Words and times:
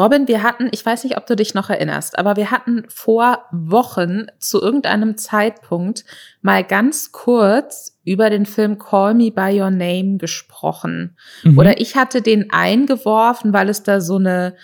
Robin, 0.00 0.28
wir 0.28 0.42
hatten, 0.42 0.68
ich 0.72 0.84
weiß 0.84 1.04
nicht, 1.04 1.18
ob 1.18 1.26
du 1.26 1.36
dich 1.36 1.52
noch 1.52 1.68
erinnerst, 1.68 2.18
aber 2.18 2.36
wir 2.36 2.50
hatten 2.50 2.84
vor 2.88 3.44
Wochen 3.52 4.26
zu 4.38 4.60
irgendeinem 4.60 5.18
Zeitpunkt 5.18 6.04
mal 6.40 6.64
ganz 6.64 7.12
kurz 7.12 7.98
über 8.02 8.30
den 8.30 8.46
Film 8.46 8.78
Call 8.78 9.12
Me 9.12 9.30
by 9.30 9.60
Your 9.60 9.70
Name 9.70 10.16
gesprochen. 10.16 11.16
Mhm. 11.42 11.58
Oder 11.58 11.80
ich 11.80 11.96
hatte 11.96 12.22
den 12.22 12.50
eingeworfen, 12.50 13.52
weil 13.52 13.68
es 13.68 13.82
da 13.82 14.00
so 14.00 14.16
eine 14.16 14.56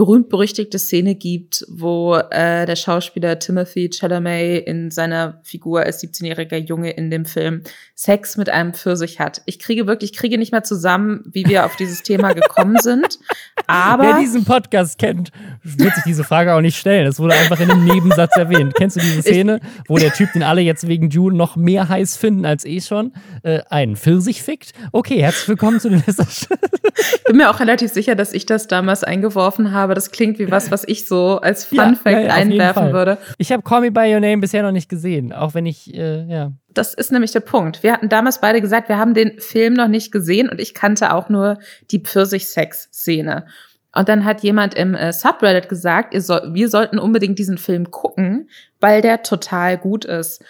berühmt-berüchtigte 0.00 0.78
Szene 0.78 1.14
gibt, 1.14 1.62
wo 1.68 2.14
äh, 2.14 2.64
der 2.64 2.76
Schauspieler 2.76 3.38
Timothy 3.38 3.90
Chalamet 3.90 4.66
in 4.66 4.90
seiner 4.90 5.42
Figur 5.42 5.82
als 5.82 6.02
17-jähriger 6.02 6.56
Junge 6.56 6.92
in 6.92 7.10
dem 7.10 7.26
Film 7.26 7.64
Sex 7.94 8.38
mit 8.38 8.48
einem 8.48 8.72
Pfirsich 8.72 9.20
hat. 9.20 9.42
Ich 9.44 9.58
kriege 9.58 9.86
wirklich, 9.86 10.12
ich 10.12 10.16
kriege 10.16 10.38
nicht 10.38 10.52
mehr 10.52 10.62
zusammen, 10.62 11.24
wie 11.30 11.44
wir 11.44 11.66
auf 11.66 11.76
dieses 11.76 12.02
Thema 12.02 12.32
gekommen 12.32 12.78
sind. 12.80 13.18
Aber 13.66 14.04
wer 14.04 14.18
diesen 14.20 14.46
Podcast 14.46 14.98
kennt, 14.98 15.32
wird 15.62 15.94
sich 15.94 16.04
diese 16.04 16.24
Frage 16.24 16.54
auch 16.54 16.62
nicht 16.62 16.78
stellen. 16.78 17.06
Es 17.06 17.20
wurde 17.20 17.34
einfach 17.34 17.60
in 17.60 17.70
einem 17.70 17.84
Nebensatz 17.84 18.34
erwähnt. 18.38 18.74
Kennst 18.76 18.96
du 18.96 19.00
diese 19.00 19.20
Szene, 19.20 19.60
wo 19.86 19.98
der 19.98 20.14
Typ, 20.14 20.32
den 20.32 20.42
alle 20.42 20.62
jetzt 20.62 20.88
wegen 20.88 21.10
June 21.10 21.36
noch 21.36 21.56
mehr 21.56 21.90
heiß 21.90 22.16
finden 22.16 22.46
als 22.46 22.64
eh 22.64 22.80
schon, 22.80 23.12
äh, 23.42 23.60
einen 23.68 23.96
Pfirsich 23.96 24.42
fickt? 24.42 24.72
Okay, 24.92 25.20
herzlich 25.20 25.48
willkommen 25.48 25.78
zu 25.78 25.90
den 25.90 26.02
Ich 26.06 27.24
bin 27.26 27.36
mir 27.36 27.50
auch 27.50 27.60
relativ 27.60 27.92
sicher, 27.92 28.14
dass 28.14 28.32
ich 28.32 28.46
das 28.46 28.66
damals 28.66 29.04
eingeworfen 29.04 29.72
habe 29.72 29.89
aber 29.90 29.96
das 29.96 30.12
klingt 30.12 30.38
wie 30.38 30.52
was, 30.52 30.70
was 30.70 30.84
ich 30.86 31.08
so 31.08 31.40
als 31.40 31.64
Fun 31.64 31.78
ja, 31.78 31.94
Fact 31.94 32.16
ja, 32.16 32.20
ja, 32.20 32.34
einwerfen 32.34 32.92
würde. 32.92 33.18
Ich 33.38 33.50
habe 33.50 33.64
Call 33.64 33.80
Me 33.80 33.90
By 33.90 34.14
Your 34.14 34.20
Name 34.20 34.38
bisher 34.38 34.62
noch 34.62 34.70
nicht 34.70 34.88
gesehen, 34.88 35.32
auch 35.32 35.52
wenn 35.54 35.66
ich, 35.66 35.92
äh, 35.92 36.26
ja. 36.26 36.52
Das 36.68 36.94
ist 36.94 37.10
nämlich 37.10 37.32
der 37.32 37.40
Punkt. 37.40 37.82
Wir 37.82 37.92
hatten 37.92 38.08
damals 38.08 38.40
beide 38.40 38.60
gesagt, 38.60 38.88
wir 38.88 38.98
haben 38.98 39.14
den 39.14 39.40
Film 39.40 39.74
noch 39.74 39.88
nicht 39.88 40.12
gesehen 40.12 40.48
und 40.48 40.60
ich 40.60 40.74
kannte 40.74 41.12
auch 41.12 41.28
nur 41.28 41.58
die 41.90 41.98
Pfirsich-Sex-Szene. 41.98 43.46
Und 43.92 44.08
dann 44.08 44.24
hat 44.24 44.44
jemand 44.44 44.74
im 44.74 44.94
äh, 44.94 45.12
Subreddit 45.12 45.68
gesagt, 45.68 46.14
soll, 46.22 46.54
wir 46.54 46.68
sollten 46.68 47.00
unbedingt 47.00 47.40
diesen 47.40 47.58
Film 47.58 47.90
gucken, 47.90 48.48
weil 48.78 49.02
der 49.02 49.24
total 49.24 49.76
gut 49.76 50.04
ist. 50.04 50.44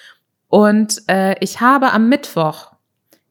Und 0.48 1.00
äh, 1.06 1.34
ich 1.41 1.62
habe 1.62 1.92
am 1.92 2.10
Mittwoch 2.10 2.72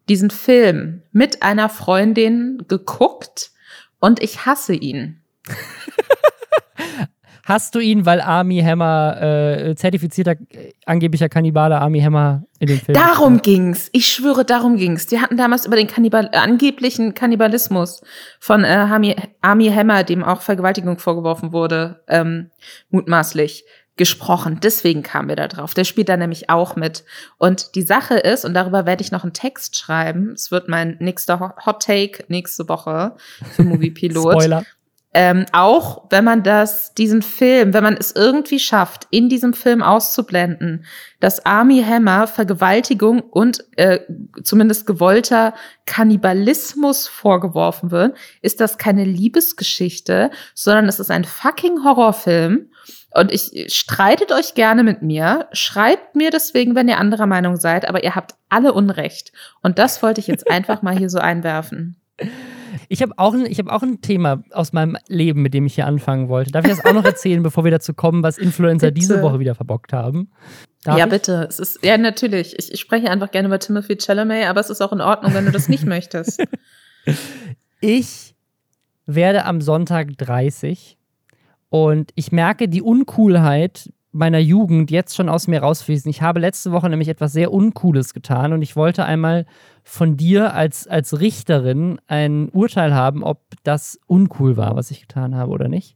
diesen 0.08 0.32
Film 0.32 1.04
mit 1.12 1.44
einer 1.44 1.70
Freundin 1.70 2.66
geguckt 2.68 3.52
und 4.00 4.24
ich 4.24 4.48
hasse 4.48 4.74
ihn. 4.74 5.19
Hast 7.50 7.74
du 7.74 7.80
ihn, 7.80 8.06
weil 8.06 8.22
Army 8.22 8.62
Hammer, 8.62 9.20
äh, 9.20 9.76
zertifizierter 9.76 10.36
äh, 10.52 10.72
angeblicher 10.86 11.30
Kannibale 11.30 11.82
Army 11.82 12.00
Hammer 12.00 12.44
in 12.60 12.68
den 12.68 12.80
Film 12.80 12.96
Darum 12.96 13.38
hat? 13.38 13.44
ging's. 13.44 13.90
Ich 13.92 14.08
schwöre, 14.08 14.46
darum 14.46 14.78
ging's. 14.78 15.08
Die 15.08 15.20
hatten 15.20 15.36
damals 15.36 15.66
über 15.66 15.76
den 15.76 15.88
Kannibal 15.88 16.30
angeblichen 16.32 17.16
Kannibalismus 17.16 18.04
von 18.40 18.64
äh, 18.64 18.68
Army, 18.68 19.16
Army 19.42 19.68
Hammer, 19.72 20.04
dem 20.04 20.24
auch 20.24 20.42
Vergewaltigung 20.42 21.00
vorgeworfen 21.00 21.52
wurde, 21.52 22.04
ähm, 22.08 22.52
mutmaßlich 22.92 23.64
gesprochen. 24.00 24.60
Deswegen 24.62 25.02
kamen 25.02 25.28
wir 25.28 25.36
da 25.36 25.48
drauf. 25.48 25.74
Der 25.74 25.86
spielt 25.86 26.08
da 26.08 26.18
nämlich 26.18 26.52
auch 26.52 26.76
mit. 26.76 27.04
Und 27.40 27.74
die 27.74 27.82
Sache 27.82 28.14
ist, 28.16 28.46
und 28.46 28.54
darüber 28.54 28.86
werde 28.86 29.02
ich 29.02 29.12
noch 29.12 29.24
einen 29.24 29.34
Text 29.34 29.78
schreiben, 29.78 30.34
es 30.34 30.52
wird 30.52 30.70
mein 30.70 30.98
nächster 31.00 31.56
Hot 31.66 31.84
Take 31.84 32.24
nächste 32.28 32.70
Woche 32.70 33.16
für 33.52 33.64
Movie 33.66 33.90
Pilot. 33.90 34.34
Spoiler. 34.34 34.64
Ähm, 35.12 35.46
auch 35.54 36.06
wenn 36.12 36.24
man 36.24 36.44
das, 36.44 36.94
diesen 36.94 37.24
Film, 37.24 37.74
wenn 37.74 37.84
man 37.84 37.98
es 37.98 38.16
irgendwie 38.16 38.60
schafft, 38.60 39.08
in 39.10 39.28
diesem 39.28 39.54
Film 39.54 39.82
auszublenden, 39.82 40.86
dass 41.20 41.48
Army 41.48 41.84
Hammer 41.84 42.28
Vergewaltigung 42.28 43.22
und 43.22 43.66
äh, 43.76 44.02
zumindest 44.44 44.86
gewollter 44.86 45.56
Kannibalismus 45.88 47.08
vorgeworfen 47.08 47.90
wird, 47.90 48.16
ist 48.44 48.60
das 48.60 48.78
keine 48.78 49.04
Liebesgeschichte, 49.04 50.30
sondern 50.54 50.88
es 50.88 51.00
ist 51.00 51.10
ein 51.10 51.26
fucking 51.26 51.84
Horrorfilm. 51.84 52.70
Und 53.12 53.32
ich 53.32 53.74
streitet 53.74 54.32
euch 54.32 54.54
gerne 54.54 54.84
mit 54.84 55.02
mir, 55.02 55.48
schreibt 55.52 56.16
mir 56.16 56.30
deswegen, 56.30 56.76
wenn 56.76 56.88
ihr 56.88 57.00
anderer 57.00 57.26
Meinung 57.26 57.58
seid, 57.58 57.88
aber 57.90 58.04
ihr 58.04 58.14
habt 58.14 58.36
alle 58.50 58.74
Unrecht. 58.74 59.32
Und 59.64 59.80
das 59.80 60.04
wollte 60.04 60.22
ich 60.22 60.28
jetzt 60.28 60.48
einfach 60.52 60.84
mal 60.84 60.96
hier 60.96 61.10
so 61.10 61.18
einwerfen. 61.18 61.99
Ich 62.88 63.02
habe 63.02 63.14
auch, 63.18 63.34
ein, 63.34 63.46
hab 63.46 63.68
auch 63.70 63.84
ein 63.84 64.02
Thema 64.02 64.44
aus 64.52 64.74
meinem 64.74 64.98
Leben, 65.08 65.42
mit 65.42 65.54
dem 65.54 65.66
ich 65.66 65.76
hier 65.76 65.86
anfangen 65.86 66.28
wollte. 66.28 66.52
Darf 66.52 66.66
ich 66.66 66.72
das 66.72 66.86
auch 66.86 66.94
noch 66.94 67.06
erzählen, 67.06 67.44
bevor 67.44 67.64
wir 67.64 67.72
dazu 67.72 67.94
kommen, 67.94 68.24
was 68.24 68.38
Influencer 68.38 68.88
bitte. 68.88 69.00
diese 69.00 69.22
Woche 69.22 69.40
wieder 69.40 69.56
verbockt 69.56 69.94
haben? 69.94 70.32
Darf 70.84 70.98
ja, 70.98 71.06
ich? 71.06 71.12
bitte. 71.12 71.46
Es 71.50 71.60
ist, 71.60 71.84
ja, 71.84 71.98
natürlich. 71.98 72.58
Ich, 72.58 72.74
ich 72.74 72.80
spreche 72.80 73.12
einfach 73.12 73.32
gerne 73.32 73.48
über 73.48 73.60
Timothy 73.60 73.98
Chalamet, 73.98 74.48
aber 74.48 74.60
es 74.60 74.70
ist 74.70 74.82
auch 74.82 74.92
in 74.92 75.02
Ordnung, 75.02 75.34
wenn 75.34 75.46
du 75.46 75.52
das 75.52 75.70
nicht 75.70 75.86
möchtest. 75.86 76.44
Ich 77.82 78.36
werde 79.06 79.46
am 79.46 79.62
Sonntag 79.62 80.18
30 80.18 80.98
und 81.70 82.12
ich 82.16 82.32
merke 82.32 82.68
die 82.68 82.82
Uncoolheit 82.82 83.90
meiner 84.12 84.40
Jugend 84.40 84.92
jetzt 84.92 85.16
schon 85.16 85.30
aus 85.30 85.48
mir 85.48 85.62
rausfließen. 85.62 86.10
Ich 86.10 86.22
habe 86.22 86.40
letzte 86.40 86.72
Woche 86.72 86.90
nämlich 86.90 87.10
etwas 87.10 87.32
sehr 87.32 87.52
Uncooles 87.52 88.14
getan 88.14 88.54
und 88.54 88.62
ich 88.62 88.76
wollte 88.76 89.06
einmal 89.06 89.46
von 89.84 90.18
dir 90.18 90.54
als, 90.54 90.88
als 90.88 91.20
Richterin 91.20 92.00
ein 92.08 92.50
Urteil 92.50 92.94
haben, 92.94 93.24
ob 93.24 93.42
das 93.64 94.00
uncool 94.08 94.58
war, 94.58 94.76
was 94.76 94.92
ich 94.92 95.02
getan 95.02 95.36
habe 95.36 95.52
oder 95.52 95.68
nicht. 95.68 95.96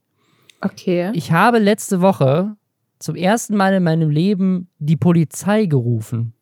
Okay. 0.62 1.12
Ich 1.14 1.32
habe 1.32 1.60
letzte 1.60 2.02
Woche 2.02 2.56
zum 3.00 3.16
ersten 3.16 3.56
Mal 3.56 3.74
in 3.74 3.84
meinem 3.84 4.10
Leben 4.10 4.70
die 4.80 4.96
Polizei 4.96 5.66
gerufen. 5.66 6.34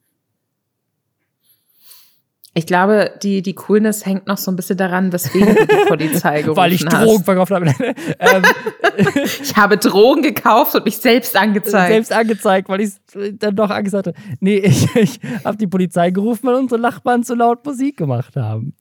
Ich 2.53 2.65
glaube, 2.65 3.11
die, 3.23 3.41
die 3.41 3.53
Coolness 3.53 4.05
hängt 4.05 4.27
noch 4.27 4.37
so 4.37 4.51
ein 4.51 4.57
bisschen 4.57 4.75
daran, 4.75 5.13
weswegen 5.13 5.55
du 5.55 5.65
die 5.65 5.85
Polizei 5.87 6.41
gerufen 6.41 6.57
Weil 6.61 6.73
ich 6.73 6.83
Drogen 6.83 7.19
hast. 7.19 7.23
verkauft 7.23 7.51
habe. 7.51 7.65
ähm, 8.19 8.43
ich 9.41 9.55
habe 9.55 9.77
Drogen 9.77 10.21
gekauft 10.21 10.75
und 10.75 10.83
mich 10.83 10.97
selbst 10.97 11.37
angezeigt. 11.37 11.93
Selbst 11.93 12.11
angezeigt, 12.11 12.67
weil 12.67 12.81
ich 12.81 12.89
es 12.89 12.99
dann 13.39 13.55
doch 13.55 13.69
Angst 13.69 13.93
hatte. 13.93 14.13
Nee, 14.41 14.57
ich, 14.57 14.93
ich 14.97 15.19
habe 15.45 15.55
die 15.55 15.67
Polizei 15.67 16.11
gerufen, 16.11 16.47
weil 16.47 16.55
unsere 16.55 16.81
Nachbarn 16.81 17.23
zu 17.23 17.35
laut 17.35 17.65
Musik 17.65 17.95
gemacht 17.95 18.35
haben. 18.35 18.73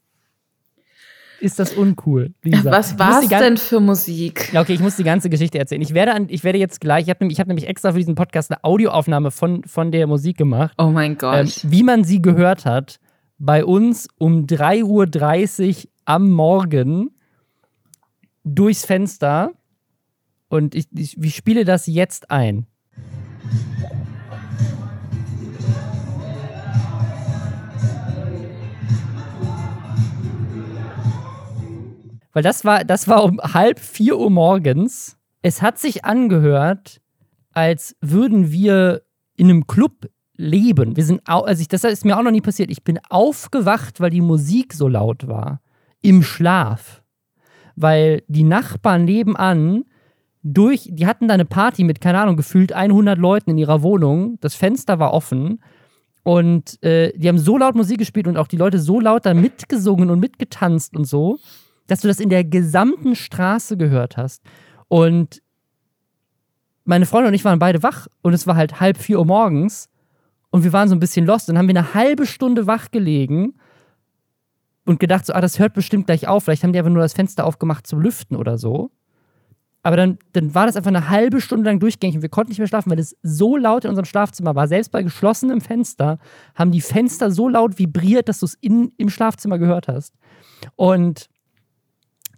Ist 1.39 1.57
das 1.57 1.73
uncool, 1.73 2.33
Lisa? 2.43 2.69
Was 2.69 2.99
war 2.99 3.23
es 3.23 3.29
denn 3.29 3.57
für 3.57 3.79
Musik? 3.79 4.53
Ja, 4.53 4.61
okay, 4.61 4.73
ich 4.73 4.79
muss 4.81 4.97
die 4.97 5.03
ganze 5.03 5.29
Geschichte 5.29 5.57
erzählen. 5.57 5.81
Ich 5.81 5.93
werde, 5.93 6.13
an, 6.13 6.27
ich 6.29 6.43
werde 6.43 6.59
jetzt 6.59 6.81
gleich, 6.81 7.05
ich 7.05 7.09
habe 7.09 7.23
nämlich, 7.23 7.39
hab 7.39 7.47
nämlich 7.47 7.67
extra 7.67 7.93
für 7.93 7.97
diesen 7.97 8.15
Podcast 8.15 8.51
eine 8.51 8.63
Audioaufnahme 8.63 9.31
von, 9.31 9.63
von 9.63 9.91
der 9.91 10.05
Musik 10.07 10.37
gemacht. 10.37 10.73
Oh 10.77 10.89
mein 10.89 11.17
Gott. 11.17 11.63
Ähm, 11.63 11.71
wie 11.71 11.83
man 11.83 12.03
sie 12.03 12.21
gehört 12.21 12.65
hat 12.65 12.99
bei 13.43 13.65
uns 13.65 14.07
um 14.19 14.45
3.30 14.45 15.85
Uhr 15.85 15.91
am 16.05 16.29
Morgen 16.29 17.09
durchs 18.43 18.85
Fenster. 18.85 19.53
Und 20.47 20.75
ich, 20.75 20.85
ich, 20.93 21.17
ich 21.17 21.35
spiele 21.35 21.65
das 21.65 21.87
jetzt 21.87 22.29
ein. 22.29 22.67
Weil 32.33 32.43
das 32.43 32.63
war, 32.63 32.85
das 32.85 33.07
war 33.07 33.23
um 33.23 33.39
halb 33.41 33.79
vier 33.79 34.19
Uhr 34.19 34.29
morgens. 34.29 35.17
Es 35.41 35.63
hat 35.63 35.79
sich 35.79 36.05
angehört, 36.05 37.01
als 37.53 37.95
würden 38.01 38.51
wir 38.51 39.01
in 39.35 39.49
einem 39.49 39.65
Club 39.65 40.11
leben. 40.41 40.97
Wir 40.97 41.05
sind, 41.05 41.21
also 41.25 41.61
ich, 41.61 41.67
das 41.67 41.83
ist 41.83 42.03
mir 42.03 42.17
auch 42.17 42.23
noch 42.23 42.31
nie 42.31 42.41
passiert. 42.41 42.71
Ich 42.71 42.83
bin 42.83 42.99
aufgewacht, 43.09 44.01
weil 44.01 44.09
die 44.09 44.21
Musik 44.21 44.73
so 44.73 44.87
laut 44.87 45.27
war. 45.27 45.61
Im 46.01 46.23
Schlaf. 46.23 47.03
Weil 47.75 48.23
die 48.27 48.43
Nachbarn 48.43 49.05
nebenan 49.05 49.85
durch, 50.43 50.89
die 50.91 51.05
hatten 51.05 51.27
da 51.27 51.35
eine 51.35 51.45
Party 51.45 51.83
mit, 51.83 52.01
keine 52.01 52.19
Ahnung, 52.19 52.35
gefühlt 52.35 52.73
100 52.73 53.17
Leuten 53.17 53.51
in 53.51 53.57
ihrer 53.57 53.83
Wohnung. 53.83 54.37
Das 54.41 54.55
Fenster 54.55 54.99
war 54.99 55.13
offen. 55.13 55.61
Und 56.23 56.81
äh, 56.83 57.13
die 57.15 57.27
haben 57.27 57.37
so 57.37 57.57
laut 57.57 57.75
Musik 57.75 57.99
gespielt 57.99 58.27
und 58.27 58.37
auch 58.37 58.47
die 58.47 58.57
Leute 58.57 58.79
so 58.79 58.99
laut 58.99 59.25
da 59.25 59.33
mitgesungen 59.33 60.09
und 60.09 60.19
mitgetanzt 60.19 60.95
und 60.95 61.05
so, 61.05 61.39
dass 61.87 62.01
du 62.01 62.07
das 62.07 62.19
in 62.19 62.29
der 62.29 62.43
gesamten 62.43 63.15
Straße 63.15 63.77
gehört 63.77 64.17
hast. 64.17 64.43
Und 64.87 65.41
meine 66.83 67.05
Freunde 67.05 67.27
und 67.27 67.33
ich 67.33 67.45
waren 67.45 67.59
beide 67.59 67.83
wach 67.83 68.07
und 68.21 68.33
es 68.33 68.47
war 68.47 68.55
halt 68.55 68.79
halb 68.79 68.97
vier 68.97 69.19
Uhr 69.19 69.25
morgens 69.25 69.89
und 70.51 70.63
wir 70.63 70.73
waren 70.73 70.87
so 70.87 70.95
ein 70.95 70.99
bisschen 70.99 71.25
lost. 71.25 71.49
Dann 71.49 71.57
haben 71.57 71.67
wir 71.67 71.75
eine 71.75 71.93
halbe 71.93 72.25
Stunde 72.25 72.67
wach 72.67 72.91
gelegen 72.91 73.55
und 74.85 74.99
gedacht, 74.99 75.25
so, 75.25 75.33
ah, 75.33 75.41
das 75.41 75.59
hört 75.59 75.73
bestimmt 75.73 76.05
gleich 76.05 76.27
auf. 76.27 76.43
Vielleicht 76.43 76.63
haben 76.63 76.73
die 76.73 76.79
einfach 76.79 76.91
nur 76.91 77.01
das 77.01 77.13
Fenster 77.13 77.45
aufgemacht 77.45 77.87
zum 77.87 78.01
Lüften 78.01 78.35
oder 78.35 78.57
so. 78.57 78.91
Aber 79.83 79.97
dann, 79.97 80.19
dann 80.33 80.53
war 80.53 80.67
das 80.67 80.75
einfach 80.75 80.89
eine 80.89 81.09
halbe 81.09 81.41
Stunde 81.41 81.65
lang 81.65 81.79
durchgängig 81.79 82.17
und 82.17 82.21
wir 82.21 82.29
konnten 82.29 82.51
nicht 82.51 82.59
mehr 82.59 82.67
schlafen, 82.67 82.91
weil 82.91 82.99
es 82.99 83.17
so 83.23 83.57
laut 83.57 83.83
in 83.83 83.89
unserem 83.89 84.05
Schlafzimmer 84.05 84.53
war. 84.53 84.67
Selbst 84.67 84.91
bei 84.91 85.01
geschlossenem 85.01 85.59
Fenster 85.59 86.19
haben 86.53 86.71
die 86.71 86.81
Fenster 86.81 87.31
so 87.31 87.49
laut 87.49 87.79
vibriert, 87.79 88.29
dass 88.29 88.39
du 88.39 88.45
es 88.45 88.57
im 88.61 88.91
Schlafzimmer 89.07 89.57
gehört 89.57 89.87
hast. 89.87 90.13
Und 90.75 91.30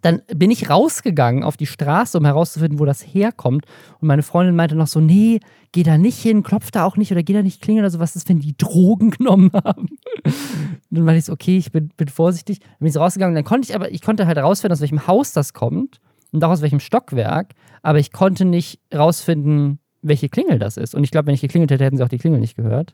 dann 0.03 0.21
bin 0.27 0.51
ich 0.51 0.69
rausgegangen 0.69 1.43
auf 1.43 1.55
die 1.55 1.65
Straße, 1.65 2.17
um 2.17 2.25
herauszufinden, 2.25 2.77
wo 2.77 2.85
das 2.85 3.01
herkommt. 3.01 3.65
Und 4.01 4.07
meine 4.09 4.21
Freundin 4.21 4.55
meinte 4.55 4.75
noch 4.75 4.87
so: 4.87 4.99
Nee, 4.99 5.39
geh 5.71 5.83
da 5.83 5.97
nicht 5.97 6.19
hin, 6.19 6.43
klopf 6.43 6.71
da 6.71 6.83
auch 6.85 6.97
nicht 6.97 7.11
oder 7.13 7.23
geh 7.23 7.31
da 7.33 7.41
nicht 7.41 7.61
klingeln 7.61 7.85
oder 7.85 7.89
so. 7.89 7.99
Was 7.99 8.15
ist, 8.15 8.27
wenn 8.27 8.39
die 8.39 8.53
Drogen 8.57 9.11
genommen 9.11 9.51
haben? 9.53 9.87
dann 10.91 11.05
war 11.05 11.15
ich 11.15 11.25
so: 11.25 11.33
Okay, 11.33 11.57
ich 11.57 11.71
bin, 11.71 11.89
bin 11.95 12.09
vorsichtig. 12.09 12.59
Dann 12.59 12.79
bin 12.79 12.87
ich 12.87 12.93
so 12.93 12.99
rausgegangen. 12.99 13.33
Dann 13.33 13.45
konnte 13.45 13.69
ich 13.69 13.75
aber, 13.75 13.91
ich 13.91 14.01
konnte 14.01 14.27
halt 14.27 14.37
herausfinden, 14.37 14.73
aus 14.73 14.81
welchem 14.81 15.07
Haus 15.07 15.31
das 15.31 15.53
kommt. 15.53 16.01
und 16.33 16.43
auch 16.43 16.49
aus 16.49 16.61
welchem 16.61 16.81
Stockwerk, 16.81 17.53
aber 17.81 17.99
ich 17.99 18.11
konnte 18.11 18.43
nicht 18.43 18.81
rausfinden, 18.93 19.79
welche 20.01 20.27
Klingel 20.27 20.59
das 20.59 20.75
ist. 20.75 20.95
Und 20.95 21.05
ich 21.05 21.11
glaube, 21.11 21.27
wenn 21.27 21.35
ich 21.35 21.41
geklingelt 21.41 21.71
hätte, 21.71 21.85
hätten 21.85 21.95
sie 21.95 22.03
auch 22.03 22.09
die 22.09 22.17
Klingel 22.17 22.41
nicht 22.41 22.57
gehört. 22.57 22.93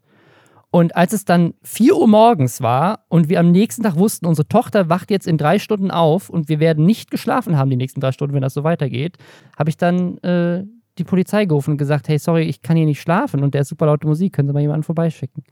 Und 0.72 0.96
als 0.96 1.14
es 1.14 1.26
dann 1.26 1.56
4 1.64 1.96
Uhr 1.96 2.08
morgens 2.08 2.62
war 2.62 3.06
und 3.08 3.28
wir 3.28 3.40
am 3.40 3.52
nächsten 3.52 3.82
Tag 3.82 3.96
wussten, 3.96 4.28
unsere 4.28 4.48
Tochter 4.48 4.88
wacht 4.88 5.10
jetzt 5.10 5.26
in 5.26 5.38
drei 5.38 5.58
Stunden 5.58 5.90
auf 5.90 6.30
und 6.30 6.48
wir 6.48 6.60
werden 6.60 6.86
nicht 6.86 7.10
geschlafen 7.10 7.58
haben 7.58 7.72
die 7.72 7.76
nächsten 7.76 8.02
drei 8.02 8.12
Stunden, 8.12 8.36
wenn 8.36 8.44
das 8.44 8.54
so 8.54 8.64
weitergeht, 8.64 9.18
habe 9.58 9.72
ich 9.72 9.78
dann 9.78 10.20
äh, 10.20 10.64
die 11.00 11.04
Polizei 11.04 11.46
gerufen 11.46 11.72
und 11.72 11.78
gesagt, 11.78 12.08
hey, 12.08 12.20
sorry, 12.20 12.44
ich 12.44 12.62
kann 12.62 12.78
hier 12.78 12.86
nicht 12.86 13.02
schlafen 13.02 13.44
und 13.44 13.56
der 13.56 13.62
ist 13.62 13.70
super 13.70 13.88
laute 13.88 14.06
Musik, 14.06 14.34
können 14.34 14.48
Sie 14.48 14.54
mal 14.54 14.62
jemanden 14.62 14.84
vorbeischicken? 14.84 15.44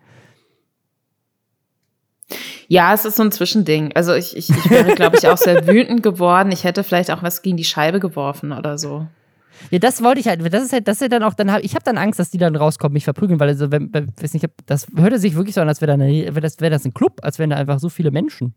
Ja, 2.68 2.94
es 2.94 3.06
ist 3.06 3.16
so 3.16 3.24
ein 3.24 3.31
Zwischending. 3.31 3.94
Also 3.96 4.13
ich, 4.13 4.36
ich, 4.36 4.50
ich 4.50 4.70
wäre, 4.70 4.94
glaube 4.94 5.18
ich, 5.18 5.28
auch 5.28 5.38
sehr 5.38 5.68
wütend 5.68 6.04
geworden. 6.04 6.52
Ich 6.52 6.66
hätte 6.66 6.84
vielleicht 6.84 7.10
auch 7.12 7.24
was 7.24 7.42
gegen 7.42 7.56
die 7.56 7.63
Scheibe 7.63 8.00
geworfen 8.00 8.52
oder 8.52 8.78
so. 8.78 9.08
Ja, 9.71 9.80
das 9.80 10.04
wollte 10.04 10.19
ich 10.19 10.27
halt. 10.27 10.42
Das 10.54 10.63
ist 10.63 10.74
halt, 10.74 10.88
das 10.88 10.98
ist 10.98 11.01
halt 11.01 11.12
dann 11.12 11.24
auch, 11.24 11.33
dann 11.33 11.51
hab, 11.51 11.63
ich 11.63 11.75
habe 11.75 11.83
dann 11.83 11.98
Angst, 11.98 12.19
dass 12.19 12.30
die 12.30 12.38
dann 12.38 12.56
rauskommen, 12.56 12.94
mich 12.94 13.04
verprügeln, 13.04 13.39
weil 13.39 13.50
also, 13.50 13.71
wenn, 13.71 13.94
weiß 13.94 14.33
nicht, 14.33 14.45
das 14.65 14.88
hörte 14.95 15.19
sich 15.19 15.36
wirklich 15.36 15.56
so 15.56 15.62
an, 15.62 15.68
als 15.68 15.81
wäre 15.81 15.98
wär 15.98 16.42
das, 16.42 16.59
wär 16.59 16.69
das 16.69 16.86
ein 16.86 16.94
Club, 16.94 17.19
als 17.21 17.39
wären 17.39 17.50
da 17.50 17.57
einfach 17.57 17.80
so 17.80 17.89
viele 17.89 18.12
Menschen. 18.12 18.54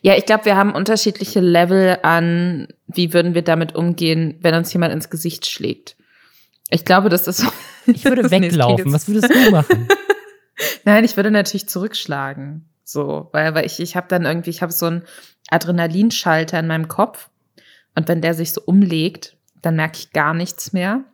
Ja, 0.00 0.16
ich 0.16 0.26
glaube, 0.26 0.46
wir 0.46 0.56
haben 0.56 0.72
unterschiedliche 0.74 1.40
Level 1.40 1.98
an, 2.02 2.68
wie 2.86 3.12
würden 3.12 3.34
wir 3.34 3.42
damit 3.42 3.74
umgehen, 3.74 4.38
wenn 4.40 4.54
uns 4.54 4.72
jemand 4.72 4.92
ins 4.92 5.10
Gesicht 5.10 5.46
schlägt. 5.46 5.96
Ich 6.70 6.84
glaube, 6.84 7.08
das 7.08 7.26
ist 7.26 7.38
so. 7.38 7.48
Ich 7.86 8.04
würde 8.04 8.30
weglaufen. 8.30 8.92
Was 8.92 9.08
würdest 9.08 9.32
du 9.32 9.50
machen? 9.50 9.88
Nein, 10.84 11.04
ich 11.04 11.16
würde 11.16 11.30
natürlich 11.30 11.68
zurückschlagen. 11.68 12.68
So, 12.84 13.28
weil, 13.32 13.54
weil 13.54 13.66
ich, 13.66 13.80
ich 13.80 13.96
habe 13.96 14.08
dann 14.08 14.24
irgendwie, 14.24 14.50
ich 14.50 14.62
habe 14.62 14.72
so 14.72 14.86
einen 14.86 15.02
Adrenalinschalter 15.50 16.58
in 16.58 16.66
meinem 16.66 16.88
Kopf. 16.88 17.28
Und 17.94 18.08
wenn 18.08 18.20
der 18.20 18.34
sich 18.34 18.52
so 18.52 18.62
umlegt, 18.64 19.36
dann 19.62 19.76
merke 19.76 19.98
ich 19.98 20.12
gar 20.12 20.34
nichts 20.34 20.72
mehr. 20.72 21.04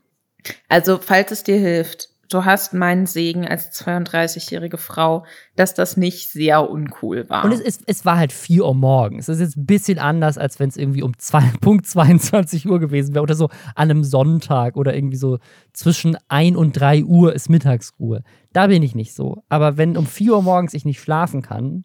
Also, 0.69 0.99
falls 0.99 1.31
es 1.33 1.43
dir 1.43 1.59
hilft, 1.59 2.11
du 2.31 2.45
hast 2.45 2.75
meinen 2.75 3.07
Segen 3.07 3.47
als 3.47 3.73
32-jährige 3.73 4.79
Frau, 4.79 5.25
dass 5.55 5.75
das 5.75 5.97
nicht 5.97 6.31
sehr 6.31 6.69
uncool 6.71 7.29
war. 7.29 7.45
Und 7.45 7.53
es, 7.53 7.61
ist, 7.61 7.83
es 7.87 8.05
war 8.05 8.19
halt 8.19 8.33
4 8.33 8.65
Uhr 8.65 8.75
morgens. 8.75 9.29
Es 9.29 9.37
ist 9.37 9.41
jetzt 9.41 9.57
ein 9.57 9.67
bisschen 9.67 9.99
anders, 9.99 10.39
als 10.39 10.59
wenn 10.59 10.69
es 10.69 10.77
irgendwie 10.77 11.03
um 11.03 11.17
zwei, 11.19 11.43
Punkt 11.61 11.87
22 11.87 12.69
Uhr 12.69 12.81
gewesen 12.81 13.15
wäre 13.15 13.23
oder 13.23 13.35
so 13.35 13.47
an 13.75 13.91
einem 13.91 14.05
Sonntag 14.05 14.77
oder 14.77 14.95
irgendwie 14.95 15.17
so 15.17 15.39
zwischen 15.73 16.17
1 16.29 16.57
und 16.57 16.73
3 16.73 17.05
Uhr 17.05 17.35
ist 17.35 17.49
Mittagsruhe. 17.49 18.23
Da 18.53 18.69
bin 18.69 18.83
ich 18.83 18.95
nicht 18.95 19.15
so. 19.15 19.43
Aber 19.49 19.77
wenn 19.77 19.97
um 19.97 20.07
4 20.07 20.33
Uhr 20.35 20.43
morgens 20.43 20.75
ich 20.75 20.85
nicht 20.85 21.01
schlafen 21.01 21.43
kann, 21.43 21.85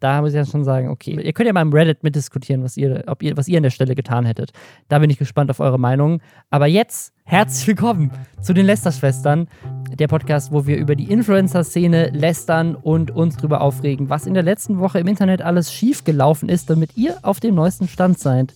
da 0.00 0.20
muss 0.20 0.30
ich 0.30 0.36
ja 0.36 0.44
schon 0.44 0.64
sagen, 0.64 0.88
okay, 0.88 1.20
ihr 1.20 1.32
könnt 1.32 1.46
ja 1.46 1.52
mal 1.52 1.62
im 1.62 1.72
Reddit 1.72 2.02
mitdiskutieren, 2.02 2.62
was 2.62 2.76
ihr, 2.76 3.04
ob 3.06 3.22
ihr, 3.22 3.36
was 3.36 3.48
ihr 3.48 3.56
an 3.56 3.64
der 3.64 3.70
Stelle 3.70 3.94
getan 3.94 4.24
hättet. 4.24 4.52
Da 4.88 4.98
bin 4.98 5.10
ich 5.10 5.18
gespannt 5.18 5.50
auf 5.50 5.60
eure 5.60 5.78
Meinung. 5.78 6.20
Aber 6.50 6.66
jetzt 6.66 7.12
herzlich 7.24 7.66
willkommen 7.66 8.12
zu 8.40 8.52
den 8.52 8.66
Lester-Schwestern, 8.66 9.48
der 9.92 10.06
Podcast, 10.06 10.52
wo 10.52 10.66
wir 10.66 10.76
über 10.76 10.94
die 10.94 11.10
Influencer-Szene 11.10 12.10
lästern 12.10 12.76
und 12.76 13.10
uns 13.10 13.36
darüber 13.36 13.60
aufregen, 13.60 14.08
was 14.08 14.26
in 14.26 14.34
der 14.34 14.44
letzten 14.44 14.78
Woche 14.78 15.00
im 15.00 15.08
Internet 15.08 15.42
alles 15.42 15.72
schiefgelaufen 15.72 16.48
ist, 16.48 16.70
damit 16.70 16.96
ihr 16.96 17.18
auf 17.22 17.40
dem 17.40 17.56
neuesten 17.56 17.88
Stand 17.88 18.18
seid. 18.18 18.54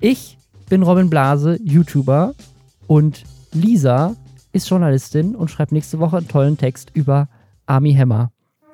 Ich 0.00 0.38
bin 0.70 0.82
Robin 0.82 1.10
Blase, 1.10 1.58
YouTuber 1.62 2.34
und 2.86 3.24
Lisa 3.52 4.16
ist 4.52 4.68
Journalistin 4.68 5.34
und 5.34 5.50
schreibt 5.50 5.72
nächste 5.72 5.98
Woche 5.98 6.16
einen 6.16 6.28
tollen 6.28 6.56
Text 6.56 6.90
über 6.94 7.28
Army 7.66 7.94
Hammer. 7.94 8.32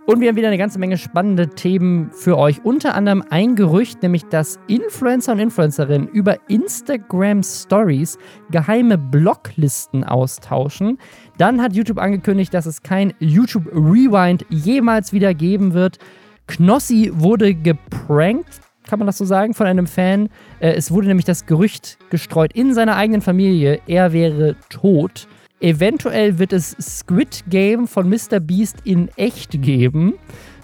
Und 0.09 0.23
wir 0.23 0.29
haben 0.31 0.37
wieder 0.37 0.49
eine 0.49 0.57
ganze 0.57 0.79
Menge 0.79 0.97
spannende 0.97 1.51
Themen 1.51 2.11
für 2.13 2.39
euch. 2.39 2.65
Unter 2.65 2.95
anderem 2.95 3.23
ein 3.29 3.57
Gerücht, 3.57 4.03
nämlich 4.03 4.25
dass 4.25 4.59
Influencer 4.67 5.33
und 5.33 5.39
Influencerinnen 5.39 6.09
über 6.09 6.39
Instagram 6.49 7.43
Stories 7.43 8.17
geheime 8.51 8.97
Blocklisten 8.97 10.05
austauschen. 10.05 10.97
Dann 11.37 11.61
hat 11.61 11.75
YouTube 11.75 11.99
angekündigt, 11.99 12.55
dass 12.55 12.65
es 12.65 12.83
kein 12.83 13.13
YouTube 13.19 13.67
Rewind 13.67 14.47
jemals 14.49 15.13
wieder 15.13 15.35
geben 15.35 15.75
wird. 15.75 15.99
Knossi 16.47 17.11
wurde 17.13 17.55
geprankt, 17.55 18.63
kann 18.89 19.01
man 19.01 19.05
das 19.05 19.19
so 19.19 19.27
sagen, 19.27 19.53
von 19.53 19.67
einem 19.67 19.87
Fan. 19.87 20.31
Äh, 20.61 20.71
es 20.71 20.91
wurde 20.91 21.09
nämlich 21.09 21.27
das 21.27 21.45
Gerücht 21.45 21.99
gestreut 22.09 22.55
in 22.55 22.73
seiner 22.73 22.97
eigenen 22.97 23.21
Familie, 23.21 23.83
er 23.87 24.15
wäre 24.15 24.57
tot. 24.71 25.29
Eventuell 25.61 26.39
wird 26.39 26.53
es 26.53 26.77
Squid 26.81 27.45
Game 27.49 27.89
von 27.89 28.09
Mr. 28.09 28.39
Beast 28.41 28.79
in 28.85 29.09
echt 29.17 29.61
geben. 29.63 30.15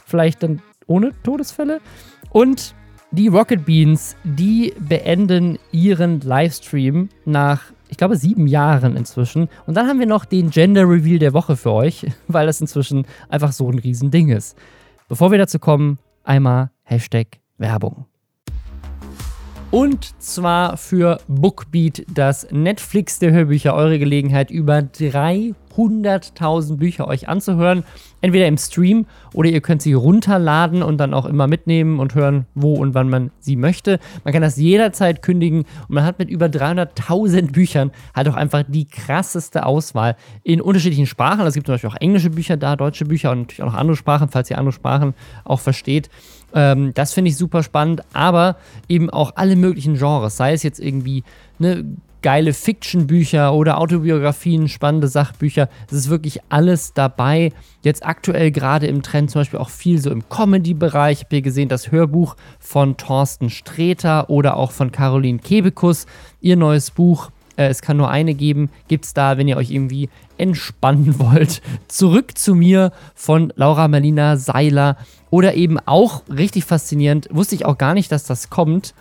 Vielleicht 0.06 0.43
dann 0.43 0.62
ohne 0.87 1.11
Todesfälle. 1.23 1.81
Und 2.31 2.75
die 3.11 3.29
Rocket 3.29 3.64
Beans, 3.64 4.17
die 4.25 4.73
beenden 4.79 5.58
ihren 5.73 6.20
Livestream 6.20 7.08
nach, 7.25 7.62
ich 7.88 7.96
glaube, 7.96 8.17
sieben 8.17 8.46
Jahren 8.46 8.96
inzwischen. 8.96 9.49
Und 9.67 9.76
dann 9.76 9.88
haben 9.88 9.99
wir 9.99 10.06
noch 10.06 10.25
den 10.25 10.50
Gender 10.50 10.82
Reveal 10.82 11.19
der 11.19 11.32
Woche 11.32 11.56
für 11.56 11.73
euch, 11.73 12.06
weil 12.29 12.46
das 12.46 12.61
inzwischen 12.61 13.06
einfach 13.29 13.52
so 13.52 13.69
ein 13.70 13.79
Riesending 13.79 14.31
ist. 14.31 14.56
Bevor 15.08 15.31
wir 15.31 15.38
dazu 15.38 15.58
kommen, 15.58 15.99
einmal 16.23 16.70
Hashtag 16.82 17.38
Werbung. 17.58 18.06
Und 19.75 20.15
zwar 20.23 20.76
für 20.76 21.19
Bookbeat, 21.26 22.06
das 22.09 22.47
Netflix 22.53 23.19
der 23.19 23.32
Hörbücher, 23.32 23.75
eure 23.75 23.99
Gelegenheit, 23.99 24.53
über 24.53 24.82
300.000 25.76 26.76
Bücher 26.76 27.09
euch 27.09 27.29
anzuhören. 27.29 27.85
Entweder 28.21 28.47
im 28.47 28.56
Stream 28.56 29.06
oder 29.35 29.50
ihr 29.50 29.61
könnt 29.61 29.82
sie 29.82 29.93
runterladen 29.93 30.82
und 30.82 30.99
dann 30.99 31.12
auch 31.12 31.26
immer 31.26 31.47
mitnehmen 31.47 32.00
und 32.00 32.15
hören, 32.15 32.47
wo 32.55 32.75
und 32.75 32.94
wann 32.94 33.11
man 33.11 33.31
sie 33.38 33.56
möchte. 33.56 33.99
Man 34.25 34.32
kann 34.32 34.43
das 34.43 34.56
jederzeit 34.56 35.21
kündigen 35.21 35.65
und 35.88 35.91
man 35.91 36.05
hat 36.05 36.19
mit 36.19 36.31
über 36.31 36.47
300.000 36.47 37.53
Büchern 37.53 37.91
halt 38.15 38.29
auch 38.29 38.35
einfach 38.35 38.62
die 38.67 38.87
krasseste 38.87 39.67
Auswahl 39.67 40.17
in 40.43 40.61
unterschiedlichen 40.61 41.06
Sprachen. 41.06 41.47
Es 41.47 41.55
gibt 41.55 41.67
zum 41.67 41.75
Beispiel 41.75 41.91
auch 41.91 42.00
englische 42.00 42.31
Bücher 42.31 42.56
da, 42.56 42.77
deutsche 42.77 43.05
Bücher 43.05 43.31
und 43.31 43.41
natürlich 43.41 43.62
auch 43.62 43.73
noch 43.73 43.79
andere 43.79 43.97
Sprachen, 43.97 44.29
falls 44.29 44.50
ihr 44.50 44.59
andere 44.59 44.73
Sprachen 44.73 45.15
auch 45.44 45.61
versteht. 45.61 46.09
Ähm, 46.55 46.93
das 46.94 47.12
finde 47.12 47.31
ich 47.31 47.37
super 47.37 47.62
spannend, 47.62 48.03
aber 48.12 48.56
eben 48.88 49.11
auch 49.11 49.32
alle 49.35 49.56
möglichen 49.56 49.97
Genres, 49.97 50.37
sei 50.37 50.53
es 50.53 50.62
jetzt 50.62 50.81
irgendwie 50.81 51.25
ne, 51.59 51.85
geile 52.25 52.55
Fiction-Bücher 52.55 53.53
oder 53.53 53.76
Autobiografien, 53.79 54.67
spannende 54.69 55.09
Sachbücher. 55.09 55.69
Es 55.88 55.93
ist 55.93 56.09
wirklich 56.09 56.41
alles 56.49 56.94
dabei. 56.94 57.53
Jetzt 57.82 58.05
aktuell 58.05 58.50
gerade 58.50 58.87
im 58.87 59.03
Trend 59.03 59.31
zum 59.31 59.43
Beispiel 59.43 59.59
auch 59.59 59.69
viel 59.69 60.00
so 60.00 60.11
im 60.11 60.26
Comedy-Bereich. 60.31 61.19
Ich 61.19 61.25
habe 61.26 61.37
hier 61.37 61.43
gesehen 61.43 61.69
das 61.69 61.93
Hörbuch 61.93 62.35
von 62.59 62.97
Thorsten 62.97 63.50
Sträter 63.50 64.31
oder 64.31 64.56
auch 64.56 64.73
von 64.73 64.91
Caroline 64.91 65.38
Kebekus. 65.38 66.06
Ihr 66.41 66.56
neues 66.56 66.91
Buch 66.91 67.31
äh, 67.56 67.67
es 67.67 67.82
kann 67.82 67.99
nur 67.99 68.11
eine 68.11 68.32
geben, 68.32 68.70
gibt 68.88 69.05
es 69.05 69.13
da, 69.13 69.37
wenn 69.37 69.46
ihr 69.46 69.58
euch 69.58 69.70
irgendwie 69.70 70.08
entspannen 70.39 71.19
wollt. 71.19 71.60
Zurück 71.89 72.39
zu 72.39 72.55
mir 72.55 72.91
von 73.15 73.53
Laura 73.55 73.87
Melina 73.87 74.39
Seiler. 74.39 74.96
Oder 75.29 75.55
eben 75.55 75.79
auch 75.81 76.22
richtig 76.29 76.65
faszinierend, 76.65 77.29
wusste 77.31 77.55
ich 77.55 77.67
auch 77.67 77.77
gar 77.77 77.93
nicht, 77.93 78.10
dass 78.13 78.25
das 78.25 78.48
kommt. 78.48 78.94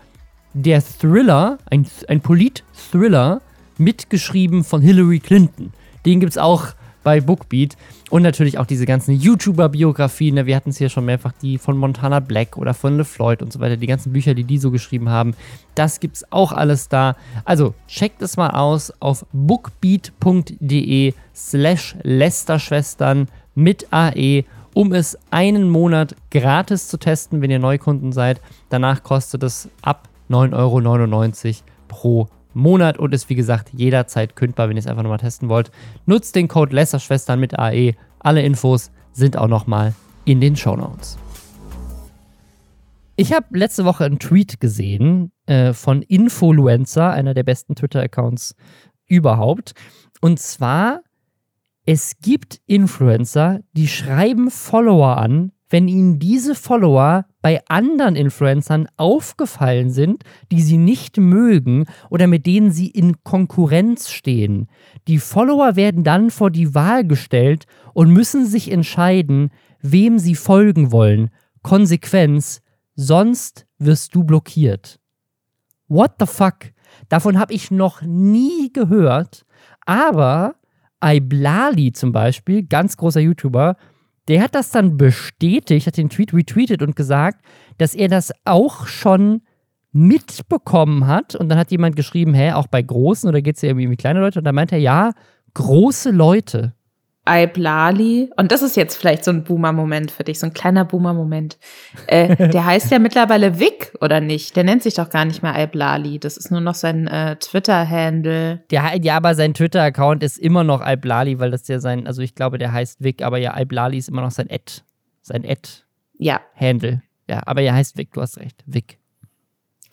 Der 0.54 0.82
Thriller, 0.82 1.58
ein, 1.70 1.88
ein 2.08 2.22
Polit-Thriller, 2.22 3.42
mitgeschrieben 3.78 4.64
von 4.64 4.82
Hillary 4.82 5.20
Clinton. 5.20 5.74
Den 6.06 6.20
gibt 6.20 6.34
es 6.34 6.38
auch 6.38 6.68
bei 7.04 7.22
Bookbeat. 7.22 7.76
Und 8.10 8.22
natürlich 8.22 8.58
auch 8.58 8.66
diese 8.66 8.86
ganzen 8.86 9.20
YouTuber-Biografien. 9.20 10.36
Ne? 10.36 10.46
Wir 10.46 10.56
hatten 10.56 10.70
es 10.70 10.78
hier 10.78 10.90
schon 10.90 11.06
mehrfach, 11.06 11.34
die 11.42 11.58
von 11.58 11.78
Montana 11.78 12.20
Black 12.20 12.58
oder 12.58 12.74
von 12.74 12.98
LeFloid 12.98 13.42
und 13.42 13.52
so 13.52 13.60
weiter. 13.60 13.78
Die 13.78 13.88
ganzen 13.88 14.14
Bücher, 14.14 14.34
die 14.34 14.44
die 14.44 14.58
so 14.58 14.72
geschrieben 14.72 15.10
haben. 15.10 15.36
Das 15.76 16.00
gibt 16.00 16.18
es 16.18 16.32
auch 16.32 16.52
alles 16.52 16.90
da. 16.90 17.16
Also 17.46 17.74
checkt 17.88 18.22
es 18.22 18.38
mal 18.38 18.52
aus 18.52 18.94
auf 19.00 19.26
bookbeat.de 19.34 21.14
slash 21.36 21.96
Lästerschwestern 22.04 23.28
mit 23.56 23.88
AE 23.92 24.44
um 24.76 24.92
es 24.92 25.18
einen 25.30 25.70
Monat 25.70 26.16
gratis 26.32 26.88
zu 26.88 26.98
testen, 26.98 27.42
wenn 27.42 27.52
ihr 27.52 27.60
Neukunden 27.60 28.12
seid. 28.12 28.42
Danach 28.70 29.04
kostet 29.04 29.44
es 29.44 29.70
ab 29.84 30.10
9,99 30.34 31.48
Euro 31.48 31.64
pro 31.88 32.28
Monat 32.54 32.98
und 32.98 33.14
ist 33.14 33.30
wie 33.30 33.36
gesagt 33.36 33.70
jederzeit 33.74 34.36
kündbar, 34.36 34.70
wenn 34.70 34.78
ihr 34.78 34.82
es 34.82 34.88
einfach 34.88 35.04
nochmal 35.04 35.20
testen 35.20 35.50
wollt. 35.50 35.72
Nutzt 36.06 36.36
den 36.36 36.48
Code 36.48 36.76
Lästerschwestern 36.76 37.40
mit 37.40 37.58
AE. 37.58 37.94
Alle 38.20 38.42
Infos 38.42 38.92
sind 39.12 39.38
auch 39.38 39.48
nochmal 39.48 39.94
in 40.26 40.40
den 40.40 40.56
Show 40.56 40.76
Notes. 40.76 41.18
Ich 43.16 43.32
habe 43.32 43.46
letzte 43.52 43.86
Woche 43.86 44.06
einen 44.06 44.20
Tweet 44.20 44.60
gesehen 44.60 45.32
äh, 45.46 45.74
von 45.74 46.02
Influencer, 46.02 47.12
einer 47.12 47.36
der 47.36 47.44
besten 47.44 47.76
Twitter-Accounts 47.76 48.56
überhaupt. 49.06 49.74
Und 50.20 50.40
zwar, 50.40 51.02
es 51.86 52.18
gibt 52.22 52.60
Influencer, 52.66 53.60
die 53.74 53.88
schreiben 53.88 54.50
Follower 54.50 55.18
an, 55.18 55.52
wenn 55.70 55.88
ihnen 55.88 56.18
diese 56.18 56.56
Follower 56.56 57.26
bei 57.44 57.62
anderen 57.68 58.16
Influencern 58.16 58.88
aufgefallen 58.96 59.92
sind, 59.92 60.24
die 60.50 60.62
sie 60.62 60.78
nicht 60.78 61.18
mögen 61.18 61.86
oder 62.10 62.26
mit 62.26 62.46
denen 62.46 62.72
sie 62.72 62.88
in 62.88 63.22
Konkurrenz 63.24 64.10
stehen. 64.10 64.70
Die 65.10 65.20
Follower 65.20 65.76
werden 65.76 66.06
dann 66.06 66.32
vor 66.32 66.50
die 66.50 66.74
Wahl 66.74 67.06
gestellt 67.06 67.66
und 67.94 68.12
müssen 68.12 68.46
sich 68.46 68.72
entscheiden, 68.72 69.52
wem 69.82 70.20
sie 70.20 70.36
folgen 70.36 70.94
wollen. 70.94 71.32
Konsequenz, 71.62 72.62
sonst 72.96 73.68
wirst 73.78 74.16
du 74.16 74.24
blockiert. 74.24 75.02
What 75.90 76.14
the 76.20 76.26
fuck? 76.26 76.72
Davon 77.10 77.38
habe 77.38 77.54
ich 77.54 77.72
noch 77.72 78.02
nie 78.02 78.72
gehört. 78.72 79.46
Aber 79.86 80.56
Iblali 81.04 81.92
zum 81.92 82.14
Beispiel, 82.14 82.64
ganz 82.64 82.96
großer 82.96 83.20
YouTuber, 83.20 83.76
der 84.28 84.42
hat 84.42 84.56
das 84.56 84.72
dann 84.72 84.98
bestätigt, 84.98 85.88
hat 85.88 85.98
den 85.98 86.10
Tweet 86.10 86.34
retweetet 86.34 86.82
und 86.82 86.96
gesagt, 86.96 87.44
dass 87.78 87.94
er 87.94 88.08
das 88.08 88.32
auch 88.46 88.88
schon 88.88 89.42
mitbekommen 89.92 91.08
hat. 91.08 91.36
Und 91.36 91.50
dann 91.50 91.58
hat 91.58 91.72
jemand 91.72 91.96
geschrieben, 91.96 92.34
hä, 92.34 92.54
auch 92.54 92.68
bei 92.68 92.82
Großen 92.82 93.28
oder 93.30 93.42
geht 93.42 93.58
es 93.58 93.62
ja 93.62 93.70
irgendwie 93.70 93.88
um 93.88 93.98
kleine 93.98 94.20
Leute? 94.20 94.40
Und 94.40 94.46
dann 94.46 94.56
meint 94.56 94.72
er, 94.72 94.80
ja, 94.80 95.12
große 95.54 96.12
Leute. 96.12 96.74
Iblali, 97.26 98.30
und 98.36 98.52
das 98.52 98.62
ist 98.62 98.76
jetzt 98.76 98.96
vielleicht 98.96 99.24
so 99.24 99.32
ein 99.32 99.44
Boomer-Moment 99.44 100.12
für 100.12 100.24
dich, 100.24 100.40
so 100.40 100.48
ein 100.48 100.54
kleiner 100.54 100.84
Boomer-Moment. 100.84 101.58
Äh, 102.08 102.50
der 102.50 102.66
heißt 102.66 102.92
ja 102.92 103.00
mittlerweile 103.00 103.60
Vic, 103.60 103.94
oder 104.02 104.20
nicht? 104.20 104.56
Der 104.56 104.64
nennt 104.64 104.84
sich 104.84 104.96
doch 104.96 105.10
gar 105.10 105.24
nicht 105.24 105.42
mehr 105.42 105.58
Iblali. 105.58 106.20
Das 106.20 106.36
ist 106.36 106.52
nur 106.52 106.60
noch 106.60 106.76
sein 106.76 107.08
äh, 107.08 107.38
Twitter-Handle. 107.38 108.64
Ja, 108.72 108.94
ja, 108.96 109.18
aber 109.18 109.36
sein 109.36 109.54
Twitter-Account 109.54 110.24
ist 110.24 110.38
immer 110.38 110.64
noch 110.64 110.86
Iblali, 110.86 111.40
weil 111.40 111.52
das 111.52 111.68
ja 111.68 111.80
sein, 111.80 112.08
also 112.08 112.22
ich 112.22 112.36
glaube, 112.36 112.58
der 112.58 112.74
heißt 112.74 113.04
Vic, 113.04 113.22
aber 113.22 113.38
ja, 113.38 113.58
Iblali 113.60 113.98
ist 113.98 114.10
immer 114.10 114.22
noch 114.22 114.32
sein 114.32 114.48
Ad. 114.52 114.82
Sein 115.22 115.46
Ad-Handle. 115.46 117.02
Ja. 117.28 117.36
ja, 117.36 117.42
aber 117.46 117.62
er 117.62 117.74
heißt 117.74 117.98
Vic, 117.98 118.12
du 118.12 118.22
hast 118.22 118.38
recht. 118.38 118.62
Vic 118.66 118.98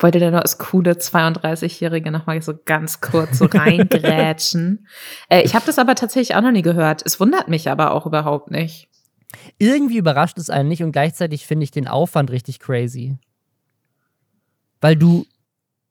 wollte 0.03 0.19
der 0.19 0.31
nur 0.31 0.43
als 0.43 0.59
coole 0.59 0.93
32-Jährige 0.93 2.11
nochmal 2.11 2.41
so 2.43 2.55
ganz 2.65 3.01
kurz 3.01 3.39
so 3.39 3.47
reingrätschen. 3.47 4.87
äh, 5.29 5.43
ich 5.43 5.55
habe 5.55 5.67
das 5.67 5.79
aber 5.79 5.95
tatsächlich 5.95 6.37
auch 6.37 6.43
noch 6.43 6.53
nie 6.53 6.63
gehört. 6.63 7.03
Es 7.05 7.21
wundert 7.21 7.49
mich 7.49 7.71
aber 7.71 7.93
auch 7.93 8.07
überhaupt 8.07 8.51
nicht. 8.51 8.89
Irgendwie 9.59 9.99
überrascht 9.99 10.39
es 10.39 10.51
einen 10.51 10.69
nicht 10.69 10.83
und 10.83 10.93
gleichzeitig 10.93 11.47
finde 11.47 11.65
ich 11.65 11.71
den 11.71 11.89
Aufwand 11.89 12.31
richtig 12.31 12.59
crazy. 12.59 13.17
Weil 14.81 14.97
du, 14.97 15.27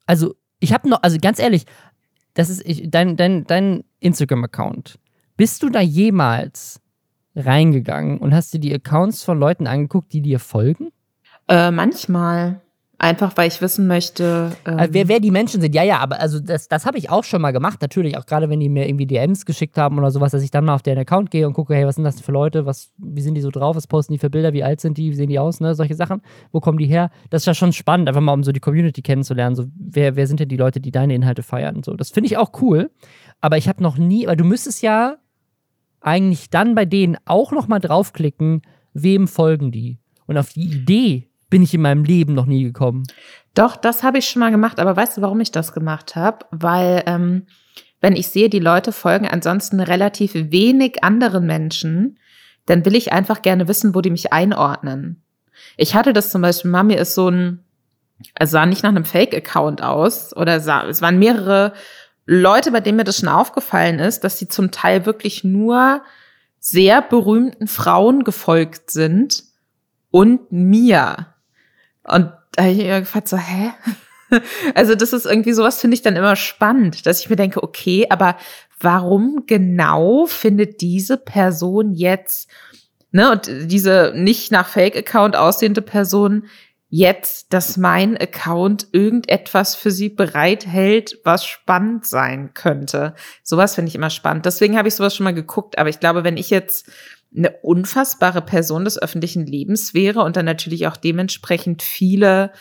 also 0.05 0.35
ich 0.59 0.73
habe 0.73 0.89
noch, 0.89 1.03
also 1.03 1.17
ganz 1.21 1.39
ehrlich, 1.39 1.65
das 2.33 2.49
ist 2.49 2.61
ich, 2.65 2.89
dein, 2.89 3.15
dein, 3.15 3.45
dein 3.45 3.83
Instagram-Account. 3.99 4.99
Bist 5.37 5.63
du 5.63 5.69
da 5.69 5.79
jemals 5.79 6.81
reingegangen 7.35 8.17
und 8.17 8.33
hast 8.33 8.53
dir 8.53 8.59
die 8.59 8.73
Accounts 8.73 9.23
von 9.23 9.39
Leuten 9.39 9.67
angeguckt, 9.67 10.11
die 10.11 10.21
dir 10.21 10.39
folgen? 10.39 10.91
Äh, 11.47 11.71
manchmal. 11.71 12.61
Einfach 13.01 13.37
weil 13.37 13.47
ich 13.47 13.61
wissen 13.61 13.87
möchte. 13.87 14.51
Ähm 14.65 14.89
wer, 14.89 15.07
wer 15.07 15.21
die 15.21 15.31
Menschen 15.31 15.61
sind, 15.61 15.73
ja, 15.73 15.83
ja, 15.83 15.99
aber 15.99 16.19
also 16.19 16.41
das, 16.41 16.67
das 16.67 16.85
habe 16.85 16.97
ich 16.97 17.09
auch 17.09 17.23
schon 17.23 17.41
mal 17.41 17.51
gemacht, 17.51 17.81
natürlich, 17.81 18.17
auch 18.17 18.25
gerade 18.25 18.49
wenn 18.49 18.59
die 18.59 18.67
mir 18.67 18.89
irgendwie 18.89 19.07
DMs 19.07 19.45
geschickt 19.45 19.77
haben 19.77 19.97
oder 19.97 20.11
sowas, 20.11 20.33
dass 20.33 20.43
ich 20.43 20.51
dann 20.51 20.65
mal 20.65 20.75
auf 20.75 20.81
deren 20.81 20.99
Account 20.99 21.31
gehe 21.31 21.47
und 21.47 21.53
gucke, 21.53 21.73
hey, 21.73 21.85
was 21.85 21.95
sind 21.95 22.03
das 22.03 22.19
für 22.19 22.33
Leute, 22.33 22.65
was, 22.65 22.91
wie 22.97 23.21
sind 23.21 23.35
die 23.35 23.41
so 23.41 23.51
drauf, 23.51 23.77
was 23.77 23.87
posten 23.87 24.11
die 24.11 24.19
für 24.19 24.29
Bilder, 24.29 24.51
wie 24.51 24.65
alt 24.65 24.81
sind 24.81 24.97
die, 24.97 25.11
wie 25.11 25.15
sehen 25.15 25.29
die 25.29 25.39
aus, 25.39 25.61
ne, 25.61 25.75
solche 25.75 25.95
Sachen, 25.95 26.21
wo 26.51 26.59
kommen 26.59 26.77
die 26.77 26.87
her? 26.87 27.09
Das 27.29 27.43
ist 27.43 27.45
ja 27.45 27.53
schon 27.53 27.71
spannend, 27.71 28.09
einfach 28.09 28.19
mal 28.19 28.33
um 28.33 28.43
so 28.43 28.51
die 28.51 28.59
Community 28.59 29.01
kennenzulernen, 29.01 29.55
so 29.55 29.67
wer, 29.77 30.17
wer 30.17 30.27
sind 30.27 30.41
denn 30.41 30.49
die 30.49 30.57
Leute, 30.57 30.81
die 30.81 30.91
deine 30.91 31.15
Inhalte 31.15 31.41
feiern? 31.41 31.77
Und 31.77 31.85
so. 31.85 31.93
Das 31.93 32.09
finde 32.09 32.27
ich 32.27 32.35
auch 32.35 32.51
cool, 32.61 32.91
aber 33.39 33.57
ich 33.57 33.69
habe 33.69 33.81
noch 33.81 33.97
nie, 33.97 34.27
weil 34.27 34.35
du 34.35 34.43
müsstest 34.43 34.81
ja 34.81 35.15
eigentlich 36.01 36.49
dann 36.49 36.75
bei 36.75 36.83
denen 36.83 37.15
auch 37.23 37.53
noch 37.53 37.69
mal 37.69 37.79
draufklicken, 37.79 38.61
wem 38.93 39.29
folgen 39.29 39.71
die? 39.71 39.99
Und 40.25 40.37
auf 40.37 40.51
die 40.51 40.65
Idee 40.65 41.28
bin 41.49 41.63
ich 41.63 41.73
in 41.73 41.81
meinem 41.81 42.03
Leben 42.03 42.33
noch 42.33 42.45
nie 42.45 42.63
gekommen. 42.63 43.03
Doch, 43.55 43.75
das 43.75 44.03
habe 44.03 44.19
ich 44.19 44.29
schon 44.29 44.39
mal 44.41 44.51
gemacht, 44.51 44.79
aber 44.79 44.95
weißt 44.95 45.17
du, 45.17 45.21
warum 45.21 45.39
ich 45.39 45.51
das 45.51 45.73
gemacht 45.73 46.15
habe? 46.15 46.45
Weil, 46.51 47.03
ähm, 47.05 47.47
wenn 48.01 48.15
ich 48.15 48.27
sehe, 48.27 48.49
die 48.49 48.59
Leute 48.59 48.91
folgen 48.91 49.27
ansonsten 49.27 49.79
relativ 49.79 50.33
wenig 50.33 51.03
anderen 51.03 51.45
Menschen, 51.45 52.19
dann 52.65 52.85
will 52.85 52.95
ich 52.95 53.11
einfach 53.11 53.41
gerne 53.41 53.67
wissen, 53.67 53.95
wo 53.95 54.01
die 54.01 54.11
mich 54.11 54.31
einordnen. 54.31 55.23
Ich 55.75 55.95
hatte 55.95 56.13
das 56.13 56.31
zum 56.31 56.41
Beispiel, 56.41 56.71
Mami 56.71 56.93
ist 56.93 57.15
so 57.15 57.29
ein, 57.29 57.63
es 58.35 58.51
sah 58.51 58.65
nicht 58.65 58.83
nach 58.83 58.91
einem 58.91 59.05
Fake-Account 59.05 59.81
aus 59.81 60.35
oder 60.35 60.59
sah, 60.59 60.85
es 60.87 61.01
waren 61.01 61.19
mehrere 61.19 61.73
Leute, 62.25 62.71
bei 62.71 62.79
denen 62.79 62.97
mir 62.97 63.03
das 63.03 63.17
schon 63.17 63.29
aufgefallen 63.29 63.97
ist, 63.97 64.23
dass 64.23 64.37
sie 64.37 64.47
zum 64.47 64.71
Teil 64.71 65.05
wirklich 65.05 65.43
nur 65.43 66.03
sehr 66.59 67.01
berühmten 67.01 67.67
Frauen 67.67 68.23
gefolgt 68.23 68.91
sind 68.91 69.43
und 70.11 70.51
mir. 70.51 71.27
Und 72.09 72.31
da 72.53 72.63
habe 72.63 72.71
ich 72.71 72.77
mir 72.77 72.99
gefragt, 72.99 73.27
so, 73.27 73.37
hä? 73.37 73.71
Also 74.75 74.93
das 74.93 75.11
ist 75.11 75.25
irgendwie 75.25 75.53
sowas, 75.53 75.81
finde 75.81 75.95
ich 75.95 76.03
dann 76.03 76.15
immer 76.15 76.35
spannend, 76.35 77.07
dass 77.07 77.19
ich 77.19 77.31
mir 77.31 77.35
denke, 77.35 77.63
okay, 77.63 78.05
aber 78.11 78.37
warum 78.79 79.45
genau 79.47 80.27
findet 80.27 80.81
diese 80.81 81.17
Person 81.17 81.93
jetzt, 81.93 82.47
ne, 83.11 83.31
und 83.31 83.47
diese 83.47 84.13
nicht 84.15 84.51
nach 84.51 84.67
Fake-Account 84.67 85.35
aussehende 85.35 85.81
Person 85.81 86.43
jetzt, 86.89 87.53
dass 87.53 87.77
mein 87.77 88.17
Account 88.17 88.87
irgendetwas 88.91 89.75
für 89.75 89.91
sie 89.91 90.09
bereithält, 90.09 91.19
was 91.23 91.45
spannend 91.45 92.05
sein 92.05 92.53
könnte. 92.53 93.13
Sowas 93.43 93.75
finde 93.75 93.89
ich 93.89 93.95
immer 93.95 94.09
spannend. 94.09 94.45
Deswegen 94.45 94.77
habe 94.77 94.87
ich 94.87 94.95
sowas 94.95 95.15
schon 95.15 95.23
mal 95.23 95.33
geguckt. 95.33 95.77
Aber 95.77 95.89
ich 95.89 95.99
glaube, 95.99 96.23
wenn 96.23 96.37
ich 96.37 96.49
jetzt 96.49 96.89
eine 97.35 97.51
unfassbare 97.61 98.41
Person 98.41 98.85
des 98.85 99.01
öffentlichen 99.01 99.45
Lebens 99.45 99.93
wäre 99.93 100.21
und 100.21 100.35
dann 100.35 100.45
natürlich 100.45 100.87
auch 100.87 100.97
dementsprechend 100.97 101.83
viele 101.83 102.51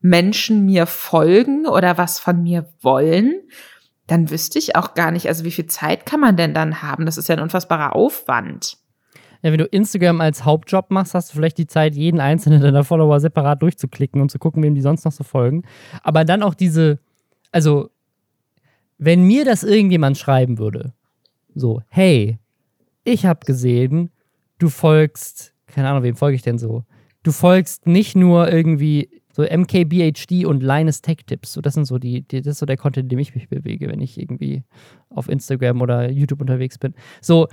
Menschen 0.00 0.64
mir 0.64 0.86
folgen 0.86 1.66
oder 1.66 1.98
was 1.98 2.18
von 2.18 2.42
mir 2.42 2.68
wollen, 2.80 3.34
dann 4.06 4.30
wüsste 4.30 4.58
ich 4.58 4.76
auch 4.76 4.94
gar 4.94 5.10
nicht, 5.10 5.28
also 5.28 5.44
wie 5.44 5.50
viel 5.50 5.66
Zeit 5.66 6.06
kann 6.06 6.20
man 6.20 6.36
denn 6.36 6.54
dann 6.54 6.82
haben? 6.82 7.06
Das 7.06 7.18
ist 7.18 7.28
ja 7.28 7.36
ein 7.36 7.42
unfassbarer 7.42 7.94
Aufwand. 7.94 8.78
Ja, 9.42 9.52
wenn 9.52 9.58
du 9.58 9.66
Instagram 9.66 10.20
als 10.20 10.44
Hauptjob 10.44 10.90
machst, 10.90 11.14
hast 11.14 11.30
du 11.30 11.36
vielleicht 11.36 11.58
die 11.58 11.66
Zeit, 11.66 11.94
jeden 11.94 12.20
einzelnen 12.20 12.60
deiner 12.60 12.84
Follower 12.84 13.20
separat 13.20 13.62
durchzuklicken 13.62 14.20
und 14.20 14.30
zu 14.30 14.38
gucken, 14.38 14.62
wem 14.62 14.74
die 14.74 14.80
sonst 14.80 15.04
noch 15.04 15.12
so 15.12 15.24
folgen. 15.24 15.62
Aber 16.02 16.24
dann 16.24 16.42
auch 16.42 16.54
diese, 16.54 16.98
also, 17.52 17.90
wenn 18.98 19.22
mir 19.22 19.44
das 19.44 19.62
irgendjemand 19.62 20.18
schreiben 20.18 20.58
würde, 20.58 20.92
so, 21.54 21.82
hey, 21.88 22.38
ich 23.04 23.26
habe 23.26 23.46
gesehen, 23.46 24.10
du 24.58 24.68
folgst, 24.68 25.54
keine 25.66 25.88
Ahnung, 25.88 26.02
wem 26.02 26.16
folge 26.16 26.36
ich 26.36 26.42
denn 26.42 26.58
so? 26.58 26.84
Du 27.22 27.32
folgst 27.32 27.86
nicht 27.86 28.16
nur 28.16 28.50
irgendwie 28.50 29.08
so 29.32 29.44
MKBHD 29.44 30.46
und 30.46 30.62
Linus 30.62 31.00
Tech 31.00 31.18
Tips. 31.26 31.52
So, 31.52 31.60
das 31.60 31.74
sind 31.74 31.84
so 31.84 31.98
die, 31.98 32.22
die, 32.22 32.42
das 32.42 32.52
ist 32.52 32.58
so 32.58 32.66
der 32.66 32.76
Content, 32.76 33.04
in 33.04 33.08
dem 33.10 33.18
ich 33.20 33.36
mich 33.36 33.48
bewege, 33.48 33.88
wenn 33.88 34.00
ich 34.00 34.18
irgendwie 34.18 34.64
auf 35.10 35.28
Instagram 35.28 35.80
oder 35.80 36.10
YouTube 36.10 36.40
unterwegs 36.40 36.76
bin. 36.76 36.94
So, 37.20 37.46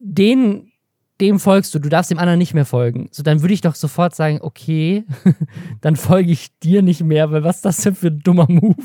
den, 0.00 0.72
dem 1.20 1.38
folgst 1.38 1.72
du, 1.72 1.78
du 1.78 1.88
darfst 1.88 2.10
dem 2.10 2.18
anderen 2.18 2.38
nicht 2.38 2.52
mehr 2.52 2.64
folgen. 2.64 3.08
So, 3.12 3.22
dann 3.22 3.42
würde 3.42 3.54
ich 3.54 3.60
doch 3.60 3.76
sofort 3.76 4.14
sagen, 4.14 4.38
okay, 4.40 5.04
dann 5.80 5.94
folge 5.94 6.32
ich 6.32 6.48
dir 6.58 6.82
nicht 6.82 7.04
mehr, 7.04 7.30
weil 7.30 7.44
was 7.44 7.56
ist 7.56 7.64
das 7.64 7.76
denn 7.82 7.94
für 7.94 8.08
ein 8.08 8.18
dummer 8.18 8.46
Move? 8.48 8.76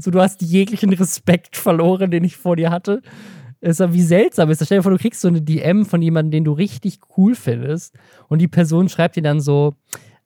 So, 0.00 0.10
du 0.10 0.20
hast 0.20 0.40
jeglichen 0.40 0.92
Respekt 0.94 1.56
verloren, 1.56 2.10
den 2.10 2.24
ich 2.24 2.38
vor 2.38 2.56
dir 2.56 2.70
hatte. 2.70 3.02
Ist 3.60 3.80
ja 3.80 3.92
wie 3.92 4.02
seltsam 4.02 4.50
ist. 4.50 4.64
Stell 4.64 4.78
dir 4.78 4.82
vor, 4.82 4.92
du 4.92 4.98
kriegst 4.98 5.20
so 5.20 5.28
eine 5.28 5.42
DM 5.42 5.84
von 5.84 6.02
jemandem, 6.02 6.30
den 6.30 6.44
du 6.44 6.52
richtig 6.52 7.00
cool 7.16 7.34
findest 7.34 7.94
und 8.28 8.40
die 8.40 8.48
Person 8.48 8.88
schreibt 8.88 9.16
dir 9.16 9.22
dann 9.22 9.40
so, 9.40 9.74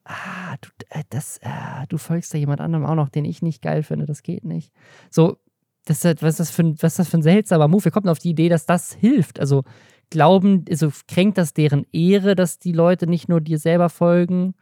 ah, 0.05 0.57
du, 0.61 0.69
äh, 0.91 1.05
das, 1.11 1.39
äh, 1.39 1.87
du 1.89 1.99
folgst 1.99 2.35
da 2.35 2.39
jemand 2.39 2.61
anderem 2.61 2.85
auch 2.85 2.95
noch, 2.95 3.09
den 3.09 3.25
ich 3.25 3.43
nicht 3.43 3.63
geil 3.63 3.83
finde, 3.83 4.07
das 4.07 4.23
geht 4.23 4.45
nicht. 4.45 4.73
So, 5.11 5.39
das, 5.85 6.05
was, 6.05 6.15
ist 6.23 6.41
das 6.41 6.51
für 6.51 6.63
ein, 6.63 6.77
was 6.81 6.93
ist 6.93 6.99
das 6.99 7.09
für 7.09 7.19
ein 7.19 7.23
seltsamer 7.23 7.69
Move? 7.69 7.85
Wir 7.85 7.93
kommen 7.93 8.09
auf 8.09 8.19
die 8.19 8.31
Idee, 8.31 8.49
dass 8.49 8.67
das 8.67 8.93
hilft. 8.93 9.41
Also, 9.41 9.65
glauben, 10.11 10.65
also 10.69 10.91
kränkt 11.09 11.39
das 11.39 11.55
deren 11.55 11.87
Ehre, 11.93 12.37
dass 12.37 12.59
die 12.59 12.73
Leute 12.73 13.07
nicht 13.07 13.29
nur 13.29 13.41
dir 13.41 13.59
selber 13.59 13.89
folgen? 13.89 14.55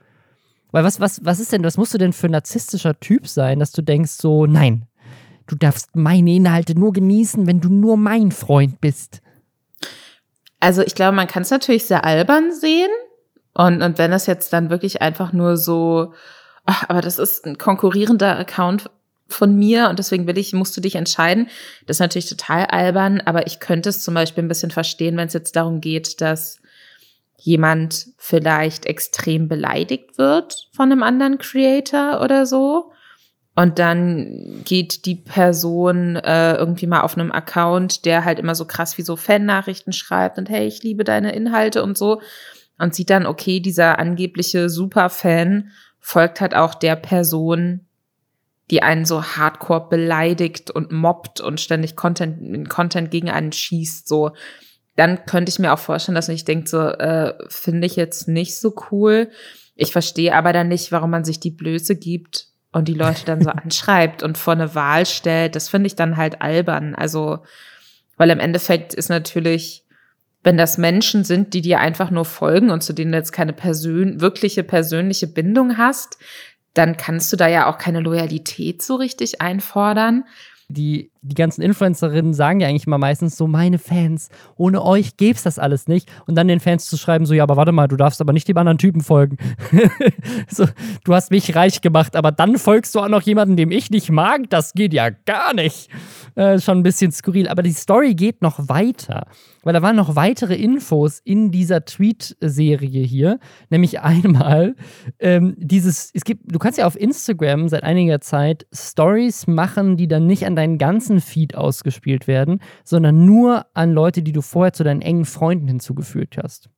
Weil 0.70 0.84
was, 0.84 1.00
was, 1.00 1.24
was 1.24 1.40
ist 1.40 1.52
denn, 1.52 1.64
was 1.64 1.76
musst 1.76 1.92
du 1.92 1.98
denn 1.98 2.12
für 2.12 2.28
ein 2.28 2.32
narzisstischer 2.32 2.98
Typ 3.00 3.26
sein, 3.26 3.58
dass 3.58 3.72
du 3.72 3.82
denkst 3.82 4.12
so, 4.12 4.46
nein, 4.46 4.86
Du 5.50 5.56
darfst 5.56 5.96
meine 5.96 6.32
Inhalte 6.32 6.78
nur 6.78 6.92
genießen, 6.92 7.48
wenn 7.48 7.60
du 7.60 7.70
nur 7.70 7.96
mein 7.96 8.30
Freund 8.30 8.80
bist. 8.80 9.20
Also 10.60 10.80
ich 10.82 10.94
glaube, 10.94 11.16
man 11.16 11.26
kann 11.26 11.42
es 11.42 11.50
natürlich 11.50 11.86
sehr 11.86 12.04
albern 12.04 12.52
sehen. 12.52 12.90
Und, 13.52 13.82
und 13.82 13.98
wenn 13.98 14.12
das 14.12 14.26
jetzt 14.26 14.52
dann 14.52 14.70
wirklich 14.70 15.02
einfach 15.02 15.32
nur 15.32 15.56
so, 15.56 16.14
ach, 16.66 16.84
aber 16.88 17.00
das 17.00 17.18
ist 17.18 17.46
ein 17.46 17.58
konkurrierender 17.58 18.38
Account 18.38 18.90
von 19.26 19.56
mir 19.56 19.88
und 19.88 19.98
deswegen 19.98 20.28
will 20.28 20.38
ich, 20.38 20.52
musst 20.52 20.76
du 20.76 20.80
dich 20.80 20.94
entscheiden. 20.94 21.48
Das 21.84 21.96
ist 21.96 22.00
natürlich 22.00 22.28
total 22.28 22.66
albern, 22.66 23.20
aber 23.20 23.48
ich 23.48 23.58
könnte 23.58 23.88
es 23.88 24.04
zum 24.04 24.14
Beispiel 24.14 24.44
ein 24.44 24.48
bisschen 24.48 24.70
verstehen, 24.70 25.16
wenn 25.16 25.26
es 25.26 25.34
jetzt 25.34 25.56
darum 25.56 25.80
geht, 25.80 26.20
dass 26.20 26.60
jemand 27.38 28.10
vielleicht 28.18 28.86
extrem 28.86 29.48
beleidigt 29.48 30.16
wird 30.16 30.68
von 30.72 30.92
einem 30.92 31.02
anderen 31.02 31.38
Creator 31.38 32.20
oder 32.22 32.46
so 32.46 32.92
und 33.56 33.78
dann 33.78 34.62
geht 34.64 35.06
die 35.06 35.16
Person 35.16 36.16
äh, 36.16 36.54
irgendwie 36.54 36.86
mal 36.86 37.00
auf 37.00 37.16
einem 37.18 37.32
Account, 37.32 38.04
der 38.04 38.24
halt 38.24 38.38
immer 38.38 38.54
so 38.54 38.64
krass 38.64 38.96
wie 38.96 39.02
so 39.02 39.16
Fan-Nachrichten 39.16 39.92
schreibt 39.92 40.38
und 40.38 40.48
hey, 40.48 40.66
ich 40.66 40.82
liebe 40.82 41.04
deine 41.04 41.32
Inhalte 41.32 41.82
und 41.82 41.98
so. 41.98 42.20
Und 42.78 42.94
sieht 42.94 43.10
dann, 43.10 43.26
okay, 43.26 43.60
dieser 43.60 43.98
angebliche 43.98 44.70
Superfan 44.70 45.72
folgt 45.98 46.40
halt 46.40 46.54
auch 46.54 46.74
der 46.74 46.96
Person, 46.96 47.86
die 48.70 48.82
einen 48.82 49.04
so 49.04 49.22
hardcore 49.22 49.88
beleidigt 49.90 50.70
und 50.70 50.92
mobbt 50.92 51.40
und 51.40 51.60
ständig 51.60 51.96
Content, 51.96 52.68
Content 52.68 53.10
gegen 53.10 53.28
einen 53.28 53.52
schießt, 53.52 54.08
so. 54.08 54.30
Dann 54.96 55.24
könnte 55.26 55.50
ich 55.50 55.58
mir 55.58 55.72
auch 55.72 55.78
vorstellen, 55.78 56.14
dass 56.14 56.28
man 56.28 56.36
sich 56.36 56.44
denkt, 56.44 56.68
so, 56.68 56.80
äh, 56.80 57.34
finde 57.48 57.86
ich 57.86 57.96
jetzt 57.96 58.28
nicht 58.28 58.58
so 58.58 58.74
cool. 58.90 59.30
Ich 59.74 59.92
verstehe 59.92 60.34
aber 60.34 60.52
dann 60.52 60.68
nicht, 60.68 60.92
warum 60.92 61.10
man 61.10 61.24
sich 61.24 61.40
die 61.40 61.50
Blöße 61.50 61.96
gibt, 61.96 62.49
und 62.72 62.88
die 62.88 62.94
Leute 62.94 63.24
dann 63.24 63.42
so 63.42 63.50
anschreibt 63.50 64.22
und 64.22 64.38
vor 64.38 64.54
eine 64.54 64.74
Wahl 64.74 65.06
stellt, 65.06 65.56
das 65.56 65.68
finde 65.68 65.86
ich 65.88 65.96
dann 65.96 66.16
halt 66.16 66.40
albern. 66.40 66.94
Also, 66.94 67.40
weil 68.16 68.30
im 68.30 68.40
Endeffekt 68.40 68.94
ist 68.94 69.08
natürlich, 69.08 69.84
wenn 70.42 70.56
das 70.56 70.78
Menschen 70.78 71.24
sind, 71.24 71.52
die 71.54 71.62
dir 71.62 71.80
einfach 71.80 72.10
nur 72.10 72.24
folgen 72.24 72.70
und 72.70 72.82
zu 72.82 72.92
denen 72.92 73.12
du 73.12 73.18
jetzt 73.18 73.32
keine 73.32 73.52
persön 73.52 74.20
wirkliche 74.20 74.62
persönliche 74.62 75.26
Bindung 75.26 75.76
hast, 75.76 76.18
dann 76.74 76.96
kannst 76.96 77.32
du 77.32 77.36
da 77.36 77.48
ja 77.48 77.68
auch 77.68 77.78
keine 77.78 78.00
Loyalität 78.00 78.82
so 78.82 78.94
richtig 78.94 79.40
einfordern 79.40 80.24
die, 80.70 81.10
die 81.22 81.34
ganzen 81.34 81.60
Influencerinnen 81.60 82.32
sagen 82.32 82.60
ja 82.60 82.68
eigentlich 82.68 82.86
immer 82.86 82.98
meistens 82.98 83.36
so, 83.36 83.46
meine 83.46 83.78
Fans, 83.78 84.30
ohne 84.56 84.82
euch 84.82 85.16
gäb's 85.16 85.42
das 85.42 85.58
alles 85.58 85.86
nicht. 85.86 86.10
Und 86.26 86.34
dann 86.34 86.48
den 86.48 86.60
Fans 86.60 86.86
zu 86.86 86.96
schreiben, 86.96 87.26
so, 87.26 87.34
ja, 87.34 87.42
aber 87.42 87.56
warte 87.56 87.72
mal, 87.72 87.88
du 87.88 87.96
darfst 87.96 88.20
aber 88.20 88.32
nicht 88.32 88.48
dem 88.48 88.56
anderen 88.56 88.78
Typen 88.78 89.02
folgen. 89.02 89.36
so, 90.48 90.66
du 91.04 91.14
hast 91.14 91.30
mich 91.30 91.54
reich 91.54 91.82
gemacht, 91.82 92.16
aber 92.16 92.32
dann 92.32 92.56
folgst 92.56 92.94
du 92.94 93.00
auch 93.00 93.08
noch 93.08 93.22
jemanden, 93.22 93.56
dem 93.56 93.70
ich 93.70 93.90
nicht 93.90 94.10
mag. 94.10 94.48
Das 94.48 94.72
geht 94.72 94.94
ja 94.94 95.10
gar 95.10 95.52
nicht. 95.54 95.90
Äh, 96.36 96.58
schon 96.58 96.78
ein 96.78 96.82
bisschen 96.82 97.12
skurril. 97.12 97.48
Aber 97.48 97.62
die 97.62 97.72
Story 97.72 98.14
geht 98.14 98.40
noch 98.40 98.68
weiter. 98.68 99.26
Weil 99.62 99.74
da 99.74 99.82
waren 99.82 99.96
noch 99.96 100.16
weitere 100.16 100.54
Infos 100.54 101.20
in 101.22 101.50
dieser 101.50 101.84
Tweet-Serie 101.84 103.02
hier. 103.02 103.38
Nämlich 103.68 104.00
einmal 104.00 104.74
ähm, 105.18 105.54
dieses, 105.58 106.10
es 106.14 106.24
gibt, 106.24 106.52
du 106.52 106.58
kannst 106.58 106.78
ja 106.78 106.86
auf 106.86 106.98
Instagram 106.98 107.68
seit 107.68 107.82
einiger 107.82 108.20
Zeit 108.20 108.66
Stories 108.72 109.46
machen, 109.46 109.96
die 109.98 110.08
dann 110.08 110.26
nicht 110.26 110.46
an 110.46 110.56
deinen 110.56 110.78
ganzen 110.78 111.09
Feed 111.18 111.56
ausgespielt 111.56 112.28
werden, 112.28 112.60
sondern 112.84 113.24
nur 113.26 113.66
an 113.74 113.92
Leute, 113.92 114.22
die 114.22 114.30
du 114.30 114.42
vorher 114.42 114.72
zu 114.72 114.84
deinen 114.84 115.02
engen 115.02 115.24
Freunden 115.24 115.66
hinzugefügt 115.66 116.38
hast. 116.38 116.70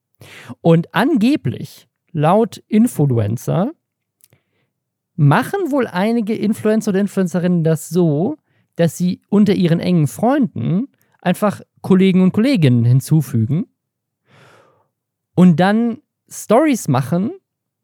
Und 0.63 0.95
angeblich, 0.95 1.89
laut 2.13 2.63
Influencer, 2.69 3.73
machen 5.17 5.71
wohl 5.71 5.87
einige 5.87 6.35
Influencer 6.35 6.91
oder 6.91 7.01
Influencerinnen 7.01 7.65
das 7.65 7.91
so, 7.91 8.37
dass 8.77 8.97
sie 8.97 9.21
unter 9.29 9.55
ihren 9.55 9.81
engen 9.81 10.07
Freunden 10.07 10.89
einfach 11.21 11.61
Kollegen 11.83 12.23
und 12.23 12.33
Kolleginnen 12.33 12.85
hinzufügen 12.85 13.67
und 15.35 15.61
dann 15.61 15.99
Stories 16.29 16.89
machen, 16.89 17.33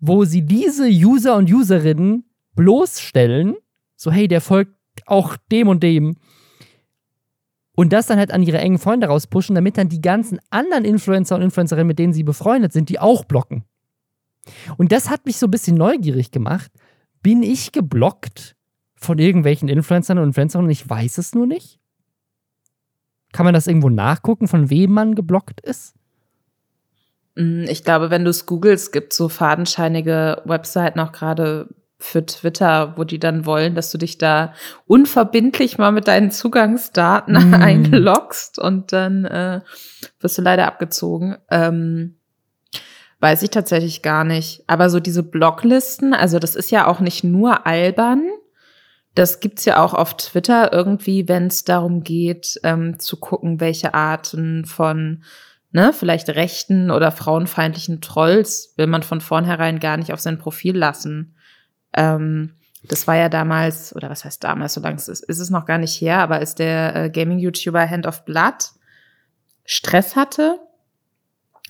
wo 0.00 0.25
sie 0.25 0.43
diese 0.43 0.88
User 0.88 1.37
und 1.37 1.52
Userinnen 1.52 2.25
bloßstellen, 2.55 3.57
so 3.97 4.11
hey, 4.11 4.28
der 4.28 4.40
folgt 4.40 4.77
auch 5.11 5.37
dem 5.50 5.69
und 5.69 5.83
dem. 5.83 6.17
Und 7.75 7.93
das 7.93 8.07
dann 8.07 8.19
halt 8.19 8.33
an 8.33 8.43
ihre 8.43 8.59
engen 8.59 8.79
Freunde 8.79 9.07
rauspushen, 9.07 9.55
damit 9.55 9.79
dann 9.79 9.88
die 9.88 10.00
ganzen 10.00 10.41
anderen 10.50 10.85
Influencer 10.85 11.37
und 11.37 11.43
Influencerinnen, 11.43 11.87
mit 11.87 11.99
denen 11.99 12.12
sie 12.12 12.25
befreundet 12.25 12.73
sind, 12.73 12.88
die 12.88 12.99
auch 12.99 13.25
blocken. 13.25 13.65
Und 14.77 14.91
das 14.91 15.11
hat 15.11 15.27
mich 15.27 15.37
so 15.37 15.47
ein 15.47 15.50
bisschen 15.50 15.77
neugierig 15.77 16.31
gemacht. 16.31 16.73
Bin 17.23 17.43
ich 17.43 17.73
geblockt 17.73 18.57
von 18.97 19.19
irgendwelchen 19.19 19.69
Influencern 19.69 20.19
und 20.19 20.29
Influencerinnen 20.29 20.71
ich 20.71 20.88
weiß 20.88 21.19
es 21.19 21.35
nur 21.35 21.47
nicht? 21.47 21.79
Kann 23.33 23.45
man 23.45 23.55
das 23.55 23.67
irgendwo 23.67 23.91
nachgucken, 23.91 24.49
von 24.49 24.71
wem 24.71 24.93
man 24.93 25.15
geblockt 25.15 25.61
ist? 25.61 25.95
Mm, 27.37 27.65
ich 27.69 27.85
glaube, 27.85 28.11
wenn 28.11 28.25
du 28.25 28.31
es 28.31 28.47
googelst, 28.47 28.93
gibt 28.93 29.12
so 29.12 29.29
fadenscheinige 29.29 30.43
Webseiten 30.45 30.99
auch 30.99 31.12
gerade 31.12 31.69
für 31.99 32.25
Twitter, 32.25 32.97
wo 32.97 33.05
die 33.05 33.19
dann 33.19 33.45
wollen, 33.45 33.75
dass 33.75 33.90
du 33.90 33.99
dich 33.99 34.19
da 34.19 34.55
unverbindlich 34.87 35.78
mal 35.78 35.90
mit 35.90 36.07
deinen 36.07 36.31
Zugangsdaten 36.31 37.35
mm. 37.50 37.55
einloggst 37.55 38.59
und 38.59 38.93
dann 38.93 39.25
äh, 39.25 39.61
wirst 40.21 40.38
du 40.38 40.43
leider 40.43 40.67
abgezogen. 40.67 41.37
Ähm, 41.50 42.19
weiß 43.21 43.43
ich 43.43 43.50
tatsächlich 43.50 44.02
gar 44.02 44.23
nicht. 44.23 44.62
Aber 44.69 44.90
so 44.90 45.00
diese 45.00 45.25
Blocklisten, 45.25 46.14
also 46.14 46.38
das 46.38 46.55
ist 46.55 46.71
ja 46.71 46.87
auch 46.87 47.00
nicht 47.00 47.25
nur 47.25 47.67
albern, 47.67 48.23
das 49.14 49.40
gibt's 49.40 49.64
ja 49.64 49.83
auch 49.83 49.95
auf 49.95 50.17
Twitter 50.17 50.73
irgendwie, 50.73 51.26
wenn 51.26 51.49
es 51.49 51.64
darum 51.64 52.05
geht, 52.05 52.61
ähm, 52.62 53.00
zu 53.00 53.17
gucken, 53.17 53.59
welche 53.59 53.93
Arten 53.95 54.64
von 54.64 55.25
ne, 55.73 55.92
vielleicht 55.92 56.29
rechten 56.29 56.92
oder 56.92 57.11
frauenfeindlichen 57.11 58.01
Trolls 58.01 58.75
will 58.77 58.87
man 58.87 59.03
von 59.03 59.20
vornherein 59.20 59.81
gar 59.81 59.96
nicht 59.96 60.12
auf 60.12 60.20
sein 60.20 60.38
Profil 60.38 60.77
lassen. 60.77 61.35
Ähm, 61.94 62.55
das 62.85 63.07
war 63.07 63.16
ja 63.16 63.29
damals, 63.29 63.94
oder 63.94 64.09
was 64.11 64.24
heißt 64.24 64.42
damals, 64.44 64.74
so 64.74 64.81
lange 64.81 64.96
ist, 64.96 65.09
ist 65.09 65.38
es 65.38 65.51
noch 65.51 65.66
gar 65.66 65.79
nicht 65.79 66.01
her, 66.01 66.18
aber 66.18 66.37
als 66.37 66.55
der 66.55 66.94
äh, 66.96 67.11
Gaming-YouTuber 67.11 67.88
Hand 67.88 68.07
of 68.07 68.24
Blood 68.24 68.70
Stress 69.64 70.16
hatte 70.16 70.59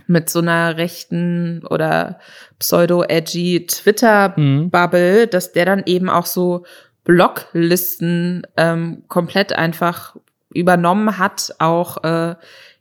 mit 0.06 0.30
so 0.30 0.38
einer 0.38 0.76
rechten 0.76 1.66
oder 1.66 2.20
pseudo-edgy 2.58 3.66
Twitter-Bubble, 3.66 5.26
mhm. 5.26 5.30
dass 5.30 5.52
der 5.52 5.64
dann 5.64 5.82
eben 5.86 6.08
auch 6.08 6.26
so 6.26 6.64
Blocklisten 7.04 8.46
ähm, 8.56 9.02
komplett 9.08 9.52
einfach 9.52 10.16
übernommen 10.52 11.18
hat, 11.18 11.54
auch 11.58 12.04
äh, 12.04 12.36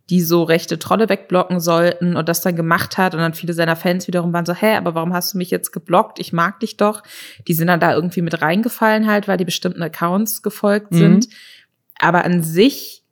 die 0.10 0.22
so 0.22 0.44
rechte 0.44 0.80
Trolle 0.80 1.10
wegblocken 1.10 1.60
sollten 1.60 2.16
und 2.16 2.30
das 2.30 2.42
dann 2.42 2.56
gemacht 2.56 2.98
hat 2.98 3.14
und 3.14 3.20
dann 3.20 3.34
viele 3.34 3.54
seiner 3.54 3.76
Fans 3.76 4.08
wiederum 4.08 4.32
waren 4.32 4.46
so, 4.46 4.54
hä, 4.54 4.76
aber 4.76 4.96
warum 4.96 5.14
hast 5.14 5.34
du 5.34 5.38
mich 5.38 5.52
jetzt 5.52 5.72
geblockt? 5.72 6.20
Ich 6.20 6.32
mag 6.32 6.60
dich 6.62 6.78
doch. 6.78 7.04
Die 7.48 7.54
sind 7.54 7.68
dann 7.68 7.80
da 7.80 7.94
irgendwie 7.94 8.22
mit 8.22 8.42
reingefallen 8.42 9.08
halt, 9.08 9.28
weil 9.28 9.38
die 9.38 9.46
bestimmten 9.46 9.82
Accounts 9.82 10.42
gefolgt 10.42 10.92
mhm. 10.94 10.98
sind. 10.98 11.28
Aber 12.00 12.24
an 12.24 12.42
sich 12.42 13.04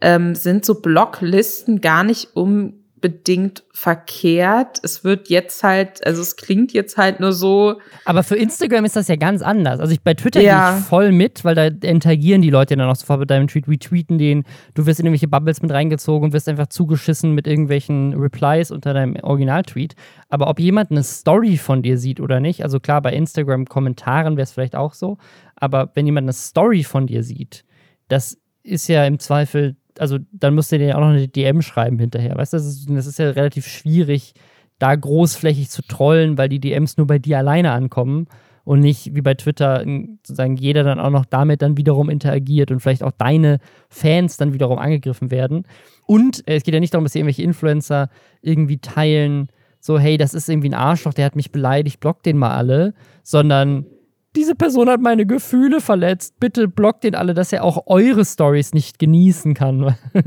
ähm, 0.00 0.34
sind 0.34 0.64
so 0.64 0.80
Blocklisten 0.80 1.80
gar 1.80 2.02
nicht 2.02 2.34
um 2.34 2.81
bedingt 3.02 3.64
verkehrt. 3.74 4.78
Es 4.82 5.04
wird 5.04 5.28
jetzt 5.28 5.62
halt, 5.62 6.06
also 6.06 6.22
es 6.22 6.36
klingt 6.36 6.72
jetzt 6.72 6.96
halt 6.96 7.20
nur 7.20 7.32
so. 7.32 7.80
Aber 8.06 8.22
für 8.22 8.36
Instagram 8.36 8.86
ist 8.86 8.96
das 8.96 9.08
ja 9.08 9.16
ganz 9.16 9.42
anders. 9.42 9.80
Also 9.80 9.92
ich 9.92 10.00
bei 10.00 10.14
Twitter 10.14 10.40
ja. 10.40 10.70
gehe 10.70 10.78
ich 10.78 10.84
voll 10.86 11.12
mit, 11.12 11.44
weil 11.44 11.54
da 11.54 11.66
interagieren 11.66 12.40
die 12.40 12.48
Leute 12.48 12.76
dann 12.76 12.88
auch 12.88 12.96
sofort 12.96 13.20
mit 13.20 13.30
deinem 13.30 13.48
Tweet, 13.48 13.68
retweeten 13.68 14.16
den. 14.16 14.44
Du 14.72 14.86
wirst 14.86 15.00
in 15.00 15.06
irgendwelche 15.06 15.28
Bubbles 15.28 15.60
mit 15.60 15.70
reingezogen 15.70 16.26
und 16.26 16.32
wirst 16.32 16.48
einfach 16.48 16.68
zugeschissen 16.68 17.34
mit 17.34 17.46
irgendwelchen 17.46 18.14
Replies 18.14 18.70
unter 18.70 18.94
deinem 18.94 19.16
Original-Tweet. 19.16 19.94
Aber 20.30 20.48
ob 20.48 20.58
jemand 20.58 20.90
eine 20.90 21.02
Story 21.02 21.58
von 21.58 21.82
dir 21.82 21.98
sieht 21.98 22.20
oder 22.20 22.40
nicht, 22.40 22.62
also 22.62 22.80
klar, 22.80 23.02
bei 23.02 23.12
Instagram-Kommentaren 23.12 24.36
wäre 24.36 24.44
es 24.44 24.52
vielleicht 24.52 24.76
auch 24.76 24.94
so, 24.94 25.18
aber 25.56 25.90
wenn 25.94 26.06
jemand 26.06 26.24
eine 26.24 26.32
Story 26.32 26.84
von 26.84 27.06
dir 27.06 27.22
sieht, 27.22 27.64
das 28.08 28.38
ist 28.62 28.88
ja 28.88 29.04
im 29.04 29.18
Zweifel 29.18 29.76
also 29.98 30.18
dann 30.32 30.54
musst 30.54 30.72
du 30.72 30.78
dir 30.78 30.88
ja 30.88 30.96
auch 30.96 31.00
noch 31.00 31.08
eine 31.08 31.28
DM 31.28 31.62
schreiben 31.62 31.98
hinterher. 31.98 32.36
Weißt 32.36 32.52
du, 32.52 32.56
das 32.56 32.66
ist, 32.66 32.90
das 32.90 33.06
ist 33.06 33.18
ja 33.18 33.30
relativ 33.30 33.66
schwierig, 33.66 34.34
da 34.78 34.94
großflächig 34.94 35.70
zu 35.70 35.82
trollen, 35.82 36.38
weil 36.38 36.48
die 36.48 36.60
DMs 36.60 36.96
nur 36.96 37.06
bei 37.06 37.18
dir 37.18 37.38
alleine 37.38 37.72
ankommen 37.72 38.26
und 38.64 38.80
nicht 38.80 39.14
wie 39.14 39.22
bei 39.22 39.34
Twitter 39.34 39.84
sozusagen 40.24 40.56
jeder 40.56 40.84
dann 40.84 41.00
auch 41.00 41.10
noch 41.10 41.24
damit 41.24 41.62
dann 41.62 41.76
wiederum 41.76 42.08
interagiert 42.08 42.70
und 42.70 42.80
vielleicht 42.80 43.02
auch 43.02 43.12
deine 43.12 43.58
Fans 43.88 44.36
dann 44.36 44.52
wiederum 44.52 44.78
angegriffen 44.78 45.30
werden. 45.30 45.66
Und 46.06 46.46
äh, 46.48 46.56
es 46.56 46.64
geht 46.64 46.74
ja 46.74 46.80
nicht 46.80 46.94
darum, 46.94 47.04
dass 47.04 47.14
irgendwelche 47.14 47.42
Influencer 47.42 48.08
irgendwie 48.40 48.78
teilen, 48.78 49.48
so 49.80 49.98
hey, 49.98 50.16
das 50.16 50.34
ist 50.34 50.48
irgendwie 50.48 50.70
ein 50.70 50.74
Arschloch, 50.74 51.14
der 51.14 51.26
hat 51.26 51.36
mich 51.36 51.50
beleidigt, 51.50 52.00
block 52.00 52.22
den 52.22 52.38
mal 52.38 52.56
alle, 52.56 52.94
sondern 53.22 53.86
diese 54.34 54.54
Person 54.54 54.88
hat 54.88 55.00
meine 55.00 55.26
Gefühle 55.26 55.80
verletzt. 55.80 56.40
Bitte 56.40 56.68
blockt 56.68 57.04
den 57.04 57.14
alle, 57.14 57.34
dass 57.34 57.52
er 57.52 57.64
auch 57.64 57.86
eure 57.86 58.24
Stories 58.24 58.72
nicht 58.72 58.98
genießen 58.98 59.54
kann. 59.54 59.96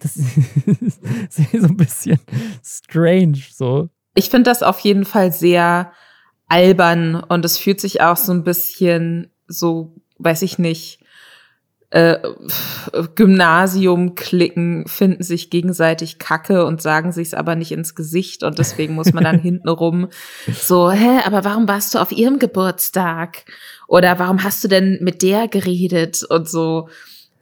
Das 0.00 0.16
ist 0.16 1.02
so 1.52 1.66
ein 1.66 1.76
bisschen 1.76 2.18
strange 2.64 3.38
so. 3.52 3.90
Ich 4.14 4.30
finde 4.30 4.50
das 4.50 4.62
auf 4.62 4.80
jeden 4.80 5.04
Fall 5.04 5.32
sehr 5.32 5.92
albern 6.48 7.22
und 7.22 7.44
es 7.44 7.58
fühlt 7.58 7.80
sich 7.80 8.00
auch 8.00 8.16
so 8.16 8.32
ein 8.32 8.42
bisschen 8.42 9.30
so, 9.46 9.94
weiß 10.18 10.42
ich 10.42 10.58
nicht, 10.58 10.99
äh, 11.90 12.18
Gymnasium 13.16 14.14
klicken, 14.14 14.86
finden 14.86 15.24
sich 15.24 15.50
gegenseitig 15.50 16.18
Kacke 16.18 16.64
und 16.64 16.80
sagen 16.80 17.10
sich's 17.10 17.34
aber 17.34 17.56
nicht 17.56 17.72
ins 17.72 17.96
Gesicht 17.96 18.44
und 18.44 18.58
deswegen 18.58 18.94
muss 18.94 19.12
man 19.12 19.24
dann 19.24 19.38
hintenrum 19.42 20.08
so, 20.46 20.90
hä, 20.90 21.20
aber 21.24 21.44
warum 21.44 21.66
warst 21.66 21.94
du 21.94 21.98
auf 21.98 22.12
ihrem 22.12 22.38
Geburtstag? 22.38 23.44
Oder 23.88 24.20
warum 24.20 24.44
hast 24.44 24.62
du 24.62 24.68
denn 24.68 24.98
mit 25.00 25.22
der 25.22 25.48
geredet 25.48 26.22
und 26.22 26.48
so? 26.48 26.88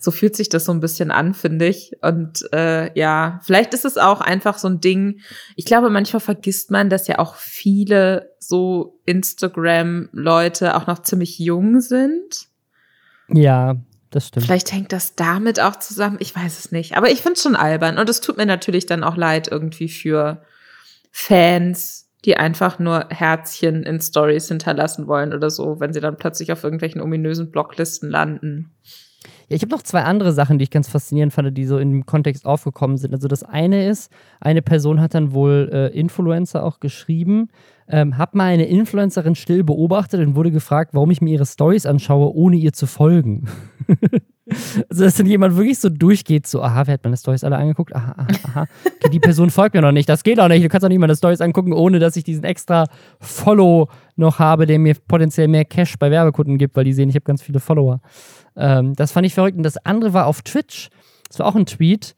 So 0.00 0.12
fühlt 0.12 0.36
sich 0.36 0.48
das 0.48 0.64
so 0.64 0.72
ein 0.72 0.80
bisschen 0.80 1.10
an, 1.10 1.34
finde 1.34 1.66
ich. 1.66 1.92
Und 2.00 2.50
äh, 2.52 2.96
ja, 2.98 3.40
vielleicht 3.42 3.74
ist 3.74 3.84
es 3.84 3.98
auch 3.98 4.20
einfach 4.20 4.56
so 4.56 4.68
ein 4.68 4.80
Ding. 4.80 5.20
Ich 5.56 5.64
glaube, 5.64 5.90
manchmal 5.90 6.20
vergisst 6.20 6.70
man, 6.70 6.88
dass 6.88 7.08
ja 7.08 7.18
auch 7.18 7.34
viele 7.34 8.30
so 8.38 9.00
Instagram-Leute 9.06 10.76
auch 10.76 10.86
noch 10.86 11.02
ziemlich 11.02 11.40
jung 11.40 11.80
sind. 11.80 12.46
Ja, 13.28 13.76
das 14.10 14.28
stimmt. 14.28 14.46
Vielleicht 14.46 14.72
hängt 14.72 14.92
das 14.92 15.14
damit 15.14 15.60
auch 15.60 15.76
zusammen. 15.76 16.16
Ich 16.20 16.34
weiß 16.34 16.58
es 16.58 16.72
nicht. 16.72 16.96
Aber 16.96 17.10
ich 17.10 17.20
finde 17.20 17.34
es 17.34 17.42
schon 17.42 17.56
albern. 17.56 17.98
Und 17.98 18.08
es 18.08 18.20
tut 18.20 18.36
mir 18.36 18.46
natürlich 18.46 18.86
dann 18.86 19.04
auch 19.04 19.16
leid 19.16 19.48
irgendwie 19.48 19.88
für 19.88 20.42
Fans, 21.10 22.08
die 22.24 22.36
einfach 22.36 22.78
nur 22.78 23.06
Herzchen 23.10 23.82
in 23.84 24.00
Stories 24.00 24.48
hinterlassen 24.48 25.06
wollen 25.06 25.32
oder 25.32 25.50
so, 25.50 25.78
wenn 25.80 25.92
sie 25.92 26.00
dann 26.00 26.16
plötzlich 26.16 26.52
auf 26.52 26.64
irgendwelchen 26.64 27.00
ominösen 27.00 27.50
Blocklisten 27.50 28.10
landen. 28.10 28.72
Ja, 29.48 29.56
ich 29.56 29.62
habe 29.62 29.74
noch 29.74 29.82
zwei 29.82 30.02
andere 30.02 30.32
Sachen, 30.32 30.58
die 30.58 30.64
ich 30.64 30.70
ganz 30.70 30.88
faszinierend 30.88 31.32
fand, 31.32 31.56
die 31.56 31.64
so 31.64 31.78
in 31.78 31.90
dem 31.92 32.06
Kontext 32.06 32.44
aufgekommen 32.44 32.98
sind. 32.98 33.14
Also 33.14 33.28
das 33.28 33.42
eine 33.42 33.88
ist, 33.88 34.12
eine 34.40 34.60
Person 34.60 35.00
hat 35.00 35.14
dann 35.14 35.32
wohl 35.32 35.70
äh, 35.72 35.98
Influencer 35.98 36.62
auch 36.62 36.80
geschrieben, 36.80 37.48
ähm, 37.88 38.18
hab 38.18 38.34
mal 38.34 38.44
eine 38.44 38.66
Influencerin 38.66 39.34
still 39.34 39.64
beobachtet 39.64 40.20
und 40.20 40.34
wurde 40.34 40.50
gefragt, 40.50 40.92
warum 40.92 41.10
ich 41.10 41.22
mir 41.22 41.32
ihre 41.32 41.46
Stories 41.46 41.86
anschaue, 41.86 42.34
ohne 42.34 42.56
ihr 42.56 42.74
zu 42.74 42.86
folgen. 42.86 43.48
also, 44.88 45.04
dass 45.04 45.16
dann 45.16 45.26
jemand 45.26 45.56
wirklich 45.56 45.78
so 45.78 45.88
durchgeht, 45.88 46.46
so, 46.46 46.62
aha, 46.62 46.86
wer 46.86 46.94
hat 46.94 47.04
meine 47.04 47.16
Stories 47.16 47.44
alle 47.44 47.56
angeguckt? 47.56 47.94
Aha, 47.94 48.14
aha, 48.16 48.26
aha. 48.44 48.66
Okay, 48.84 49.10
die 49.10 49.20
Person 49.20 49.50
folgt 49.50 49.74
mir 49.74 49.82
noch 49.82 49.92
nicht. 49.92 50.08
Das 50.08 50.22
geht 50.24 50.40
auch 50.40 50.48
nicht. 50.48 50.64
Du 50.64 50.68
kannst 50.68 50.84
auch 50.84 50.88
nicht 50.88 50.98
meine 50.98 51.16
Stories 51.16 51.40
angucken, 51.40 51.72
ohne 51.72 51.98
dass 51.98 52.16
ich 52.16 52.24
diesen 52.24 52.44
extra 52.44 52.86
Follow 53.20 53.88
noch 54.16 54.38
habe, 54.38 54.66
der 54.66 54.78
mir 54.78 54.94
potenziell 55.06 55.48
mehr 55.48 55.64
Cash 55.64 55.98
bei 55.98 56.10
Werbekunden 56.10 56.58
gibt, 56.58 56.76
weil 56.76 56.84
die 56.84 56.92
sehen, 56.92 57.08
ich 57.08 57.14
habe 57.14 57.24
ganz 57.24 57.42
viele 57.42 57.60
Follower. 57.60 58.00
Ähm, 58.56 58.94
das 58.94 59.12
fand 59.12 59.26
ich 59.26 59.34
verrückt. 59.34 59.56
Und 59.56 59.62
das 59.62 59.76
andere 59.84 60.12
war 60.12 60.26
auf 60.26 60.42
Twitch. 60.42 60.90
Das 61.28 61.38
war 61.38 61.46
auch 61.46 61.54
ein 61.54 61.66
Tweet, 61.66 62.14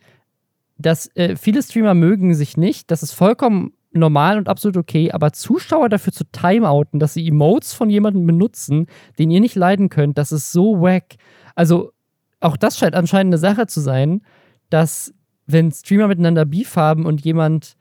dass 0.79 1.15
äh, 1.17 1.37
viele 1.37 1.63
Streamer 1.63 1.95
mögen 1.95 2.35
sich 2.35 2.57
nicht. 2.57 2.91
Das 2.91 3.03
ist 3.03 3.13
vollkommen 3.13 3.73
normal 3.93 4.39
und 4.39 4.49
absolut 4.49 4.77
okay, 4.77 5.11
aber 5.11 5.33
Zuschauer 5.33 5.89
dafür 5.89 6.13
zu 6.13 6.25
timeouten, 6.25 7.01
dass 7.01 7.15
sie 7.15 7.27
Emotes 7.27 7.75
von 7.75 7.91
jemandem 7.91 8.27
benutzen, 8.27 8.87
den 9.19 9.31
ihr 9.31 9.41
nicht 9.41 9.57
leiden 9.57 9.89
könnt, 9.89 10.19
das 10.19 10.33
ist 10.33 10.53
so 10.53 10.81
wack. 10.81 11.17
Also, 11.55 11.93
auch 12.41 12.57
das 12.57 12.79
scheint 12.79 12.95
anscheinend 12.95 13.35
eine 13.35 13.39
Sache 13.39 13.67
zu 13.67 13.81
sein, 13.81 14.23
dass 14.71 15.15
wenn 15.47 15.73
Streamer 15.73 16.09
miteinander 16.09 16.45
Beef 16.45 16.77
haben 16.77 17.07
und 17.07 17.25
jemand, 17.25 17.77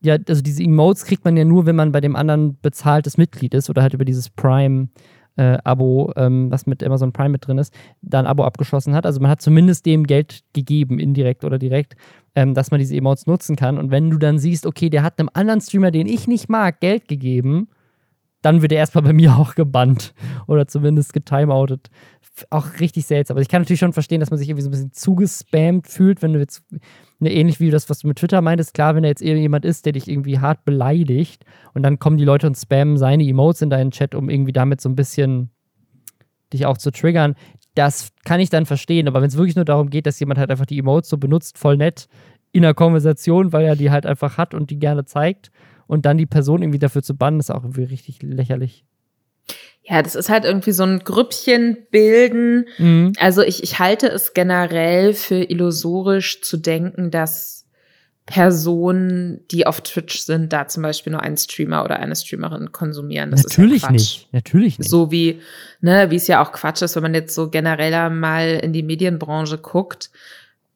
ja, 0.00 0.16
also 0.28 0.42
diese 0.42 0.62
Emotes 0.62 1.04
kriegt 1.04 1.24
man 1.24 1.36
ja 1.36 1.44
nur, 1.44 1.66
wenn 1.66 1.76
man 1.76 1.92
bei 1.92 2.00
dem 2.00 2.16
anderen 2.16 2.58
bezahltes 2.60 3.16
Mitglied 3.16 3.54
ist 3.54 3.70
oder 3.70 3.82
halt 3.82 3.94
über 3.94 4.04
dieses 4.04 4.30
Prime 4.30 4.88
äh, 5.36 5.58
Abo, 5.64 6.12
ähm, 6.16 6.50
was 6.50 6.66
mit 6.66 6.82
Amazon 6.82 7.12
Prime 7.12 7.30
mit 7.30 7.46
drin 7.46 7.58
ist, 7.58 7.72
da 8.02 8.18
ein 8.18 8.26
Abo 8.26 8.44
abgeschlossen 8.44 8.94
hat. 8.94 9.06
Also 9.06 9.20
man 9.20 9.30
hat 9.30 9.40
zumindest 9.40 9.86
dem 9.86 10.06
Geld 10.06 10.42
gegeben, 10.52 10.98
indirekt 10.98 11.44
oder 11.44 11.58
direkt, 11.58 11.94
ähm, 12.34 12.54
dass 12.54 12.70
man 12.70 12.80
diese 12.80 12.96
Emotes 12.96 13.26
nutzen 13.26 13.56
kann. 13.56 13.78
Und 13.78 13.90
wenn 13.90 14.10
du 14.10 14.18
dann 14.18 14.38
siehst, 14.38 14.66
okay, 14.66 14.90
der 14.90 15.02
hat 15.02 15.18
einem 15.18 15.30
anderen 15.32 15.60
Streamer, 15.60 15.90
den 15.90 16.06
ich 16.06 16.26
nicht 16.26 16.48
mag, 16.48 16.80
Geld 16.80 17.08
gegeben, 17.08 17.68
dann 18.42 18.62
wird 18.62 18.72
er 18.72 18.78
erstmal 18.78 19.04
bei 19.04 19.12
mir 19.12 19.36
auch 19.38 19.54
gebannt 19.54 20.14
oder 20.46 20.66
zumindest 20.66 21.12
getimeoutet. 21.12 21.90
Auch 22.50 22.80
richtig 22.80 23.06
seltsam. 23.06 23.34
Aber 23.34 23.42
ich 23.42 23.48
kann 23.48 23.62
natürlich 23.62 23.80
schon 23.80 23.92
verstehen, 23.92 24.20
dass 24.20 24.30
man 24.30 24.38
sich 24.38 24.48
irgendwie 24.48 24.62
so 24.62 24.68
ein 24.68 24.72
bisschen 24.72 24.92
zugespammt 24.92 25.86
fühlt, 25.86 26.22
wenn 26.22 26.32
du 26.32 26.38
jetzt, 26.38 26.62
ne, 27.18 27.32
ähnlich 27.32 27.60
wie 27.60 27.70
das, 27.70 27.90
was 27.90 28.00
du 28.00 28.08
mit 28.08 28.18
Twitter 28.18 28.40
meintest, 28.40 28.74
klar, 28.74 28.94
wenn 28.94 29.02
da 29.02 29.08
jetzt 29.08 29.22
jemand 29.22 29.64
ist, 29.64 29.84
der 29.86 29.92
dich 29.92 30.08
irgendwie 30.08 30.38
hart 30.38 30.64
beleidigt 30.64 31.44
und 31.74 31.82
dann 31.82 31.98
kommen 31.98 32.16
die 32.16 32.24
Leute 32.24 32.46
und 32.46 32.56
spammen 32.56 32.96
seine 32.96 33.24
Emotes 33.24 33.62
in 33.62 33.70
deinen 33.70 33.90
Chat, 33.90 34.14
um 34.14 34.30
irgendwie 34.30 34.52
damit 34.52 34.80
so 34.80 34.88
ein 34.88 34.96
bisschen 34.96 35.50
dich 36.52 36.66
auch 36.66 36.78
zu 36.78 36.90
triggern. 36.90 37.34
Das 37.74 38.10
kann 38.24 38.40
ich 38.40 38.50
dann 38.50 38.66
verstehen, 38.66 39.06
aber 39.06 39.20
wenn 39.20 39.28
es 39.28 39.36
wirklich 39.36 39.56
nur 39.56 39.64
darum 39.64 39.90
geht, 39.90 40.06
dass 40.06 40.18
jemand 40.20 40.38
halt 40.38 40.50
einfach 40.50 40.66
die 40.66 40.78
Emotes 40.78 41.10
so 41.10 41.18
benutzt, 41.18 41.58
voll 41.58 41.76
nett 41.76 42.08
in 42.52 42.64
einer 42.64 42.74
Konversation, 42.74 43.52
weil 43.52 43.64
er 43.64 43.76
die 43.76 43.90
halt 43.90 44.06
einfach 44.06 44.36
hat 44.36 44.54
und 44.54 44.70
die 44.70 44.78
gerne 44.78 45.04
zeigt 45.04 45.50
und 45.86 46.06
dann 46.06 46.18
die 46.18 46.26
Person 46.26 46.62
irgendwie 46.62 46.78
dafür 46.78 47.02
zu 47.02 47.16
bannen, 47.16 47.40
ist 47.40 47.50
auch 47.50 47.62
irgendwie 47.62 47.84
richtig 47.84 48.22
lächerlich. 48.22 48.84
Ja, 49.90 50.02
das 50.02 50.14
ist 50.14 50.28
halt 50.28 50.44
irgendwie 50.44 50.70
so 50.70 50.84
ein 50.84 51.00
Grüppchen 51.00 51.76
bilden. 51.90 52.66
Mhm. 52.78 53.12
Also 53.18 53.42
ich, 53.42 53.64
ich 53.64 53.80
halte 53.80 54.06
es 54.06 54.34
generell 54.34 55.14
für 55.14 55.42
illusorisch 55.42 56.42
zu 56.42 56.58
denken, 56.58 57.10
dass 57.10 57.66
Personen, 58.24 59.40
die 59.50 59.66
auf 59.66 59.80
Twitch 59.80 60.20
sind, 60.20 60.52
da 60.52 60.68
zum 60.68 60.84
Beispiel 60.84 61.10
nur 61.10 61.22
einen 61.22 61.36
Streamer 61.36 61.84
oder 61.84 61.98
eine 61.98 62.14
Streamerin 62.14 62.70
konsumieren. 62.70 63.32
Das 63.32 63.42
Natürlich 63.42 63.82
ja 63.82 63.90
nicht. 63.90 64.28
Natürlich 64.30 64.78
nicht. 64.78 64.88
So 64.88 65.10
wie, 65.10 65.40
ne, 65.80 66.12
wie 66.12 66.16
es 66.16 66.28
ja 66.28 66.40
auch 66.40 66.52
Quatsch 66.52 66.82
ist, 66.82 66.94
wenn 66.94 67.02
man 67.02 67.14
jetzt 67.14 67.34
so 67.34 67.50
genereller 67.50 68.10
mal 68.10 68.60
in 68.62 68.72
die 68.72 68.84
Medienbranche 68.84 69.58
guckt 69.58 70.10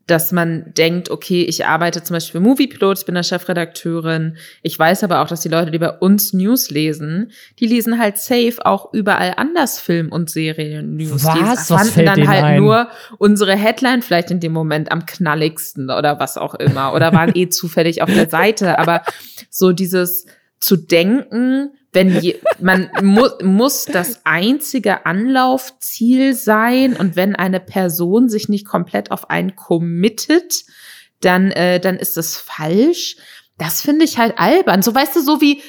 dass 0.07 0.33
man 0.33 0.73
denkt, 0.75 1.09
okay, 1.11 1.43
ich 1.45 1.64
arbeite 1.64 2.03
zum 2.03 2.14
Beispiel 2.14 2.40
für 2.40 2.47
Moviepilot, 2.47 2.99
ich 2.99 3.07
bin 3.07 3.14
der 3.14 3.23
Chefredakteurin. 3.23 4.37
Ich 4.62 4.79
weiß 4.79 5.03
aber 5.05 5.23
auch, 5.23 5.29
dass 5.29 5.40
die 5.40 5.49
Leute, 5.49 5.71
die 5.71 5.79
bei 5.79 5.90
uns 5.90 6.35
News 6.35 6.71
lesen, 6.71 7.33
die 7.59 7.67
lesen 7.67 7.99
halt 7.99 8.19
safe 8.19 8.57
auch 8.64 8.93
überall 8.93 9.35
anders 9.37 9.81
Film- 9.81 10.12
und 10.12 10.29
Serien-News. 10.29 11.25
Was? 11.25 11.69
Die 11.69 11.90
fällt 11.90 12.09
dann 12.09 12.29
halt 12.29 12.45
ein? 12.45 12.61
nur 12.61 12.88
unsere 13.19 13.57
Headline 13.57 14.03
vielleicht 14.03 14.31
in 14.31 14.40
dem 14.40 14.53
Moment 14.53 14.93
am 14.93 15.07
knalligsten 15.07 15.90
oder 15.90 16.21
was 16.21 16.37
auch 16.37 16.55
immer 16.55 16.93
oder 16.93 17.12
waren 17.12 17.33
eh 17.35 17.49
zufällig 17.49 18.03
auf 18.03 18.12
der 18.12 18.29
Seite. 18.29 18.79
Aber 18.79 19.03
so 19.49 19.73
dieses 19.73 20.27
zu 20.59 20.77
denken, 20.77 21.71
wenn 21.94 22.20
je, 22.20 22.40
man 22.61 22.90
mu 23.02 23.28
muss 23.42 23.85
das 23.87 24.20
einzige 24.24 25.07
Anlaufziel 25.07 26.35
sein 26.35 26.96
und 26.96 27.16
wenn 27.16 27.37
eine 27.37 27.61
Person 27.61 28.28
sich 28.28 28.48
nicht 28.48 28.66
komplett 28.66 29.11
auf 29.11 29.30
einen 29.30 29.57
committet, 29.57 30.64
dann 31.20 31.50
äh, 31.52 31.80
dann 31.80 31.96
ist 31.96 32.16
das 32.16 32.37
falsch. 32.37 33.16
Das 33.57 33.80
finde 33.80 34.04
ich 34.04 34.18
halt 34.18 34.38
albern. 34.38 34.83
So 34.83 34.94
weißt 34.94 35.16
du, 35.16 35.20
so 35.20 35.40
wie 35.40 35.62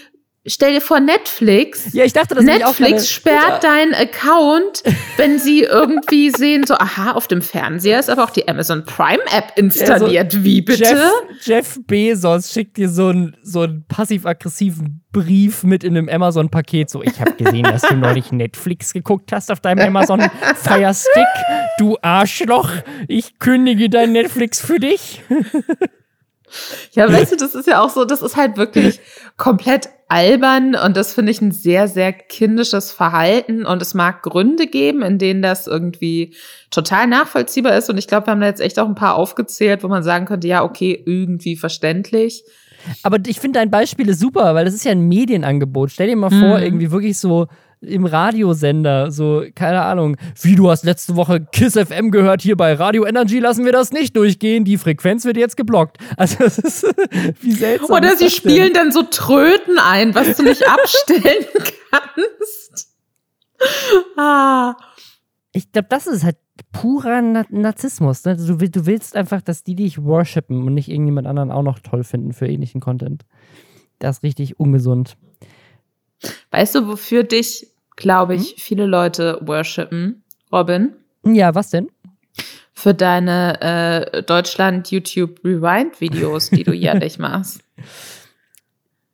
Stell 0.48 0.74
dir 0.74 0.82
vor, 0.82 1.00
Netflix. 1.00 1.92
Ja, 1.94 2.06
ich 2.06 2.14
dachte, 2.14 2.36
das 2.36 2.44
Netflix 2.44 3.10
sperrt 3.10 3.64
deinen 3.64 3.96
Account, 3.96 4.84
wenn 5.18 5.40
sie 5.40 5.64
irgendwie 5.64 6.30
sehen, 6.36 6.68
so, 6.68 6.76
aha, 6.76 7.14
auf 7.14 7.28
dem 7.28 7.42
Fernseher 7.42 8.00
ist 8.00 8.12
aber 8.12 8.24
auch 8.24 8.30
die 8.30 8.48
Amazon 8.48 8.86
Prime 8.86 9.24
App 9.32 9.54
installiert. 9.56 10.34
Ja, 10.34 10.40
so 10.40 10.46
Wie 10.46 10.62
bitte? 10.62 10.84
Jeff, 10.84 11.14
Jeff, 11.42 11.80
Bezos 11.88 12.52
schickt 12.52 12.78
dir 12.78 12.90
so 12.90 13.08
einen 13.08 13.36
so 13.42 13.62
einen 13.62 13.86
passiv-aggressiven 13.88 15.02
Brief 15.12 15.64
mit 15.64 15.84
in 15.84 15.98
einem 15.98 16.10
Amazon-Paket. 16.10 16.92
So, 16.92 17.02
ich 17.02 17.20
habe 17.20 17.32
gesehen, 17.32 17.64
dass 17.64 17.82
du 17.82 17.96
neulich 17.96 18.32
Netflix 18.32 18.94
geguckt 18.94 19.32
hast 19.32 19.52
auf 19.52 19.62
deinem 19.62 19.88
Amazon 19.88 20.30
Fire 20.56 20.94
Stick. 20.94 21.26
Du 21.80 21.98
Arschloch, 22.04 22.70
ich 23.08 23.40
kündige 23.40 23.90
dein 23.90 24.12
Netflix 24.12 24.62
für 24.62 24.78
dich. 24.80 25.24
Ja, 26.92 27.12
weißt 27.12 27.34
du, 27.34 27.36
das 27.36 27.56
ist 27.56 27.68
ja 27.68 27.82
auch 27.82 27.90
so, 27.90 28.06
das 28.06 28.22
ist 28.22 28.38
halt 28.38 28.58
wirklich 28.58 29.00
komplett 29.38 29.90
albern 30.08 30.76
und 30.76 30.96
das 30.96 31.14
finde 31.14 31.32
ich 31.32 31.42
ein 31.42 31.52
sehr, 31.52 31.88
sehr 31.88 32.14
kindisches 32.14 32.92
Verhalten 32.92 33.66
und 33.66 33.82
es 33.82 33.94
mag 33.94 34.22
Gründe 34.22 34.68
geben, 34.68 35.02
in 35.02 35.18
denen 35.18 35.42
das 35.42 35.66
irgendwie 35.66 36.36
total 36.70 37.08
nachvollziehbar 37.08 37.76
ist 37.76 37.90
und 37.90 37.98
ich 37.98 38.08
glaube, 38.08 38.28
wir 38.28 38.32
haben 38.32 38.42
da 38.42 38.48
jetzt 38.48 38.62
echt 38.62 38.80
auch 38.80 38.88
ein 38.88 38.96
paar 38.96 39.16
aufgezählt, 39.16 39.84
wo 39.84 39.88
man 39.88 40.04
sagen 40.04 40.26
könnte, 40.26 40.48
ja, 40.48 40.64
okay, 40.64 41.02
irgendwie 41.06 41.56
verständlich. 41.56 42.44
Aber 43.02 43.18
ich 43.26 43.40
finde 43.40 43.60
dein 43.60 43.72
Beispiel 43.72 44.10
ist 44.10 44.20
super, 44.20 44.54
weil 44.54 44.66
das 44.66 44.76
ist 44.76 44.86
ja 44.86 44.92
ein 44.92 45.08
Medienangebot. 45.08 45.92
Stell 45.92 46.08
dir 46.08 46.16
mal 46.16 46.30
vor, 46.30 46.58
mhm. 46.58 46.64
irgendwie 46.64 46.92
wirklich 46.92 47.18
so 47.18 47.48
im 47.88 48.06
Radiosender, 48.06 49.12
so, 49.12 49.44
keine 49.56 49.82
Ahnung, 49.82 50.18
wie 50.42 50.56
du 50.56 50.70
hast 50.70 50.84
letzte 50.84 51.16
Woche 51.16 51.42
Kiss 51.52 51.74
FM 51.74 52.12
gehört, 52.12 52.42
hier 52.42 52.56
bei 52.58 52.74
Radio 52.74 53.06
Energy 53.06 53.40
lassen 53.40 53.66
wir 53.66 53.72
das 53.72 53.92
nicht 53.92 54.16
durchgehen, 54.16 54.66
die 54.66 54.78
Frequenz 54.78 55.26
wird 55.26 55.38
jetzt 55.38 55.58
geblockt. 55.58 55.98
Also, 56.18 56.38
das 56.40 56.58
ist, 56.58 56.84
wie 57.42 57.52
seltsam. 57.52 57.98
Oder 57.98 58.16
sie 58.16 58.30
spielen 58.30 58.74
denn? 58.74 58.86
dann 58.86 58.92
so 58.92 59.04
Tröten 59.04 59.78
ein, 59.78 60.16
was 60.16 60.38
du 60.38 60.44
nicht 60.44 60.68
abstellen 60.68 61.46
kannst. 61.92 62.96
ah. 64.18 64.76
Ich 65.52 65.72
glaube, 65.72 65.88
das 65.90 66.08
ist 66.08 66.24
halt 66.24 66.38
purer 66.72 67.22
Na 67.22 67.46
Narzissmus. 67.50 68.26
Ne? 68.26 68.36
Du, 68.36 68.56
du 68.58 68.86
willst 68.86 69.16
einfach, 69.16 69.42
dass 69.42 69.64
die 69.64 69.76
dich 69.76 70.04
worshipen 70.04 70.64
und 70.66 70.74
nicht 70.74 70.90
irgendjemand 70.90 71.28
anderen 71.28 71.52
auch 71.52 71.64
noch 71.64 71.80
toll 71.80 72.04
finden 72.04 72.34
für 72.34 72.48
ähnlichen 72.48 72.82
Content. 72.82 73.26
Das 74.00 74.18
ist 74.18 74.24
richtig 74.24 74.60
ungesund. 74.60 75.18
Weißt 76.52 76.76
du, 76.76 76.88
wofür 76.88 77.24
dich 77.24 77.68
glaube 77.96 78.36
ich, 78.36 78.56
mhm. 78.56 78.60
viele 78.60 78.86
Leute 78.86 79.40
worshipen. 79.42 80.24
Robin? 80.52 80.94
Ja, 81.26 81.56
was 81.56 81.70
denn? 81.70 81.90
Für 82.74 82.94
deine 82.94 83.62
äh, 83.62 84.24
Deutschland 84.24 84.92
YouTube 84.92 85.40
Rewind 85.44 86.00
Videos, 86.02 86.50
die 86.50 86.64
du 86.64 86.74
jährlich 86.74 87.18
machst. 87.20 87.62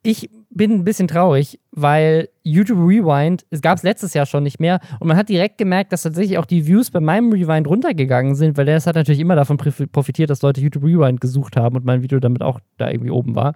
Ich 0.02 0.30
bin 0.50 0.72
ein 0.72 0.84
bisschen 0.84 1.08
traurig, 1.08 1.60
weil 1.70 2.28
YouTube 2.42 2.78
Rewind, 2.78 3.46
es 3.50 3.62
gab 3.62 3.78
es 3.78 3.84
letztes 3.84 4.14
Jahr 4.14 4.26
schon 4.26 4.42
nicht 4.42 4.60
mehr 4.60 4.80
und 5.00 5.06
man 5.06 5.16
hat 5.16 5.28
direkt 5.28 5.58
gemerkt, 5.58 5.92
dass 5.92 6.02
tatsächlich 6.02 6.38
auch 6.38 6.44
die 6.44 6.66
Views 6.66 6.90
bei 6.90 7.00
meinem 7.00 7.32
Rewind 7.32 7.66
runtergegangen 7.66 8.34
sind, 8.34 8.58
weil 8.58 8.66
das 8.66 8.86
hat 8.86 8.96
natürlich 8.96 9.20
immer 9.20 9.36
davon 9.36 9.56
profitiert, 9.56 10.28
dass 10.28 10.42
Leute 10.42 10.60
YouTube 10.60 10.84
Rewind 10.84 11.20
gesucht 11.20 11.56
haben 11.56 11.76
und 11.76 11.84
mein 11.84 12.02
Video 12.02 12.18
damit 12.18 12.42
auch 12.42 12.60
da 12.78 12.90
irgendwie 12.90 13.10
oben 13.10 13.34
war. 13.34 13.54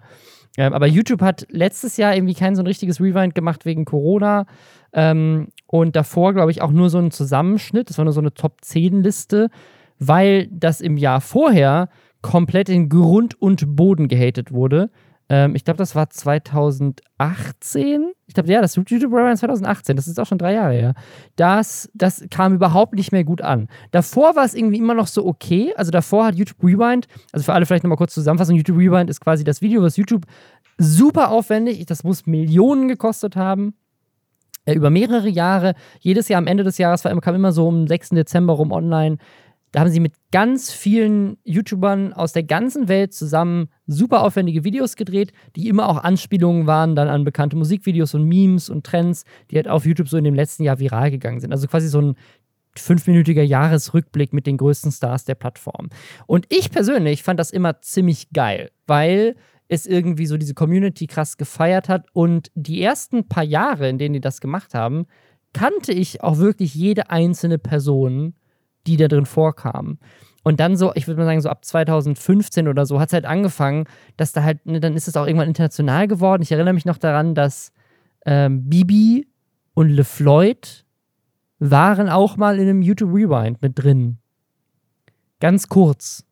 Ähm, 0.57 0.73
aber 0.73 0.87
YouTube 0.87 1.23
hat 1.23 1.47
letztes 1.51 1.97
Jahr 1.97 2.15
irgendwie 2.15 2.35
kein 2.35 2.57
so 2.57 2.63
ein 2.63 2.67
richtiges 2.67 3.01
Rewind 3.01 3.35
gemacht 3.35 3.65
wegen 3.67 3.85
Corona. 3.85 4.47
Ähm, 4.93 5.49
und 5.67 5.97
davor, 5.97 6.33
glaube 6.33 6.51
ich, 6.51 6.63
auch 6.63 6.71
nur 6.71 6.91
so 6.91 6.99
ein 6.99 7.11
Zusammenschnitt. 7.11 7.91
Das 7.91 7.99
war 7.99 8.05
nur 8.05 8.15
so 8.15 8.21
eine 8.21 8.33
Top-10-Liste, 8.33 9.51
weil 9.99 10.49
das 10.51 10.81
im 10.81 10.97
Jahr 10.97 11.21
vorher 11.21 11.89
komplett 12.23 12.69
in 12.69 12.89
Grund 12.89 13.41
und 13.41 13.77
Boden 13.77 14.09
gehatet 14.09 14.53
wurde. 14.53 14.91
Ähm, 15.29 15.55
ich 15.55 15.65
glaube, 15.65 15.79
das 15.79 15.95
war 15.95 16.09
2018. 16.09 18.13
Ich 18.27 18.35
glaube, 18.35 18.51
ja, 18.51 18.61
das 18.61 18.77
YouTube 18.77 19.13
Rewind 19.13 19.39
2018. 19.39 19.97
Das 19.97 20.07
ist 20.07 20.21
auch 20.21 20.27
schon 20.27 20.39
drei 20.39 20.55
Jahre 20.55 20.75
her. 20.75 20.95
Das, 21.37 21.91
das 21.95 22.25
kam 22.31 22.55
überhaupt 22.55 22.95
nicht 22.95 23.13
mehr 23.13 23.25
gut 23.25 23.43
an. 23.43 23.69
Davor 23.91 24.37
war 24.37 24.45
es 24.45 24.55
irgendwie 24.55 24.79
immer 24.79 24.95
noch 24.95 25.09
so 25.09 25.27
okay. 25.27 25.73
Also 25.77 25.91
davor 25.91 26.27
hat 26.27 26.37
YouTube 26.37 26.63
Rewind, 26.63 27.09
also 27.33 27.45
für 27.45 27.55
alle 27.55 27.67
vielleicht 27.67 27.85
nochmal 27.85 27.99
kurz 27.99 28.15
zusammenfassen: 28.15 28.55
YouTube 28.55 28.79
Rewind 28.79 29.11
ist 29.11 29.21
quasi 29.21 29.45
das 29.45 29.63
Video, 29.63 29.83
was 29.83 29.97
YouTube 29.97 30.27
super 30.79 31.31
aufwendig, 31.31 31.85
das 31.87 32.05
muss 32.05 32.27
Millionen 32.27 32.89
gekostet 32.89 33.37
haben 33.37 33.75
äh, 34.67 34.75
über 34.75 34.91
mehrere 34.91 35.29
Jahre. 35.29 35.75
Jedes 36.01 36.29
Jahr 36.29 36.39
am 36.39 36.47
Ende 36.47 36.65
des 36.65 36.79
Jahres 36.79 37.05
war, 37.05 37.19
kam 37.21 37.35
immer 37.35 37.53
so 37.53 37.67
um 37.67 37.87
6. 37.87 38.11
Dezember 38.11 38.53
rum 38.53 38.73
online. 38.73 39.17
Da 39.77 39.83
haben 39.83 39.91
sie 39.91 40.01
mit 40.01 40.15
ganz 40.33 40.73
vielen 40.73 41.37
YouTubern 41.45 42.15
aus 42.15 42.33
der 42.33 42.45
ganzen 42.45 42.89
Welt 42.89 43.13
zusammen 43.13 43.69
super 43.87 44.23
aufwendige 44.23 44.65
Videos 44.65 44.97
gedreht, 44.97 45.35
die 45.55 45.69
immer 45.69 45.91
auch 45.91 46.03
Anspielungen 46.03 46.67
waren 46.67 46.97
dann 46.97 47.09
an 47.09 47.25
bekannte 47.25 47.57
Musikvideos 47.57 48.15
und 48.15 48.25
Memes 48.25 48.71
und 48.71 48.87
Trends, 48.87 49.25
die 49.51 49.57
halt 49.57 49.69
auf 49.69 49.85
YouTube 49.85 50.09
so 50.09 50.17
in 50.17 50.25
dem 50.25 50.33
letzten 50.33 50.63
Jahr 50.63 50.79
viral 50.79 51.11
gegangen 51.11 51.41
sind. 51.41 51.53
Also 51.53 51.67
quasi 51.67 51.89
so 51.89 52.01
ein 52.01 52.15
fünfminütiger 52.75 53.43
Jahresrückblick 53.43 54.33
mit 54.33 54.47
den 54.47 54.57
größten 54.57 54.93
Stars 54.93 55.27
der 55.27 55.35
Plattform. 55.35 55.91
Und 56.27 56.47
ich 56.49 56.71
persönlich 56.71 57.23
fand 57.23 57.39
das 57.39 57.51
immer 57.51 57.83
ziemlich 57.83 58.31
geil, 58.31 58.71
weil 58.87 59.37
es 59.69 59.87
irgendwie 59.87 60.25
so 60.25 60.39
diese 60.39 60.55
Community 60.55 61.07
krass 61.07 61.37
gefeiert 61.37 61.91
hat. 61.91 62.07
Und 62.15 62.51
die 62.55 62.81
ersten 62.81 63.29
paar 63.29 63.45
Jahre, 63.45 63.91
in 63.91 63.99
denen 63.99 64.15
die 64.15 64.23
das 64.23 64.41
gemacht 64.41 64.73
haben, 64.73 65.05
kannte 65.53 65.93
ich 65.93 66.23
auch 66.23 66.39
wirklich 66.39 66.75
jede 66.75 67.11
einzelne 67.11 67.59
Person, 67.59 68.33
die 68.87 68.97
da 68.97 69.09
drin 69.09 69.27
vorkam. 69.27 69.99
Und 70.43 70.61
dann 70.61 70.77
so, 70.77 70.93
ich 70.95 71.09
würde 71.09 71.19
mal 71.19 71.27
sagen, 71.27 71.41
so 71.41 71.49
ab 71.49 71.65
2015 71.65 72.69
oder 72.69 72.87
so 72.87 73.01
hat 73.01 73.09
es 73.09 73.13
halt 73.13 73.25
angefangen, 73.25 73.85
dass 74.17 74.33
da 74.33 74.45
halt, 74.45 74.65
ne, 74.65 74.79
dann 74.79 74.95
ist 74.95 75.09
es 75.09 75.17
auch 75.17 75.27
irgendwann 75.27 75.49
international 75.49 76.07
geworden. 76.07 76.43
Ich 76.43 76.53
erinnere 76.53 76.75
mich 76.75 76.85
noch 76.85 76.99
daran, 76.99 77.35
dass 77.35 77.73
ähm, 78.25 78.69
Bibi 78.69 79.27
und 79.75 79.91
LeFloid 79.91 80.85
waren 81.59 82.09
auch 82.09 82.37
mal 82.37 82.61
in 82.61 82.69
einem 82.69 82.83
YouTube 82.83 83.13
Rewind 83.13 83.61
mit 83.61 83.77
drin. 83.77 84.19
Ganz 85.41 85.69
kurz. 85.69 86.25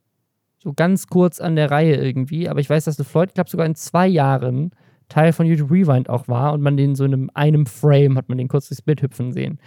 So 0.62 0.72
ganz 0.72 1.08
kurz 1.08 1.40
an 1.40 1.56
der 1.56 1.70
Reihe 1.72 1.96
irgendwie. 1.96 2.48
Aber 2.48 2.60
ich 2.60 2.70
weiß, 2.70 2.84
dass 2.84 2.98
LeFloid, 2.98 3.34
glaube 3.34 3.50
sogar 3.50 3.66
in 3.66 3.74
zwei 3.74 4.06
Jahren 4.06 4.70
Teil 5.08 5.32
von 5.32 5.46
YouTube 5.46 5.70
Rewind 5.70 6.08
auch 6.08 6.28
war 6.28 6.52
und 6.52 6.62
man 6.62 6.76
den 6.76 6.94
so 6.94 7.04
in 7.04 7.12
einem, 7.12 7.30
einem 7.34 7.66
Frame 7.66 8.16
hat 8.16 8.28
man 8.28 8.38
den 8.38 8.48
kurz 8.48 8.68
durchs 8.68 8.82
Bild 8.82 9.02
hüpfen 9.02 9.32
sehen. 9.32 9.58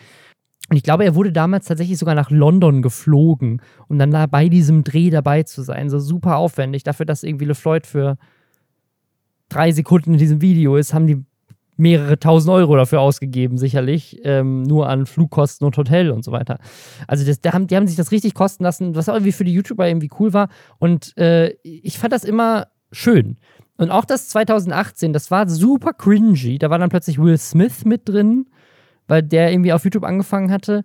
Und 0.70 0.76
ich 0.76 0.84
glaube, 0.84 1.06
er 1.06 1.16
wurde 1.16 1.32
damals 1.32 1.66
tatsächlich 1.66 1.98
sogar 1.98 2.16
nach 2.16 2.30
London 2.30 2.82
geflogen, 2.82 3.62
um 3.88 3.98
dann 3.98 4.12
da 4.12 4.26
bei 4.26 4.50
diesem 4.50 4.84
Dreh 4.84 5.10
dabei 5.10 5.44
zu 5.44 5.62
sein. 5.62 5.90
So 5.90 6.00
super 6.00 6.38
aufwendig. 6.38 6.84
Dafür, 6.84 7.06
dass 7.06 7.24
irgendwie 7.24 7.46
LeFloid 7.46 7.88
für 7.88 8.18
drei 9.50 9.72
Sekunden 9.72 10.14
in 10.14 10.20
diesem 10.20 10.42
Video 10.42 10.76
ist, 10.76 10.94
haben 10.94 11.08
die 11.08 11.24
mehrere 11.78 12.20
tausend 12.20 12.52
Euro 12.52 12.76
dafür 12.76 13.02
ausgegeben, 13.02 13.58
sicherlich, 13.58 14.20
ähm, 14.24 14.64
nur 14.64 14.90
an 14.90 15.06
Flugkosten 15.06 15.66
und 15.66 15.78
Hotel 15.78 16.10
und 16.10 16.24
so 16.24 16.32
weiter. 16.32 16.58
Also 17.08 17.26
das, 17.26 17.40
die, 17.40 17.50
haben, 17.50 17.68
die 17.68 17.76
haben 17.76 17.88
sich 17.88 17.96
das 17.96 18.12
richtig 18.12 18.34
kosten 18.34 18.64
lassen, 18.64 18.96
was 18.96 19.08
auch 19.08 19.14
irgendwie 19.14 19.32
für 19.32 19.46
die 19.46 19.54
YouTuber 19.54 19.88
irgendwie 19.88 20.10
cool 20.20 20.34
war. 20.34 20.50
Und 20.80 21.16
äh, 21.18 21.56
ich 21.64 22.00
fand 22.00 22.14
das 22.14 22.24
immer 22.24 22.68
schön. 22.92 23.38
Und 23.78 23.92
auch 23.92 24.06
das 24.06 24.30
2018, 24.30 25.14
das 25.14 25.30
war 25.30 25.48
super 25.48 25.94
cringy. 25.94 26.58
Da 26.58 26.72
war 26.72 26.80
dann 26.80 26.90
plötzlich 26.90 27.20
Will 27.20 27.38
Smith 27.38 27.86
mit 27.86 28.10
drin, 28.10 28.48
weil 29.08 29.24
der 29.24 29.52
irgendwie 29.52 29.74
auf 29.74 29.84
YouTube 29.84 30.04
angefangen 30.04 30.52
hatte 30.52 30.84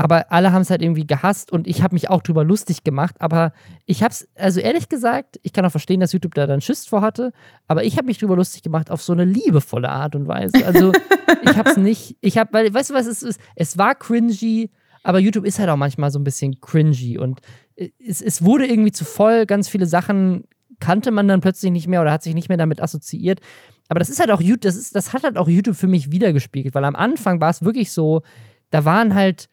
aber 0.00 0.32
alle 0.32 0.50
haben 0.50 0.62
es 0.62 0.70
halt 0.70 0.80
irgendwie 0.80 1.06
gehasst 1.06 1.52
und 1.52 1.66
ich 1.66 1.82
habe 1.82 1.94
mich 1.94 2.08
auch 2.08 2.22
drüber 2.22 2.42
lustig 2.42 2.84
gemacht. 2.84 3.16
Aber 3.18 3.52
ich 3.84 4.02
habe 4.02 4.12
es, 4.12 4.26
also 4.34 4.58
ehrlich 4.58 4.88
gesagt, 4.88 5.38
ich 5.42 5.52
kann 5.52 5.66
auch 5.66 5.70
verstehen, 5.70 6.00
dass 6.00 6.14
YouTube 6.14 6.34
da 6.34 6.46
dann 6.46 6.62
Schiss 6.62 6.86
vor 6.86 7.02
hatte, 7.02 7.34
aber 7.68 7.84
ich 7.84 7.98
habe 7.98 8.06
mich 8.06 8.16
drüber 8.16 8.34
lustig 8.34 8.62
gemacht 8.62 8.90
auf 8.90 9.02
so 9.02 9.12
eine 9.12 9.26
liebevolle 9.26 9.90
Art 9.90 10.16
und 10.16 10.26
Weise. 10.26 10.64
Also 10.64 10.92
ich 11.42 11.54
habe 11.54 11.68
es 11.68 11.76
nicht, 11.76 12.16
ich 12.22 12.38
habe, 12.38 12.50
weil, 12.54 12.72
weißt 12.72 12.88
du 12.88 12.94
was, 12.94 13.06
es 13.06 13.22
ist, 13.22 13.38
es 13.56 13.76
war 13.76 13.94
cringy, 13.94 14.70
aber 15.02 15.18
YouTube 15.18 15.44
ist 15.44 15.58
halt 15.58 15.68
auch 15.68 15.76
manchmal 15.76 16.10
so 16.10 16.18
ein 16.18 16.24
bisschen 16.24 16.62
cringy 16.62 17.18
und 17.18 17.40
es, 17.76 18.22
es 18.22 18.42
wurde 18.42 18.66
irgendwie 18.66 18.92
zu 18.92 19.04
voll, 19.04 19.44
ganz 19.44 19.68
viele 19.68 19.84
Sachen 19.84 20.44
kannte 20.80 21.10
man 21.10 21.28
dann 21.28 21.40
plötzlich 21.40 21.70
nicht 21.70 21.88
mehr 21.88 22.00
oder 22.00 22.12
hat 22.12 22.22
sich 22.22 22.34
nicht 22.34 22.48
mehr 22.48 22.58
damit 22.58 22.82
assoziiert. 22.82 23.40
Aber 23.88 23.98
das 23.98 24.08
ist 24.08 24.20
halt 24.20 24.30
auch 24.30 24.40
YouTube, 24.40 24.62
das, 24.62 24.76
ist, 24.76 24.94
das 24.94 25.12
hat 25.12 25.24
halt 25.24 25.36
auch 25.36 25.48
YouTube 25.48 25.76
für 25.76 25.88
mich 25.88 26.10
wiedergespiegelt, 26.10 26.74
weil 26.74 26.84
am 26.84 26.96
Anfang 26.96 27.40
war 27.40 27.50
es 27.50 27.62
wirklich 27.62 27.92
so, 27.92 28.22
da 28.70 28.84
waren 28.84 29.14
halt 29.14 29.48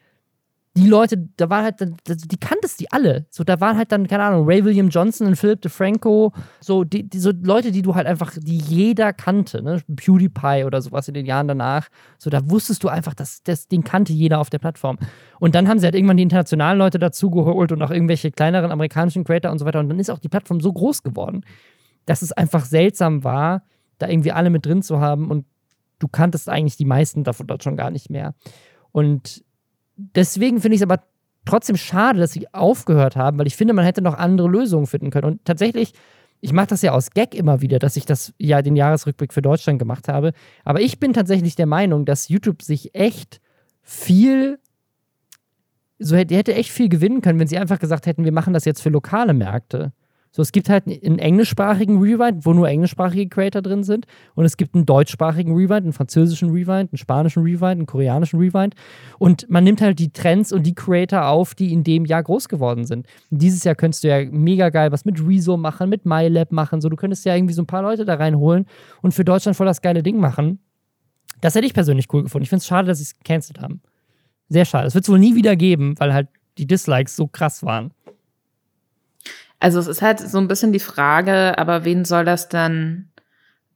die 0.77 0.87
Leute, 0.87 1.27
da 1.37 1.49
war 1.49 1.63
halt, 1.63 1.79
die 1.81 2.37
kanntest 2.37 2.79
die 2.79 2.91
alle. 2.91 3.25
So, 3.31 3.43
da 3.43 3.59
waren 3.59 3.77
halt 3.77 3.91
dann, 3.91 4.07
keine 4.07 4.23
Ahnung, 4.23 4.45
Ray 4.45 4.63
William 4.63 4.89
Johnson 4.89 5.25
und 5.25 5.35
Philip 5.35 5.59
DeFranco, 5.59 6.33
so, 6.59 6.83
die, 6.83 7.09
die, 7.09 7.17
so 7.17 7.31
Leute, 7.31 7.71
die 7.71 7.81
du 7.81 7.95
halt 7.95 8.05
einfach, 8.05 8.31
die 8.39 8.57
jeder 8.57 9.11
kannte, 9.11 9.63
ne? 9.63 9.81
PewDiePie 9.95 10.65
oder 10.65 10.79
sowas 10.83 11.07
in 11.07 11.15
den 11.15 11.25
Jahren 11.25 11.47
danach. 11.47 11.87
So, 12.19 12.29
da 12.29 12.47
wusstest 12.47 12.83
du 12.83 12.89
einfach, 12.89 13.15
dass 13.15 13.41
das, 13.41 13.67
den 13.67 13.83
kannte 13.83 14.13
jeder 14.13 14.39
auf 14.39 14.51
der 14.51 14.59
Plattform. 14.59 14.99
Und 15.39 15.55
dann 15.55 15.67
haben 15.67 15.79
sie 15.79 15.85
halt 15.85 15.95
irgendwann 15.95 16.17
die 16.17 16.23
internationalen 16.23 16.77
Leute 16.77 16.99
dazugeholt 16.99 17.71
und 17.71 17.81
auch 17.81 17.91
irgendwelche 17.91 18.29
kleineren 18.29 18.71
amerikanischen 18.71 19.23
Creator 19.23 19.51
und 19.51 19.57
so 19.57 19.65
weiter. 19.65 19.79
Und 19.79 19.89
dann 19.89 19.99
ist 19.99 20.11
auch 20.11 20.19
die 20.19 20.29
Plattform 20.29 20.61
so 20.61 20.71
groß 20.71 21.01
geworden, 21.01 21.41
dass 22.05 22.21
es 22.21 22.31
einfach 22.31 22.65
seltsam 22.65 23.23
war, 23.23 23.63
da 23.97 24.07
irgendwie 24.07 24.31
alle 24.31 24.51
mit 24.51 24.67
drin 24.67 24.83
zu 24.83 24.99
haben 24.99 25.31
und 25.31 25.45
du 25.97 26.07
kanntest 26.07 26.49
eigentlich 26.49 26.77
die 26.77 26.85
meisten 26.85 27.23
davon 27.23 27.47
dort 27.47 27.63
schon 27.63 27.77
gar 27.77 27.89
nicht 27.89 28.11
mehr. 28.11 28.35
Und 28.91 29.43
deswegen 29.97 30.61
finde 30.61 30.75
ich 30.75 30.81
es 30.81 30.87
aber 30.89 31.03
trotzdem 31.45 31.77
schade, 31.77 32.19
dass 32.19 32.31
sie 32.31 32.53
aufgehört 32.53 33.15
haben, 33.15 33.39
weil 33.39 33.47
ich 33.47 33.55
finde, 33.55 33.73
man 33.73 33.85
hätte 33.85 34.01
noch 34.01 34.15
andere 34.15 34.47
Lösungen 34.47 34.87
finden 34.87 35.09
können. 35.09 35.25
Und 35.25 35.45
tatsächlich, 35.45 35.93
ich 36.41 36.53
mache 36.53 36.67
das 36.67 36.81
ja 36.81 36.91
aus 36.91 37.11
Gag 37.11 37.33
immer 37.33 37.61
wieder, 37.61 37.79
dass 37.79 37.95
ich 37.95 38.05
das 38.05 38.33
ja 38.37 38.61
den 38.61 38.75
Jahresrückblick 38.75 39.33
für 39.33 39.41
Deutschland 39.41 39.79
gemacht 39.79 40.07
habe. 40.07 40.33
Aber 40.63 40.81
ich 40.81 40.99
bin 40.99 41.13
tatsächlich 41.13 41.55
der 41.55 41.65
Meinung, 41.65 42.05
dass 42.05 42.29
YouTube 42.29 42.61
sich 42.61 42.93
echt 42.93 43.41
viel, 43.81 44.59
so 45.99 46.15
hätte, 46.15 46.35
hätte 46.35 46.53
echt 46.53 46.71
viel 46.71 46.89
gewinnen 46.89 47.21
können, 47.21 47.39
wenn 47.39 47.47
sie 47.47 47.57
einfach 47.57 47.79
gesagt 47.79 48.05
hätten, 48.05 48.25
wir 48.25 48.33
machen 48.33 48.53
das 48.53 48.65
jetzt 48.65 48.81
für 48.81 48.89
lokale 48.89 49.33
Märkte. 49.33 49.93
So, 50.37 50.43
es 50.43 50.51
gibt 50.51 50.69
halt 50.69 50.85
einen 50.85 51.17
englischsprachigen 51.17 51.99
Rewind, 51.99 52.45
wo 52.45 52.53
nur 52.53 52.69
englischsprachige 52.69 53.27
Creator 53.27 53.63
drin 53.63 53.83
sind. 53.83 54.05
Und 54.35 54.45
es 54.45 54.55
gibt 54.55 54.75
einen 54.75 54.85
deutschsprachigen 54.85 55.55
Rewind, 55.55 55.81
einen 55.81 55.93
französischen 55.93 56.51
Rewind, 56.51 56.91
einen 56.91 56.97
spanischen 56.99 57.41
Rewind, 57.41 57.71
einen 57.71 57.85
koreanischen 57.87 58.39
Rewind. 58.39 58.75
Und 59.17 59.49
man 59.49 59.63
nimmt 59.63 59.81
halt 59.81 59.97
die 59.97 60.11
Trends 60.11 60.53
und 60.53 60.61
die 60.61 60.75
Creator 60.75 61.25
auf, 61.25 61.55
die 61.55 61.73
in 61.73 61.83
dem 61.83 62.05
Jahr 62.05 62.21
groß 62.21 62.49
geworden 62.49 62.85
sind. 62.85 63.07
Und 63.31 63.41
dieses 63.41 63.63
Jahr 63.63 63.73
könntest 63.73 64.03
du 64.03 64.09
ja 64.09 64.29
mega 64.29 64.69
geil 64.69 64.91
was 64.91 65.05
mit 65.05 65.19
Rezo 65.27 65.57
machen, 65.57 65.89
mit 65.89 66.05
MyLab 66.05 66.51
machen. 66.51 66.81
So, 66.81 66.89
du 66.89 66.97
könntest 66.97 67.25
ja 67.25 67.35
irgendwie 67.35 67.55
so 67.55 67.63
ein 67.63 67.67
paar 67.67 67.81
Leute 67.81 68.05
da 68.05 68.13
reinholen 68.13 68.67
und 69.01 69.15
für 69.15 69.25
Deutschland 69.25 69.57
voll 69.57 69.65
das 69.65 69.81
geile 69.81 70.03
Ding 70.03 70.19
machen. 70.19 70.59
Das 71.41 71.55
hätte 71.55 71.65
ich 71.65 71.73
persönlich 71.73 72.13
cool 72.13 72.21
gefunden. 72.21 72.43
Ich 72.43 72.49
finde 72.49 72.59
es 72.59 72.67
schade, 72.67 72.87
dass 72.87 72.99
sie 72.99 73.05
es 73.05 73.17
gecancelt 73.17 73.59
haben. 73.59 73.81
Sehr 74.49 74.65
schade. 74.65 74.85
Es 74.85 74.93
wird 74.93 75.03
es 75.03 75.09
wohl 75.09 75.17
nie 75.17 75.33
wieder 75.33 75.55
geben, 75.55 75.95
weil 75.97 76.13
halt 76.13 76.27
die 76.59 76.67
Dislikes 76.67 77.15
so 77.15 77.25
krass 77.25 77.63
waren. 77.63 77.91
Also 79.59 79.79
es 79.79 79.87
ist 79.87 80.01
halt 80.01 80.19
so 80.19 80.37
ein 80.37 80.47
bisschen 80.47 80.71
die 80.71 80.79
Frage, 80.79 81.57
aber 81.57 81.83
wen 81.83 82.05
soll 82.05 82.25
das 82.25 82.49
dann 82.49 83.09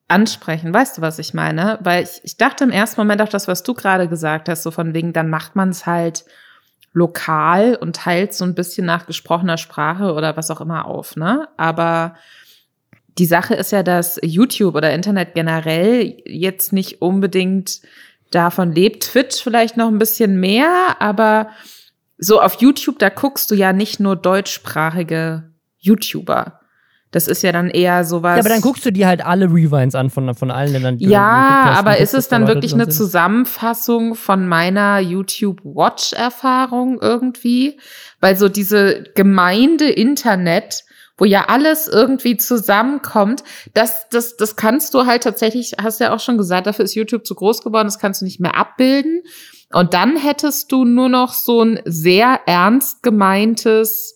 ansprechen? 0.08 0.74
Weißt 0.74 0.98
du, 0.98 1.02
was 1.02 1.18
ich 1.20 1.34
meine? 1.34 1.80
Weil 1.82 2.04
ich, 2.04 2.22
ich 2.24 2.38
dachte 2.38 2.64
im 2.64 2.70
ersten 2.70 3.02
Moment 3.02 3.22
auch 3.22 3.30
das, 3.30 3.48
was 3.48 3.64
du 3.64 3.74
gerade 3.74 4.08
gesagt 4.08 4.50
hast, 4.50 4.64
so 4.64 4.72
von 4.72 4.94
wegen, 4.94 5.14
dann 5.14 5.30
macht 5.30 5.56
man 5.56 5.70
es 5.70 5.86
halt 5.86 6.26
lokal 6.94 7.76
und 7.76 7.96
teilt 7.96 8.34
so 8.34 8.44
ein 8.44 8.54
bisschen 8.54 8.86
nach 8.86 9.06
gesprochener 9.08 9.58
Sprache 9.58 10.14
oder 10.14 10.36
was 10.36 10.52
auch 10.52 10.62
immer 10.62 10.86
auf, 10.86 11.16
ne? 11.16 11.48
Aber 11.58 12.16
die 13.18 13.26
Sache 13.26 13.56
ist 13.56 13.72
ja, 13.72 13.84
dass 13.84 14.20
YouTube 14.22 14.76
oder 14.76 14.94
Internet 14.94 15.34
generell 15.34 16.18
jetzt 16.26 16.74
nicht 16.74 17.02
unbedingt 17.02 17.82
davon 18.32 18.72
lebt. 18.74 19.04
Twitch 19.04 19.42
vielleicht 19.42 19.78
noch 19.78 19.88
ein 19.88 20.00
bisschen 20.00 20.40
mehr, 20.40 20.98
aber 21.00 21.50
so 22.18 22.42
auf 22.42 22.62
YouTube, 22.62 23.00
da 23.00 23.10
guckst 23.10 23.52
du 23.52 23.56
ja 23.56 23.74
nicht 23.74 24.00
nur 24.00 24.16
deutschsprachige 24.16 25.51
YouTuber. 25.82 26.62
Das 27.12 27.28
ist 27.28 27.44
ja 27.44 27.52
dann 27.52 27.70
eher 27.70 28.06
sowas. 28.06 28.38
Ja, 28.38 28.40
aber 28.40 28.50
dann 28.50 28.62
guckst 28.62 28.86
du 28.86 28.92
dir 28.92 29.08
halt 29.08 29.26
alle 29.26 29.48
Rewinds 29.48 29.96
an 29.96 30.10
von, 30.10 30.34
von 30.34 30.50
allen 30.50 30.72
Ländern. 30.72 30.98
Die 30.98 31.08
ja, 31.08 31.66
hast, 31.66 31.80
aber 31.80 31.98
ist 31.98 32.14
es 32.14 32.30
dann 32.30 32.48
wirklich 32.48 32.74
eine 32.74 32.86
sind. 32.86 32.94
Zusammenfassung 32.94 34.16
von 34.16 34.48
meiner 34.48 35.00
YouTube-Watch-Erfahrung 35.00 37.00
irgendwie? 37.02 37.78
Weil 38.22 38.38
so 38.38 38.48
diese 38.48 39.04
Gemeinde 39.14 39.90
Internet, 39.90 40.86
wo 41.18 41.26
ja 41.26 41.50
alles 41.50 41.90
irgendwie 41.90 42.38
zusammenkommt, 42.38 43.44
das, 43.74 44.08
das, 44.10 44.38
das 44.38 44.56
kannst 44.56 44.94
du 44.94 45.06
halt 45.06 45.24
tatsächlich, 45.24 45.74
hast 45.82 46.00
ja 46.00 46.16
auch 46.16 46.22
schon 46.22 46.38
gesagt, 46.38 46.66
dafür 46.66 46.86
ist 46.86 46.96
YouTube 46.96 47.28
zu 47.28 47.36
groß 47.36 47.62
geworden, 47.62 47.88
das 47.88 48.00
kannst 48.00 48.22
du 48.22 48.26
nicht 48.26 48.40
mehr 48.40 48.56
abbilden. 48.56 49.22
Und 49.74 49.94
dann 49.94 50.16
hättest 50.16 50.72
du 50.72 50.86
nur 50.86 51.10
noch 51.10 51.34
so 51.34 51.62
ein 51.62 51.82
sehr 51.84 52.40
ernst 52.46 53.04
gemeintes, 53.04 54.16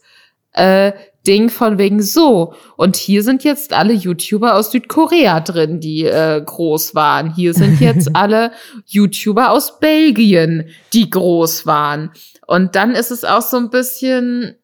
äh, 0.54 0.93
Ding 1.25 1.49
von 1.49 1.77
wegen 1.77 2.01
so. 2.01 2.53
Und 2.77 2.95
hier 2.95 3.23
sind 3.23 3.43
jetzt 3.43 3.73
alle 3.73 3.93
YouTuber 3.93 4.55
aus 4.55 4.71
Südkorea 4.71 5.41
drin, 5.41 5.79
die 5.79 6.05
äh, 6.05 6.41
groß 6.43 6.95
waren. 6.95 7.33
Hier 7.33 7.53
sind 7.53 7.79
jetzt 7.79 8.15
alle 8.15 8.51
YouTuber 8.85 9.51
aus 9.51 9.79
Belgien, 9.79 10.65
die 10.93 11.09
groß 11.09 11.65
waren. 11.65 12.11
Und 12.47 12.75
dann 12.75 12.91
ist 12.91 13.11
es 13.11 13.23
auch 13.23 13.41
so 13.41 13.57
ein 13.57 13.69
bisschen. 13.69 14.55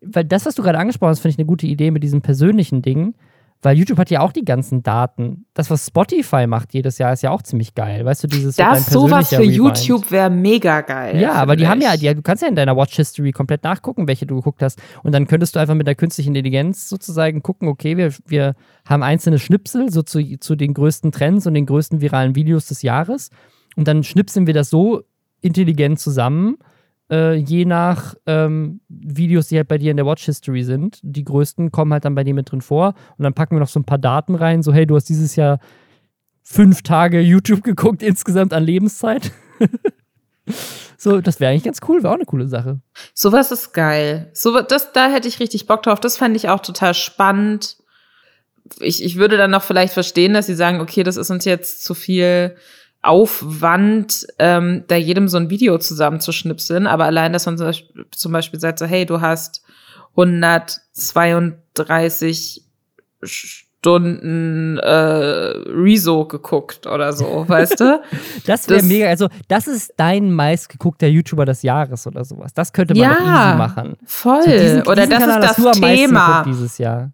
Weil 0.00 0.24
das, 0.24 0.46
was 0.46 0.54
du 0.54 0.62
gerade 0.62 0.78
angesprochen 0.78 1.10
hast, 1.10 1.20
finde 1.20 1.32
ich 1.34 1.38
eine 1.38 1.46
gute 1.46 1.66
Idee 1.66 1.90
mit 1.90 2.02
diesem 2.02 2.22
persönlichen 2.22 2.82
Ding. 2.82 3.14
Weil 3.62 3.78
YouTube 3.78 3.98
hat 3.98 4.10
ja 4.10 4.20
auch 4.20 4.32
die 4.32 4.44
ganzen 4.44 4.82
Daten. 4.82 5.46
Das, 5.54 5.70
was 5.70 5.86
Spotify 5.86 6.48
macht 6.48 6.74
jedes 6.74 6.98
Jahr, 6.98 7.12
ist 7.12 7.22
ja 7.22 7.30
auch 7.30 7.42
ziemlich 7.42 7.76
geil. 7.76 8.04
Weißt 8.04 8.24
du, 8.24 8.26
dieses 8.26 8.56
Das 8.56 8.86
sowas 8.86 9.28
für 9.28 9.38
Rewind. 9.38 9.54
YouTube 9.54 10.10
wäre 10.10 10.30
mega 10.30 10.80
geil. 10.80 11.20
Ja, 11.20 11.34
aber 11.34 11.54
die 11.54 11.62
ich. 11.62 11.68
haben 11.68 11.80
ja, 11.80 11.96
die, 11.96 12.12
du 12.12 12.22
kannst 12.22 12.42
ja 12.42 12.48
in 12.48 12.56
deiner 12.56 12.76
Watch 12.76 12.96
History 12.96 13.30
komplett 13.30 13.62
nachgucken, 13.62 14.08
welche 14.08 14.26
du 14.26 14.34
geguckt 14.34 14.62
hast. 14.62 14.82
Und 15.04 15.12
dann 15.12 15.28
könntest 15.28 15.54
du 15.54 15.60
einfach 15.60 15.76
mit 15.76 15.86
der 15.86 15.94
künstlichen 15.94 16.30
Intelligenz 16.30 16.88
sozusagen 16.88 17.42
gucken, 17.42 17.68
okay, 17.68 17.96
wir, 17.96 18.12
wir 18.26 18.56
haben 18.84 19.04
einzelne 19.04 19.38
Schnipsel 19.38 19.92
so 19.92 20.02
zu, 20.02 20.38
zu 20.40 20.56
den 20.56 20.74
größten 20.74 21.12
Trends 21.12 21.46
und 21.46 21.54
den 21.54 21.66
größten 21.66 22.00
viralen 22.00 22.34
Videos 22.34 22.66
des 22.66 22.82
Jahres. 22.82 23.30
Und 23.76 23.86
dann 23.86 24.02
schnipseln 24.02 24.48
wir 24.48 24.54
das 24.54 24.70
so 24.70 25.02
intelligent 25.40 26.00
zusammen, 26.00 26.58
äh, 27.10 27.34
je 27.34 27.64
nach 27.64 28.14
ähm, 28.26 28.80
Videos, 28.88 29.48
die 29.48 29.56
halt 29.56 29.68
bei 29.68 29.78
dir 29.78 29.90
in 29.90 29.96
der 29.96 30.06
Watch 30.06 30.24
History 30.24 30.64
sind. 30.64 30.98
Die 31.02 31.24
größten 31.24 31.70
kommen 31.70 31.92
halt 31.92 32.04
dann 32.04 32.14
bei 32.14 32.24
dir 32.24 32.34
mit 32.34 32.50
drin 32.50 32.60
vor. 32.60 32.94
Und 33.18 33.24
dann 33.24 33.34
packen 33.34 33.56
wir 33.56 33.60
noch 33.60 33.68
so 33.68 33.80
ein 33.80 33.84
paar 33.84 33.98
Daten 33.98 34.34
rein, 34.34 34.62
so 34.62 34.72
hey, 34.72 34.86
du 34.86 34.96
hast 34.96 35.08
dieses 35.08 35.36
Jahr 35.36 35.60
fünf 36.42 36.82
Tage 36.82 37.20
YouTube 37.20 37.62
geguckt 37.64 38.02
insgesamt 38.02 38.52
an 38.52 38.64
Lebenszeit. 38.64 39.30
so, 40.96 41.20
das 41.20 41.40
wäre 41.40 41.52
eigentlich 41.52 41.64
ganz 41.64 41.80
cool, 41.88 42.02
wäre 42.02 42.12
auch 42.12 42.16
eine 42.16 42.24
coole 42.24 42.48
Sache. 42.48 42.80
Sowas 43.14 43.52
ist 43.52 43.72
geil. 43.72 44.30
So, 44.32 44.60
das, 44.60 44.92
da 44.92 45.10
hätte 45.10 45.28
ich 45.28 45.40
richtig 45.40 45.66
Bock 45.66 45.82
drauf. 45.82 46.00
Das 46.00 46.16
fände 46.16 46.36
ich 46.36 46.48
auch 46.48 46.60
total 46.60 46.94
spannend. 46.94 47.76
Ich, 48.80 49.04
ich 49.04 49.16
würde 49.16 49.36
dann 49.36 49.50
noch 49.50 49.62
vielleicht 49.62 49.92
verstehen, 49.92 50.34
dass 50.34 50.46
sie 50.46 50.54
sagen, 50.54 50.80
okay, 50.80 51.02
das 51.02 51.16
ist 51.16 51.30
uns 51.30 51.44
jetzt 51.44 51.84
zu 51.84 51.94
viel 51.94 52.56
Aufwand, 53.02 54.26
ähm, 54.38 54.84
da 54.86 54.94
jedem 54.96 55.28
so 55.28 55.36
ein 55.36 55.50
Video 55.50 55.76
zusammenzuschnipseln. 55.78 56.86
Aber 56.86 57.04
allein, 57.04 57.32
dass 57.32 57.46
man 57.46 57.58
zum 57.58 57.66
Beispiel, 57.66 58.06
zum 58.12 58.30
Beispiel 58.32 58.60
sagt, 58.60 58.78
so, 58.78 58.86
hey, 58.86 59.04
du 59.04 59.20
hast 59.20 59.64
132 60.16 62.62
Stunden 63.24 64.78
äh, 64.78 64.90
Rezo 64.90 66.26
geguckt 66.26 66.86
oder 66.86 67.12
so, 67.12 67.44
weißt 67.48 67.80
du? 67.80 68.00
das 68.46 68.68
wäre 68.68 68.84
mega. 68.84 69.08
Also, 69.08 69.26
das 69.48 69.66
ist 69.66 69.94
dein 69.96 70.32
meistgeguckter 70.32 71.08
YouTuber 71.08 71.44
des 71.44 71.62
Jahres 71.62 72.06
oder 72.06 72.24
sowas. 72.24 72.54
Das 72.54 72.72
könnte 72.72 72.94
man 72.94 73.02
ja, 73.02 73.10
easy 73.10 73.58
machen. 73.58 73.96
Voll. 74.06 74.42
So, 74.42 74.50
diesen, 74.50 74.82
oder 74.82 75.06
diesen 75.06 75.10
das 75.10 75.18
Kanal 75.18 75.42
ist 75.42 75.64
das 75.64 75.80
Thema 75.80 76.44
dieses 76.44 76.78
Jahr. 76.78 77.10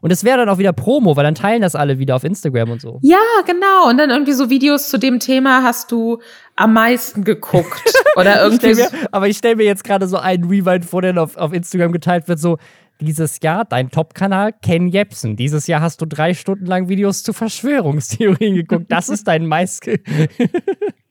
Und 0.00 0.10
es 0.10 0.24
wäre 0.24 0.38
dann 0.38 0.48
auch 0.48 0.58
wieder 0.58 0.72
Promo, 0.72 1.16
weil 1.16 1.24
dann 1.24 1.34
teilen 1.34 1.62
das 1.62 1.74
alle 1.74 1.98
wieder 1.98 2.16
auf 2.16 2.24
Instagram 2.24 2.70
und 2.70 2.80
so. 2.80 2.98
Ja, 3.02 3.18
genau. 3.46 3.88
Und 3.88 3.98
dann 3.98 4.10
irgendwie 4.10 4.32
so 4.32 4.50
Videos 4.50 4.88
zu 4.88 4.98
dem 4.98 5.20
Thema 5.20 5.62
hast 5.62 5.92
du 5.92 6.20
am 6.56 6.72
meisten 6.72 7.24
geguckt. 7.24 7.82
Oder 8.16 8.42
irgendwie. 8.42 8.70
ich 8.70 8.76
mir, 8.76 8.88
aber 9.12 9.28
ich 9.28 9.36
stelle 9.36 9.56
mir 9.56 9.64
jetzt 9.64 9.84
gerade 9.84 10.06
so 10.06 10.16
einen 10.16 10.44
Rewind 10.44 10.84
vor, 10.84 11.02
der 11.02 11.20
auf, 11.22 11.36
auf 11.36 11.52
Instagram 11.52 11.92
geteilt 11.92 12.28
wird, 12.28 12.38
so. 12.38 12.58
Dieses 12.98 13.40
Jahr 13.42 13.66
dein 13.66 13.90
Top-Kanal 13.90 14.54
Ken 14.62 14.88
Jepsen. 14.88 15.36
Dieses 15.36 15.66
Jahr 15.66 15.82
hast 15.82 16.00
du 16.00 16.06
drei 16.06 16.32
Stunden 16.32 16.64
lang 16.64 16.88
Videos 16.88 17.22
zu 17.22 17.34
Verschwörungstheorien 17.34 18.54
geguckt. 18.54 18.86
Das 18.88 19.10
ist 19.10 19.28
dein 19.28 19.44
meist. 19.44 19.86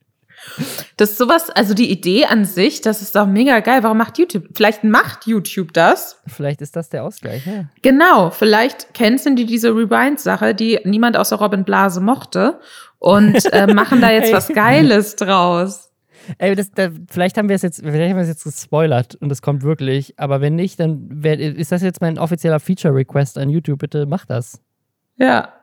Das 0.97 1.11
ist 1.11 1.17
sowas, 1.17 1.49
also 1.49 1.73
die 1.73 1.91
Idee 1.91 2.25
an 2.25 2.45
sich, 2.45 2.81
das 2.81 3.01
ist 3.01 3.15
doch 3.15 3.27
mega 3.27 3.59
geil. 3.59 3.83
Warum 3.83 3.97
macht 3.97 4.17
YouTube? 4.17 4.45
Vielleicht 4.53 4.83
macht 4.83 5.27
YouTube 5.27 5.73
das. 5.73 6.21
Vielleicht 6.27 6.61
ist 6.61 6.75
das 6.75 6.89
der 6.89 7.03
Ausgleich, 7.03 7.45
ja. 7.45 7.65
Genau, 7.81 8.29
vielleicht 8.29 8.93
canceln 8.93 9.35
die 9.35 9.45
diese 9.45 9.69
Rewind-Sache, 9.69 10.55
die 10.55 10.79
niemand 10.83 11.17
außer 11.17 11.35
Robin 11.35 11.63
Blase 11.63 11.99
mochte 12.01 12.59
und 12.99 13.51
äh, 13.53 13.67
machen 13.73 14.01
da 14.01 14.11
jetzt 14.11 14.31
was 14.31 14.47
Geiles 14.47 15.15
draus. 15.15 15.91
Ey, 16.37 16.55
das, 16.55 16.71
da, 16.71 16.89
vielleicht 17.09 17.37
haben 17.37 17.49
wir 17.49 17.55
es 17.55 17.61
jetzt, 17.61 17.81
vielleicht 17.81 18.09
haben 18.09 18.17
wir 18.17 18.23
es 18.23 18.29
jetzt 18.29 18.43
gespoilert 18.43 19.15
und 19.15 19.31
es 19.31 19.41
kommt 19.41 19.63
wirklich. 19.63 20.17
Aber 20.17 20.41
wenn 20.41 20.55
nicht, 20.55 20.79
dann 20.79 21.07
wär, 21.11 21.39
ist 21.39 21.71
das 21.71 21.81
jetzt 21.81 22.01
mein 22.01 22.17
offizieller 22.17 22.59
Feature-Request 22.59 23.37
an 23.37 23.49
YouTube. 23.49 23.79
Bitte 23.79 24.05
mach 24.05 24.25
das. 24.25 24.59
Ja, 25.17 25.53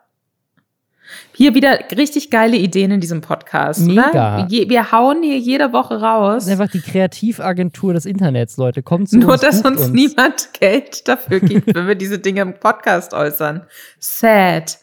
hier 1.34 1.54
wieder 1.54 1.78
richtig 1.96 2.30
geile 2.30 2.56
Ideen 2.56 2.90
in 2.90 3.00
diesem 3.00 3.20
Podcast. 3.20 3.80
Mega. 3.80 4.46
Je, 4.48 4.68
wir 4.68 4.92
hauen 4.92 5.22
hier 5.22 5.38
jede 5.38 5.72
Woche 5.72 6.00
raus. 6.00 6.44
Das 6.44 6.46
ist 6.46 6.60
einfach 6.60 6.72
die 6.72 6.80
Kreativagentur 6.80 7.94
des 7.94 8.06
Internets, 8.06 8.56
Leute. 8.56 8.82
Kommt 8.82 9.08
zu 9.08 9.18
Nur, 9.18 9.32
uns, 9.32 9.40
dass 9.40 9.62
uns, 9.62 9.80
uns 9.80 9.88
niemand 9.90 10.52
Geld 10.58 11.06
dafür 11.08 11.40
gibt, 11.40 11.74
wenn 11.74 11.86
wir 11.86 11.94
diese 11.94 12.18
Dinge 12.18 12.42
im 12.42 12.54
Podcast 12.54 13.14
äußern. 13.14 13.62
Sad. 13.98 14.78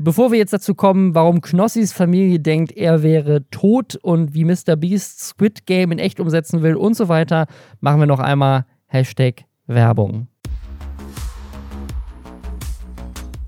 Bevor 0.00 0.30
wir 0.30 0.38
jetzt 0.38 0.52
dazu 0.52 0.76
kommen, 0.76 1.16
warum 1.16 1.40
Knossis 1.40 1.92
Familie 1.92 2.38
denkt, 2.38 2.70
er 2.76 3.02
wäre 3.02 3.48
tot 3.50 3.96
und 3.96 4.32
wie 4.32 4.44
Mr. 4.44 4.76
Beast 4.76 5.20
Squid 5.20 5.66
Game 5.66 5.90
in 5.90 5.98
echt 5.98 6.20
umsetzen 6.20 6.62
will 6.62 6.76
und 6.76 6.94
so 6.94 7.08
weiter, 7.08 7.46
machen 7.80 7.98
wir 7.98 8.06
noch 8.06 8.20
einmal 8.20 8.64
Hashtag 8.86 9.44
Werbung. 9.66 10.28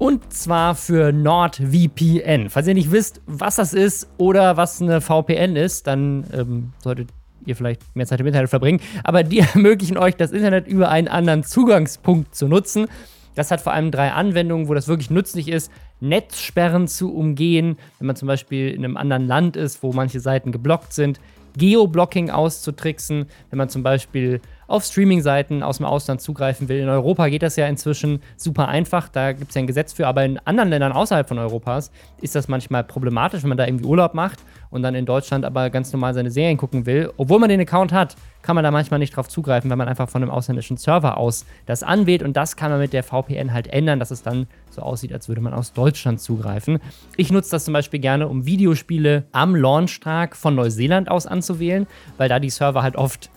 Und 0.00 0.32
zwar 0.32 0.76
für 0.76 1.12
NordVPN. 1.12 2.48
Falls 2.48 2.66
ihr 2.66 2.72
nicht 2.72 2.90
wisst, 2.90 3.20
was 3.26 3.56
das 3.56 3.74
ist 3.74 4.08
oder 4.16 4.56
was 4.56 4.80
eine 4.80 5.02
VPN 5.02 5.56
ist, 5.56 5.86
dann 5.86 6.24
ähm, 6.32 6.72
solltet 6.82 7.10
ihr 7.44 7.54
vielleicht 7.54 7.82
mehr 7.94 8.06
Zeit 8.06 8.18
im 8.18 8.26
Internet 8.26 8.48
verbringen. 8.48 8.80
Aber 9.04 9.24
die 9.24 9.40
ermöglichen 9.54 9.98
euch, 9.98 10.16
das 10.16 10.32
Internet 10.32 10.66
über 10.66 10.88
einen 10.88 11.06
anderen 11.06 11.44
Zugangspunkt 11.44 12.34
zu 12.34 12.48
nutzen. 12.48 12.86
Das 13.34 13.50
hat 13.50 13.60
vor 13.60 13.74
allem 13.74 13.90
drei 13.90 14.12
Anwendungen, 14.12 14.68
wo 14.68 14.74
das 14.74 14.88
wirklich 14.88 15.10
nützlich 15.10 15.48
ist, 15.48 15.70
Netzsperren 16.00 16.88
zu 16.88 17.14
umgehen, 17.14 17.76
wenn 17.98 18.06
man 18.06 18.16
zum 18.16 18.26
Beispiel 18.26 18.70
in 18.70 18.82
einem 18.86 18.96
anderen 18.96 19.26
Land 19.26 19.54
ist, 19.58 19.82
wo 19.82 19.92
manche 19.92 20.20
Seiten 20.20 20.50
geblockt 20.50 20.94
sind, 20.94 21.20
Geoblocking 21.58 22.30
auszutricksen, 22.30 23.26
wenn 23.50 23.58
man 23.58 23.68
zum 23.68 23.82
Beispiel 23.82 24.40
auf 24.70 24.84
Streaming-Seiten 24.84 25.64
aus 25.64 25.78
dem 25.78 25.86
Ausland 25.86 26.20
zugreifen 26.20 26.68
will. 26.68 26.78
In 26.78 26.88
Europa 26.88 27.28
geht 27.28 27.42
das 27.42 27.56
ja 27.56 27.66
inzwischen 27.66 28.22
super 28.36 28.68
einfach, 28.68 29.08
da 29.08 29.32
gibt 29.32 29.50
es 29.50 29.54
ja 29.56 29.60
ein 29.60 29.66
Gesetz 29.66 29.92
für, 29.92 30.06
aber 30.06 30.24
in 30.24 30.38
anderen 30.44 30.70
Ländern 30.70 30.92
außerhalb 30.92 31.26
von 31.26 31.38
Europas 31.38 31.90
ist 32.20 32.36
das 32.36 32.46
manchmal 32.46 32.84
problematisch, 32.84 33.42
wenn 33.42 33.48
man 33.48 33.58
da 33.58 33.66
irgendwie 33.66 33.84
Urlaub 33.84 34.14
macht 34.14 34.38
und 34.70 34.82
dann 34.82 34.94
in 34.94 35.06
Deutschland 35.06 35.44
aber 35.44 35.70
ganz 35.70 35.92
normal 35.92 36.14
seine 36.14 36.30
Serien 36.30 36.56
gucken 36.56 36.86
will. 36.86 37.12
Obwohl 37.16 37.40
man 37.40 37.48
den 37.48 37.60
Account 37.60 37.92
hat, 37.92 38.14
kann 38.42 38.54
man 38.54 38.62
da 38.62 38.70
manchmal 38.70 39.00
nicht 39.00 39.16
drauf 39.16 39.28
zugreifen, 39.28 39.68
wenn 39.70 39.78
man 39.78 39.88
einfach 39.88 40.08
von 40.08 40.22
einem 40.22 40.30
ausländischen 40.30 40.76
Server 40.76 41.16
aus 41.16 41.46
das 41.66 41.82
anwählt 41.82 42.22
und 42.22 42.36
das 42.36 42.54
kann 42.54 42.70
man 42.70 42.78
mit 42.78 42.92
der 42.92 43.02
VPN 43.02 43.52
halt 43.52 43.66
ändern, 43.66 43.98
dass 43.98 44.12
es 44.12 44.22
dann 44.22 44.46
so 44.70 44.82
aussieht, 44.82 45.12
als 45.12 45.28
würde 45.28 45.40
man 45.40 45.52
aus 45.52 45.72
Deutschland 45.72 46.20
zugreifen. 46.20 46.78
Ich 47.16 47.32
nutze 47.32 47.50
das 47.50 47.64
zum 47.64 47.74
Beispiel 47.74 47.98
gerne, 47.98 48.28
um 48.28 48.46
Videospiele 48.46 49.24
am 49.32 49.56
Launchtag 49.56 50.36
von 50.36 50.54
Neuseeland 50.54 51.10
aus 51.10 51.26
anzuwählen, 51.26 51.88
weil 52.18 52.28
da 52.28 52.38
die 52.38 52.50
Server 52.50 52.84
halt 52.84 52.94
oft 52.94 53.30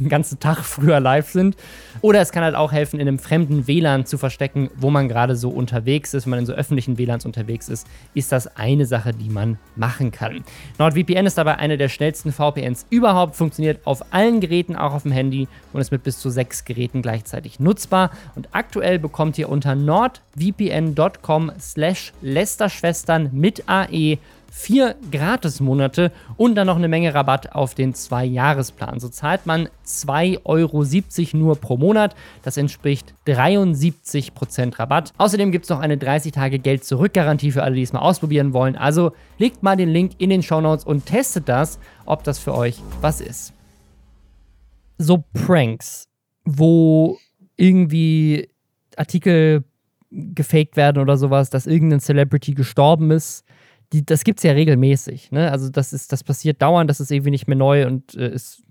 einen 0.00 0.08
ganzen 0.08 0.40
Tag 0.40 0.58
früher 0.64 1.00
live 1.00 1.30
sind. 1.30 1.56
Oder 2.00 2.20
es 2.20 2.32
kann 2.32 2.42
halt 2.42 2.54
auch 2.54 2.72
helfen, 2.72 2.98
in 2.98 3.06
einem 3.06 3.18
fremden 3.18 3.66
WLAN 3.66 4.06
zu 4.06 4.18
verstecken, 4.18 4.70
wo 4.76 4.90
man 4.90 5.08
gerade 5.08 5.36
so 5.36 5.50
unterwegs 5.50 6.14
ist. 6.14 6.24
Wenn 6.24 6.30
man 6.30 6.38
in 6.40 6.46
so 6.46 6.52
öffentlichen 6.52 6.98
WLANs 6.98 7.24
unterwegs 7.24 7.68
ist, 7.68 7.86
ist 8.14 8.32
das 8.32 8.56
eine 8.56 8.86
Sache, 8.86 9.12
die 9.12 9.28
man 9.28 9.58
machen 9.76 10.10
kann. 10.10 10.44
NordVPN 10.78 11.26
ist 11.26 11.38
dabei 11.38 11.56
eine 11.56 11.76
der 11.76 11.88
schnellsten 11.88 12.32
VPNs 12.32 12.86
überhaupt, 12.90 13.36
funktioniert 13.36 13.86
auf 13.86 14.12
allen 14.12 14.40
Geräten, 14.40 14.76
auch 14.76 14.94
auf 14.94 15.02
dem 15.02 15.12
Handy 15.12 15.48
und 15.72 15.80
ist 15.80 15.92
mit 15.92 16.02
bis 16.02 16.18
zu 16.18 16.30
sechs 16.30 16.64
Geräten 16.64 17.02
gleichzeitig 17.02 17.60
nutzbar. 17.60 18.10
Und 18.34 18.48
aktuell 18.52 18.98
bekommt 18.98 19.38
ihr 19.38 19.48
unter 19.48 19.74
nordvpn.com 19.74 21.52
slash 21.58 22.12
Lästerschwestern 22.22 23.30
mit 23.32 23.68
AE 23.68 24.18
vier 24.50 24.96
Gratis-Monate 25.12 26.12
und 26.36 26.56
dann 26.56 26.66
noch 26.66 26.76
eine 26.76 26.88
Menge 26.88 27.14
Rabatt 27.14 27.54
auf 27.54 27.74
den 27.74 27.94
Zwei-Jahres-Plan. 27.94 28.98
So 28.98 29.08
zahlt 29.08 29.46
man 29.46 29.68
2,70 29.86 30.40
Euro 30.44 31.36
nur 31.36 31.56
pro 31.56 31.76
Monat. 31.76 32.16
Das 32.42 32.56
entspricht 32.56 33.14
73% 33.26 34.78
Rabatt. 34.78 35.12
Außerdem 35.18 35.52
gibt 35.52 35.64
es 35.64 35.70
noch 35.70 35.78
eine 35.78 35.96
30-Tage-Geld-Zurück-Garantie 35.96 37.52
für 37.52 37.62
alle, 37.62 37.76
die 37.76 37.82
es 37.82 37.92
mal 37.92 38.00
ausprobieren 38.00 38.52
wollen. 38.52 38.76
Also 38.76 39.12
legt 39.38 39.62
mal 39.62 39.76
den 39.76 39.88
Link 39.88 40.12
in 40.18 40.30
den 40.30 40.42
Show 40.42 40.60
Notes 40.60 40.84
und 40.84 41.06
testet 41.06 41.48
das, 41.48 41.78
ob 42.04 42.24
das 42.24 42.38
für 42.40 42.54
euch 42.54 42.82
was 43.00 43.20
ist. 43.20 43.52
So 44.98 45.24
Pranks, 45.32 46.08
wo 46.44 47.18
irgendwie 47.56 48.48
Artikel 48.96 49.64
gefaked 50.10 50.76
werden 50.76 51.00
oder 51.00 51.16
sowas, 51.16 51.50
dass 51.50 51.68
irgendein 51.68 52.00
Celebrity 52.00 52.54
gestorben 52.54 53.12
ist 53.12 53.44
die, 53.92 54.04
das 54.04 54.24
gibt 54.24 54.38
es 54.38 54.44
ja 54.44 54.52
regelmäßig. 54.52 55.32
Ne? 55.32 55.50
Also 55.50 55.68
das 55.68 55.92
ist, 55.92 56.12
das 56.12 56.24
passiert 56.24 56.62
dauernd, 56.62 56.88
das 56.88 57.00
ist 57.00 57.10
irgendwie 57.10 57.30
nicht 57.30 57.48
mehr 57.48 57.56
neu 57.56 57.86
und 57.86 58.14
äh, 58.14 58.32
ist 58.32 58.62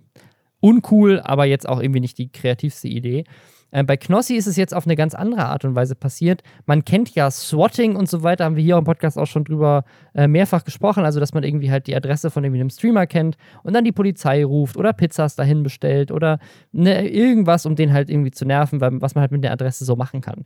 uncool, 0.61 1.19
aber 1.21 1.45
jetzt 1.45 1.67
auch 1.67 1.79
irgendwie 1.81 2.01
nicht 2.01 2.17
die 2.17 2.31
kreativste 2.31 2.87
Idee. 2.87 3.25
Äh, 3.71 3.83
bei 3.83 3.97
Knossi 3.97 4.35
ist 4.35 4.47
es 4.47 4.55
jetzt 4.55 4.73
auf 4.73 4.85
eine 4.85 4.95
ganz 4.95 5.13
andere 5.13 5.45
Art 5.45 5.65
und 5.65 5.75
Weise 5.75 5.95
passiert. 5.95 6.41
Man 6.65 6.85
kennt 6.85 7.13
ja 7.15 7.29
Swatting 7.29 7.95
und 7.95 8.09
so 8.09 8.23
weiter, 8.23 8.45
haben 8.45 8.55
wir 8.55 8.63
hier 8.63 8.77
im 8.77 8.83
Podcast 8.83 9.17
auch 9.17 9.27
schon 9.27 9.43
drüber 9.43 9.83
äh, 10.15 10.27
mehrfach 10.27 10.63
gesprochen. 10.63 11.05
Also, 11.05 11.19
dass 11.19 11.33
man 11.33 11.43
irgendwie 11.43 11.71
halt 11.71 11.87
die 11.87 11.95
Adresse 11.95 12.31
von 12.31 12.43
irgendwie 12.43 12.61
einem 12.61 12.69
Streamer 12.69 13.07
kennt 13.07 13.37
und 13.63 13.73
dann 13.73 13.83
die 13.83 13.91
Polizei 13.91 14.43
ruft 14.43 14.77
oder 14.77 14.93
Pizzas 14.93 15.35
dahin 15.35 15.63
bestellt 15.63 16.11
oder 16.11 16.39
ne, 16.71 17.07
irgendwas, 17.07 17.65
um 17.65 17.75
den 17.75 17.93
halt 17.93 18.09
irgendwie 18.09 18.31
zu 18.31 18.45
nerven, 18.45 18.81
was 18.81 19.15
man 19.15 19.21
halt 19.21 19.31
mit 19.31 19.43
der 19.43 19.51
Adresse 19.51 19.85
so 19.85 19.95
machen 19.95 20.21
kann. 20.21 20.45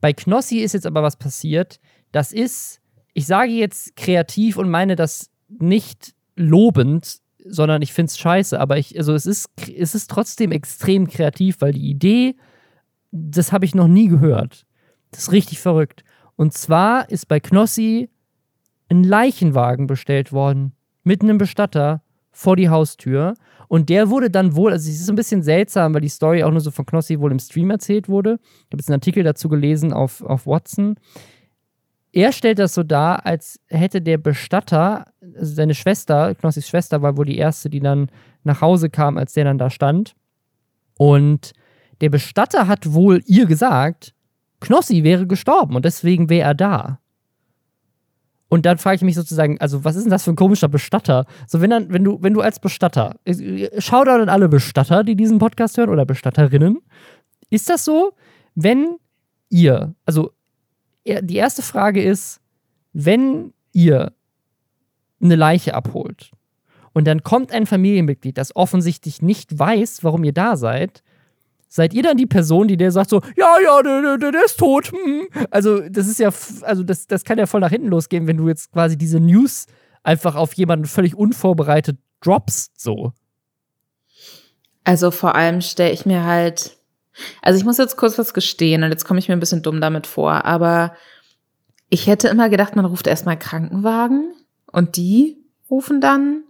Bei 0.00 0.12
Knossi 0.12 0.58
ist 0.58 0.72
jetzt 0.72 0.86
aber 0.86 1.02
was 1.02 1.16
passiert. 1.16 1.78
Das 2.12 2.32
ist 2.32 2.80
ich 3.14 3.26
sage 3.26 3.52
jetzt 3.52 3.96
kreativ 3.96 4.58
und 4.58 4.68
meine 4.68 4.96
das 4.96 5.30
nicht 5.48 6.14
lobend, 6.36 7.18
sondern 7.46 7.82
ich 7.82 7.92
finde 7.92 8.10
es 8.10 8.18
scheiße, 8.18 8.58
aber 8.58 8.78
ich, 8.78 8.98
also 8.98 9.14
es 9.14 9.26
ist, 9.26 9.48
es 9.76 9.94
ist 9.94 10.10
trotzdem 10.10 10.50
extrem 10.50 11.06
kreativ, 11.06 11.56
weil 11.60 11.72
die 11.72 11.88
Idee, 11.88 12.36
das 13.12 13.52
habe 13.52 13.64
ich 13.64 13.74
noch 13.74 13.86
nie 13.86 14.08
gehört. 14.08 14.66
Das 15.10 15.22
ist 15.22 15.32
richtig 15.32 15.60
verrückt. 15.60 16.04
Und 16.36 16.52
zwar 16.54 17.08
ist 17.10 17.28
bei 17.28 17.38
Knossi 17.38 18.10
ein 18.88 19.04
Leichenwagen 19.04 19.86
bestellt 19.86 20.32
worden 20.32 20.72
mit 21.04 21.22
einem 21.22 21.38
Bestatter 21.38 22.02
vor 22.32 22.56
die 22.56 22.68
Haustür. 22.68 23.34
Und 23.68 23.88
der 23.88 24.10
wurde 24.10 24.30
dann 24.30 24.56
wohl, 24.56 24.72
also 24.72 24.90
es 24.90 25.00
ist 25.00 25.08
ein 25.08 25.16
bisschen 25.16 25.42
seltsam, 25.42 25.94
weil 25.94 26.00
die 26.00 26.08
Story 26.08 26.42
auch 26.42 26.50
nur 26.50 26.60
so 26.60 26.70
von 26.70 26.84
Knossi 26.84 27.20
wohl 27.20 27.30
im 27.30 27.38
Stream 27.38 27.70
erzählt 27.70 28.08
wurde. 28.08 28.38
Ich 28.42 28.72
habe 28.72 28.78
jetzt 28.78 28.88
einen 28.88 28.96
Artikel 28.96 29.22
dazu 29.22 29.48
gelesen 29.48 29.92
auf, 29.92 30.22
auf 30.22 30.46
Watson 30.46 30.96
er 32.14 32.30
stellt 32.30 32.60
das 32.60 32.74
so 32.74 32.84
dar, 32.84 33.26
als 33.26 33.58
hätte 33.66 34.00
der 34.00 34.18
Bestatter, 34.18 35.06
also 35.36 35.52
seine 35.52 35.74
Schwester, 35.74 36.36
Knossis 36.36 36.68
Schwester 36.68 37.02
war 37.02 37.16
wohl 37.16 37.24
die 37.24 37.36
erste, 37.36 37.68
die 37.68 37.80
dann 37.80 38.08
nach 38.44 38.60
Hause 38.60 38.88
kam, 38.88 39.18
als 39.18 39.32
der 39.32 39.42
dann 39.42 39.58
da 39.58 39.68
stand. 39.68 40.14
Und 40.96 41.54
der 42.00 42.10
Bestatter 42.10 42.68
hat 42.68 42.92
wohl 42.92 43.20
ihr 43.26 43.46
gesagt, 43.46 44.14
Knossi 44.60 45.02
wäre 45.02 45.26
gestorben 45.26 45.74
und 45.74 45.84
deswegen 45.84 46.30
wäre 46.30 46.48
er 46.48 46.54
da. 46.54 47.00
Und 48.48 48.64
dann 48.64 48.78
frage 48.78 48.96
ich 48.96 49.02
mich 49.02 49.16
sozusagen, 49.16 49.60
also 49.60 49.84
was 49.84 49.96
ist 49.96 50.04
denn 50.04 50.12
das 50.12 50.22
für 50.22 50.30
ein 50.30 50.36
komischer 50.36 50.68
Bestatter? 50.68 51.26
So, 51.48 51.60
wenn 51.60 51.70
dann, 51.70 51.92
wenn 51.92 52.04
du, 52.04 52.22
wenn 52.22 52.34
du 52.34 52.42
als 52.42 52.60
Bestatter, 52.60 53.16
schau 53.78 54.04
da 54.04 54.14
an 54.14 54.28
alle 54.28 54.48
Bestatter, 54.48 55.02
die 55.02 55.16
diesen 55.16 55.40
Podcast 55.40 55.76
hören 55.78 55.90
oder 55.90 56.06
Bestatterinnen, 56.06 56.78
ist 57.50 57.68
das 57.68 57.84
so, 57.84 58.12
wenn 58.54 58.98
ihr, 59.48 59.96
also 60.04 60.30
die 61.04 61.36
erste 61.36 61.62
Frage 61.62 62.02
ist, 62.02 62.40
wenn 62.92 63.52
ihr 63.72 64.12
eine 65.20 65.36
Leiche 65.36 65.74
abholt 65.74 66.30
und 66.92 67.06
dann 67.06 67.22
kommt 67.22 67.52
ein 67.52 67.66
Familienmitglied, 67.66 68.38
das 68.38 68.54
offensichtlich 68.56 69.22
nicht 69.22 69.58
weiß, 69.58 70.04
warum 70.04 70.24
ihr 70.24 70.32
da 70.32 70.56
seid, 70.56 71.02
seid 71.68 71.92
ihr 71.92 72.04
dann 72.04 72.16
die 72.16 72.26
Person, 72.26 72.68
die 72.68 72.76
der 72.76 72.92
sagt 72.92 73.10
so, 73.10 73.20
ja, 73.36 73.56
ja, 73.62 73.82
der, 73.82 74.16
der, 74.16 74.30
der 74.30 74.44
ist 74.44 74.58
tot. 74.58 74.92
Hm. 74.92 75.26
Also 75.50 75.80
das 75.88 76.06
ist 76.06 76.20
ja, 76.20 76.30
also 76.62 76.84
das, 76.84 77.08
das 77.08 77.24
kann 77.24 77.36
ja 77.36 77.46
voll 77.46 77.60
nach 77.60 77.70
hinten 77.70 77.88
losgehen, 77.88 78.28
wenn 78.28 78.36
du 78.36 78.48
jetzt 78.48 78.72
quasi 78.72 78.96
diese 78.96 79.18
News 79.18 79.66
einfach 80.04 80.36
auf 80.36 80.52
jemanden 80.54 80.86
völlig 80.86 81.16
unvorbereitet 81.16 81.98
droppst, 82.20 82.80
so. 82.80 83.12
Also 84.84 85.10
vor 85.10 85.34
allem 85.34 85.62
stelle 85.62 85.92
ich 85.92 86.06
mir 86.06 86.24
halt, 86.24 86.76
also 87.42 87.58
ich 87.58 87.64
muss 87.64 87.78
jetzt 87.78 87.96
kurz 87.96 88.18
was 88.18 88.34
gestehen 88.34 88.82
und 88.82 88.90
jetzt 88.90 89.04
komme 89.04 89.18
ich 89.18 89.28
mir 89.28 89.34
ein 89.34 89.40
bisschen 89.40 89.62
dumm 89.62 89.80
damit 89.80 90.06
vor, 90.06 90.44
aber 90.44 90.94
ich 91.88 92.06
hätte 92.06 92.28
immer 92.28 92.48
gedacht, 92.48 92.76
man 92.76 92.84
ruft 92.84 93.06
erstmal 93.06 93.38
Krankenwagen 93.38 94.34
und 94.66 94.96
die 94.96 95.44
rufen 95.70 96.00
dann 96.00 96.44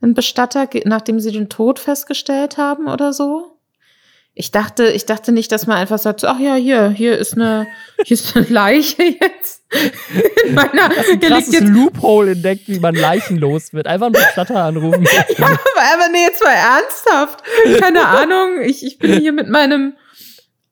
einen 0.00 0.14
Bestatter, 0.14 0.68
nachdem 0.84 1.20
sie 1.20 1.30
den 1.30 1.48
Tod 1.48 1.78
festgestellt 1.78 2.58
haben 2.58 2.88
oder 2.88 3.12
so. 3.12 3.51
Ich 4.34 4.50
dachte, 4.50 4.86
ich 4.88 5.04
dachte 5.04 5.30
nicht, 5.30 5.52
dass 5.52 5.66
man 5.66 5.76
einfach 5.76 5.98
sagt, 5.98 6.24
ach 6.24 6.38
ja, 6.38 6.54
hier, 6.54 6.88
hier 6.88 7.18
ist 7.18 7.34
eine, 7.34 7.66
hier 8.04 8.14
ist 8.14 8.34
eine 8.34 8.46
Leiche 8.46 9.02
jetzt. 9.02 9.62
In 10.46 10.54
meiner, 10.54 10.88
das 10.88 11.06
ist 11.06 11.12
ein 11.12 11.20
krasses 11.20 11.52
jetzt, 11.52 11.68
Loophole 11.68 12.32
entdeckt, 12.32 12.62
wie 12.66 12.78
man 12.78 12.94
leichenlos 12.94 13.74
wird. 13.74 13.86
Einfach 13.86 14.06
einen 14.06 14.14
Bestatter 14.14 14.64
anrufen. 14.64 15.02
ja, 15.38 15.46
aber 15.46 16.08
nee, 16.10 16.22
jetzt 16.22 16.42
mal 16.42 16.52
ernsthaft. 16.52 17.42
Keine 17.78 18.06
Ahnung. 18.06 18.62
Ich, 18.62 18.84
ich 18.84 18.98
bin 18.98 19.20
hier 19.20 19.32
mit 19.32 19.48
meinem, 19.48 19.96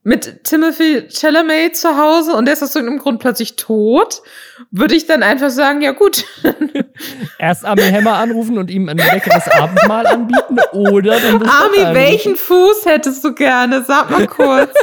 mit 0.03 0.45
Timothy 0.45 1.09
Chalamet 1.09 1.77
zu 1.77 1.97
Hause 1.97 2.35
und 2.35 2.47
der 2.47 2.55
ist 2.55 2.63
aus 2.63 2.75
irgendeinem 2.75 3.01
Grund 3.01 3.21
plötzlich 3.21 3.57
tot, 3.57 4.23
würde 4.71 4.95
ich 4.95 5.07
dann 5.07 5.23
einfach 5.23 5.51
sagen, 5.51 5.83
ja 5.83 5.93
gut. 5.93 6.25
Erst 7.39 7.67
Army 7.67 7.83
Hammer 7.83 8.15
anrufen 8.15 8.57
und 8.57 8.71
ihm 8.71 8.89
ein 8.89 8.97
leckeres 8.97 9.47
Abendmahl 9.49 10.07
anbieten 10.07 10.59
oder 10.73 11.21
den 11.21 11.43
Army, 11.47 11.95
welchen 11.95 12.37
Fuß 12.37 12.87
hättest 12.87 13.23
du 13.25 13.35
gerne? 13.35 13.85
Sag 13.87 14.11
mal 14.11 14.27
kurz. 14.27 14.75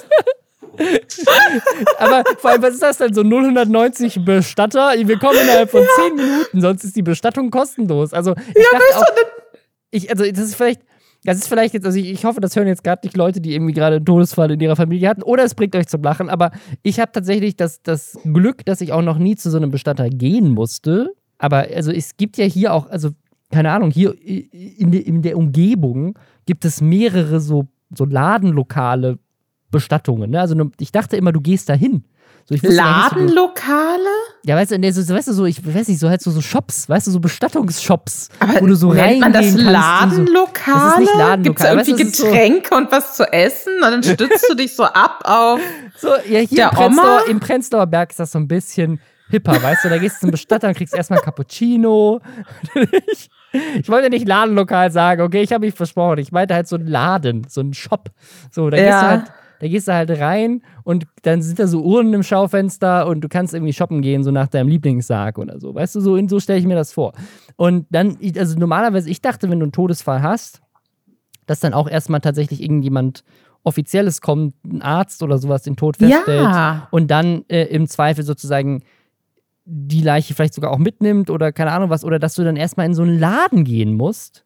Aber 1.97 2.23
vor 2.37 2.51
allem, 2.51 2.61
was 2.61 2.75
ist 2.75 2.83
das 2.83 2.97
denn? 2.97 3.13
So 3.13 3.23
090 3.23 4.23
Bestatter? 4.23 4.93
Wir 4.95 5.17
kommen 5.17 5.39
innerhalb 5.39 5.71
von 5.71 5.81
ja. 5.81 5.87
10 6.07 6.15
Minuten, 6.15 6.61
sonst 6.61 6.83
ist 6.83 6.95
die 6.95 7.01
Bestattung 7.01 7.49
kostenlos. 7.49 8.13
Also, 8.13 8.35
ich 8.49 8.55
ja, 8.55 8.79
weißt 8.79 8.95
auch, 8.97 9.05
ich, 9.89 10.09
also, 10.11 10.29
das 10.29 10.39
ist 10.39 10.55
vielleicht, 10.55 10.81
das 11.23 11.37
ist 11.37 11.47
vielleicht 11.47 11.73
jetzt, 11.73 11.85
also 11.85 11.99
ich, 11.99 12.09
ich 12.09 12.25
hoffe, 12.25 12.39
das 12.39 12.55
hören 12.55 12.67
jetzt 12.67 12.83
gerade 12.83 13.05
nicht 13.05 13.17
Leute, 13.17 13.41
die 13.41 13.53
irgendwie 13.53 13.73
gerade 13.73 13.97
einen 13.97 14.05
Todesfall 14.05 14.51
in 14.51 14.59
ihrer 14.59 14.75
Familie 14.75 15.09
hatten, 15.09 15.23
oder 15.23 15.43
es 15.43 15.55
bringt 15.55 15.75
euch 15.75 15.87
zum 15.87 16.01
Lachen, 16.01 16.29
aber 16.29 16.51
ich 16.83 16.99
habe 16.99 17.11
tatsächlich 17.11 17.55
das, 17.55 17.81
das 17.81 18.17
Glück, 18.23 18.65
dass 18.65 18.81
ich 18.81 18.93
auch 18.93 19.01
noch 19.01 19.17
nie 19.17 19.35
zu 19.35 19.49
so 19.49 19.57
einem 19.57 19.71
Bestatter 19.71 20.09
gehen 20.09 20.51
musste. 20.51 21.13
Aber 21.37 21.67
also 21.73 21.91
es 21.91 22.17
gibt 22.17 22.37
ja 22.37 22.45
hier 22.45 22.73
auch, 22.73 22.89
also 22.89 23.11
keine 23.51 23.71
Ahnung, 23.71 23.91
hier 23.91 24.15
in, 24.21 24.93
in 24.93 25.21
der 25.21 25.37
Umgebung 25.37 26.17
gibt 26.45 26.65
es 26.65 26.81
mehrere 26.81 27.39
so, 27.39 27.67
so 27.95 28.05
Ladenlokale, 28.05 29.19
Bestattungen. 29.71 30.31
Ne? 30.31 30.39
Also 30.39 30.55
ich 30.79 30.91
dachte 30.91 31.17
immer, 31.17 31.31
du 31.31 31.41
gehst 31.41 31.69
da 31.69 31.73
hin. 31.73 32.03
So, 32.45 32.55
Ladenlokale? 32.61 33.99
Ja, 34.43 34.55
weißt 34.55 34.71
du, 34.71 34.93
so, 34.93 35.13
weißt 35.13 35.27
du, 35.27 35.33
so, 35.33 35.45
ich 35.45 35.65
weiß 35.65 35.87
nicht, 35.87 35.99
so 35.99 36.09
halt 36.09 36.21
so, 36.21 36.31
so 36.31 36.41
Shops, 36.41 36.87
weißt 36.87 37.07
du, 37.07 37.11
so 37.11 37.19
Bestattungsshops, 37.19 38.29
Aber 38.39 38.61
wo 38.61 38.67
du 38.67 38.75
so 38.75 38.89
reingehen 38.89 39.19
man 39.19 39.33
das 39.33 39.53
Ladenlokale? 39.53 40.79
So, 40.79 40.85
das 40.85 40.93
ist 40.93 40.99
nicht 40.99 41.15
Ladenlokale. 41.15 41.43
Gibt's 41.43 41.91
irgendwie 41.91 41.91
weißt 41.91 42.19
du, 42.19 42.25
Getränke 42.25 42.69
so 42.71 42.75
und 42.77 42.91
was 42.91 43.15
zu 43.15 43.33
essen? 43.33 43.73
Und 43.83 43.91
dann 43.91 44.03
stützt 44.03 44.49
du 44.49 44.55
dich 44.55 44.75
so 44.75 44.83
ab 44.83 45.21
auf 45.25 45.59
so, 45.97 46.09
ja, 46.29 46.39
hier 46.39 46.47
der 46.49 46.69
im 46.69 46.75
Prenzlauer, 46.75 47.27
im 47.27 47.39
Prenzlauer 47.39 47.87
Berg 47.87 48.11
ist 48.11 48.19
das 48.19 48.31
so 48.31 48.39
ein 48.39 48.47
bisschen 48.47 48.99
hipper, 49.29 49.61
weißt 49.61 49.85
du, 49.85 49.89
da 49.89 49.97
gehst 49.97 50.17
du 50.17 50.19
zum 50.21 50.31
Bestatter 50.31 50.69
und 50.69 50.77
kriegst 50.77 50.93
erstmal 50.93 51.19
Cappuccino. 51.19 52.21
ich, 53.11 53.29
ich 53.75 53.89
wollte 53.89 54.09
nicht 54.09 54.27
Ladenlokal 54.27 54.91
sagen, 54.91 55.21
okay, 55.21 55.41
ich 55.41 55.51
habe 55.51 55.65
mich 55.65 55.75
versprochen. 55.75 56.19
Ich 56.19 56.31
meinte 56.31 56.55
halt 56.55 56.67
so 56.67 56.77
ein 56.77 56.87
Laden, 56.87 57.45
so 57.49 57.61
ein 57.61 57.73
Shop. 57.73 58.09
So, 58.51 58.69
da 58.69 58.77
ja. 58.77 58.83
gehst 58.83 59.01
du 59.01 59.07
halt 59.07 59.23
da 59.59 59.67
gehst 59.67 59.87
du 59.87 59.93
halt 59.93 60.09
rein 60.11 60.61
und 60.83 61.07
dann 61.23 61.41
sind 61.41 61.59
da 61.59 61.67
so 61.67 61.83
Uhren 61.83 62.13
im 62.13 62.23
Schaufenster 62.23 63.07
und 63.07 63.21
du 63.21 63.29
kannst 63.29 63.53
irgendwie 63.53 63.73
shoppen 63.73 64.01
gehen, 64.01 64.23
so 64.23 64.31
nach 64.31 64.47
deinem 64.47 64.67
Lieblingssarg 64.67 65.37
oder 65.37 65.59
so. 65.59 65.73
Weißt 65.73 65.95
du, 65.95 65.99
so, 65.99 66.27
so 66.27 66.39
stelle 66.39 66.59
ich 66.59 66.65
mir 66.65 66.75
das 66.75 66.93
vor. 66.93 67.13
Und 67.55 67.87
dann, 67.89 68.17
also 68.37 68.57
normalerweise, 68.57 69.09
ich 69.09 69.21
dachte, 69.21 69.49
wenn 69.49 69.59
du 69.59 69.65
einen 69.65 69.71
Todesfall 69.71 70.21
hast, 70.21 70.61
dass 71.45 71.59
dann 71.59 71.73
auch 71.73 71.89
erstmal 71.89 72.21
tatsächlich 72.21 72.61
irgendjemand 72.61 73.23
Offizielles 73.63 74.21
kommt, 74.21 74.53
ein 74.63 74.81
Arzt 74.81 75.23
oder 75.23 75.37
sowas, 75.37 75.63
den 75.63 75.75
Tod 75.75 75.97
feststellt 75.97 76.43
ja. 76.43 76.87
und 76.91 77.11
dann 77.11 77.43
äh, 77.49 77.63
im 77.63 77.87
Zweifel 77.87 78.23
sozusagen 78.23 78.83
die 79.65 80.01
Leiche 80.01 80.33
vielleicht 80.33 80.53
sogar 80.53 80.71
auch 80.71 80.77
mitnimmt 80.77 81.29
oder 81.29 81.51
keine 81.51 81.71
Ahnung 81.71 81.89
was, 81.89 82.05
oder 82.05 82.19
dass 82.19 82.35
du 82.35 82.43
dann 82.43 82.55
erstmal 82.55 82.85
in 82.85 82.93
so 82.93 83.03
einen 83.03 83.19
Laden 83.19 83.65
gehen 83.65 83.95
musst 83.95 84.45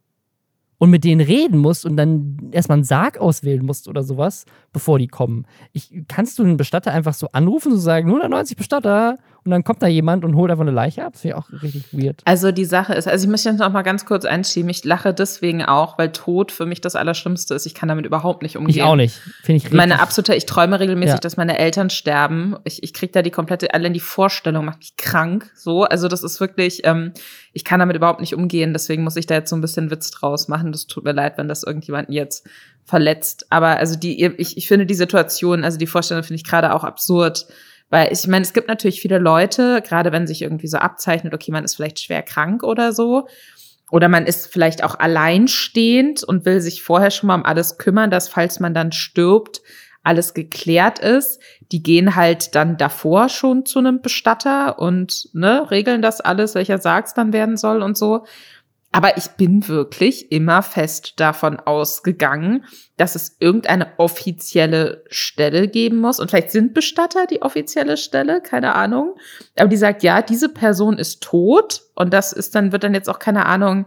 und 0.82 0.90
mit 0.90 1.04
denen 1.04 1.22
reden 1.22 1.60
musst 1.60 1.86
und 1.86 1.96
dann 1.96 2.50
erstmal 2.52 2.78
einen 2.78 2.84
Sarg 2.84 3.20
auswählen 3.20 3.64
musst 3.64 3.88
oder 3.88 4.02
sowas, 4.02 4.46
bevor 4.74 4.98
die 4.98 5.06
kommen. 5.06 5.46
Ich, 5.74 5.94
kannst 6.08 6.40
du 6.40 6.44
einen 6.44 6.58
Bestatter 6.58 6.92
einfach 6.92 7.14
so 7.14 7.28
anrufen 7.34 7.74
und 7.74 7.78
so 7.78 7.84
sagen, 7.84 8.08
190 8.08 8.58
Bestatter 8.58 9.20
und 9.44 9.50
dann 9.50 9.64
kommt 9.64 9.82
da 9.82 9.88
jemand 9.88 10.24
und 10.24 10.36
holt 10.36 10.52
einfach 10.52 10.62
eine 10.62 10.72
Leiche 10.72 11.04
ab. 11.04 11.14
Das 11.14 11.22
finde 11.22 11.36
ich 11.36 11.44
auch 11.44 11.64
richtig 11.64 11.86
weird. 11.92 12.22
Also 12.26 12.52
die 12.52 12.66
Sache 12.66 12.94
ist, 12.94 13.08
also 13.08 13.26
ich 13.26 13.32
möchte 13.32 13.50
jetzt 13.50 13.58
noch 13.58 13.72
mal 13.72 13.82
ganz 13.82 14.06
kurz 14.06 14.24
einschieben. 14.24 14.70
Ich 14.70 14.86
lache 14.86 15.16
deswegen 15.16 15.66
auch, 15.66 15.98
weil 15.98 16.12
Tod 16.12 16.52
für 16.52 16.68
mich 16.68 16.80
das 16.80 16.96
Allerschlimmste 16.96 17.56
ist. 17.56 17.66
Ich 17.66 17.74
kann 17.74 17.90
damit 17.90 18.06
überhaupt 18.06 18.44
nicht 18.44 18.56
umgehen. 18.56 18.76
Ich 18.76 18.84
auch 18.84 18.96
nicht. 18.96 19.16
Finde 19.16 19.58
ich 19.58 19.64
richtig. 19.64 19.78
Meine 19.78 20.00
absolute, 20.00 20.36
ich 20.36 20.46
träume 20.46 20.80
regelmäßig, 20.80 21.16
ja. 21.16 21.20
dass 21.20 21.38
meine 21.38 21.58
Eltern 21.58 21.90
sterben. 21.90 22.56
Ich, 22.66 22.84
ich 22.84 22.94
kriege 22.94 23.12
da 23.12 23.24
die 23.24 23.32
komplette, 23.32 23.74
allein 23.74 23.94
die 23.94 24.00
Vorstellung 24.00 24.66
macht 24.66 24.80
mich 24.80 24.96
krank. 24.96 25.52
So, 25.56 25.86
also 25.86 26.08
das 26.08 26.22
ist 26.22 26.40
wirklich, 26.40 26.82
ähm, 26.84 27.14
ich 27.52 27.66
kann 27.66 27.80
damit 27.80 27.96
überhaupt 27.96 28.22
nicht 28.22 28.36
umgehen. 28.36 28.74
Deswegen 28.74 29.04
muss 29.04 29.16
ich 29.16 29.26
da 29.26 29.34
jetzt 29.34 29.50
so 29.50 29.56
ein 29.56 29.62
bisschen 29.62 29.90
Witz 29.90 30.12
draus 30.12 30.50
machen. 30.50 30.72
Das 30.72 30.86
tut 30.86 31.04
mir 31.04 31.14
leid, 31.14 31.40
wenn 31.40 31.48
das 31.48 31.64
irgendjemanden 31.64 32.14
jetzt 32.14 32.48
verletzt. 32.86 33.48
Aber 33.50 33.78
also 33.78 33.98
die, 33.98 34.24
ich, 34.24 34.56
ich 34.56 34.68
finde 34.68 34.86
die 34.86 34.94
Situation, 34.94 35.64
also 35.64 35.80
die 35.80 35.88
Vorstellung 35.88 36.24
finde 36.24 36.36
ich 36.36 36.44
gerade 36.44 36.76
auch 36.76 36.84
absurd 36.84 37.48
weil 37.92 38.12
ich 38.12 38.26
meine, 38.26 38.42
es 38.42 38.54
gibt 38.54 38.70
natürlich 38.70 39.02
viele 39.02 39.20
Leute, 39.20 39.84
gerade 39.86 40.12
wenn 40.12 40.26
sich 40.26 40.42
irgendwie 40.42 40.68
so 40.68 40.78
abzeichnet, 40.78 41.34
okay, 41.34 41.52
man 41.52 41.66
ist 41.66 41.76
vielleicht 41.76 42.00
schwer 42.00 42.24
krank 42.24 42.64
oder 42.64 42.94
so. 42.94 43.28
Oder 43.92 44.08
man 44.08 44.26
ist 44.26 44.48
vielleicht 44.48 44.86
auch 44.86 44.98
alleinstehend 44.98 46.24
und 46.24 46.46
will 46.46 46.62
sich 46.62 46.82
vorher 46.82 47.12
schon 47.12 47.28
mal 47.28 47.36
um 47.36 47.46
alles 47.46 47.78
kümmern, 47.78 48.10
dass 48.10 48.30
falls 48.30 48.62
man 48.62 48.74
dann 48.74 48.94
stirbt, 48.94 49.62
alles 50.02 50.34
geklärt 50.34 51.00
ist. 51.00 51.42
Die 51.74 51.84
gehen 51.84 52.16
halt 52.16 52.56
dann 52.56 52.78
davor 52.78 53.28
schon 53.28 53.66
zu 53.66 53.80
einem 53.80 54.02
Bestatter 54.02 54.80
und 54.80 55.28
ne, 55.34 55.70
regeln 55.70 56.02
das 56.02 56.22
alles, 56.22 56.56
welcher 56.56 56.78
Sargs 56.78 57.14
dann 57.14 57.34
werden 57.34 57.58
soll 57.58 57.82
und 57.82 57.98
so. 57.98 58.26
Aber 58.92 59.16
ich 59.18 59.30
bin 59.32 59.68
wirklich 59.70 60.32
immer 60.32 60.62
fest 60.62 61.14
davon 61.18 61.60
ausgegangen, 61.60 62.66
dass 62.98 63.16
es 63.16 63.38
irgendeine 63.40 63.88
offizielle 63.98 65.04
Stelle 65.10 65.70
geben 65.70 65.98
muss. 65.98 66.20
Und 66.20 66.30
vielleicht 66.30 66.52
sind 66.52 66.74
Bestatter 66.74 67.26
die 67.26 67.42
offizielle 67.42 67.96
Stelle, 67.96 68.42
keine 68.42 68.76
Ahnung. 68.76 69.16
Aber 69.58 69.70
die 69.70 69.78
sagt, 69.78 70.04
ja, 70.04 70.22
diese 70.22 70.50
Person 70.50 70.98
ist 70.98 71.24
tot. 71.24 71.84
Und 71.96 72.14
das 72.14 72.34
ist 72.34 72.54
dann, 72.54 72.74
wird 72.74 72.84
dann 72.84 72.94
jetzt 72.94 73.10
auch 73.10 73.20
keine 73.20 73.46
Ahnung, 73.46 73.86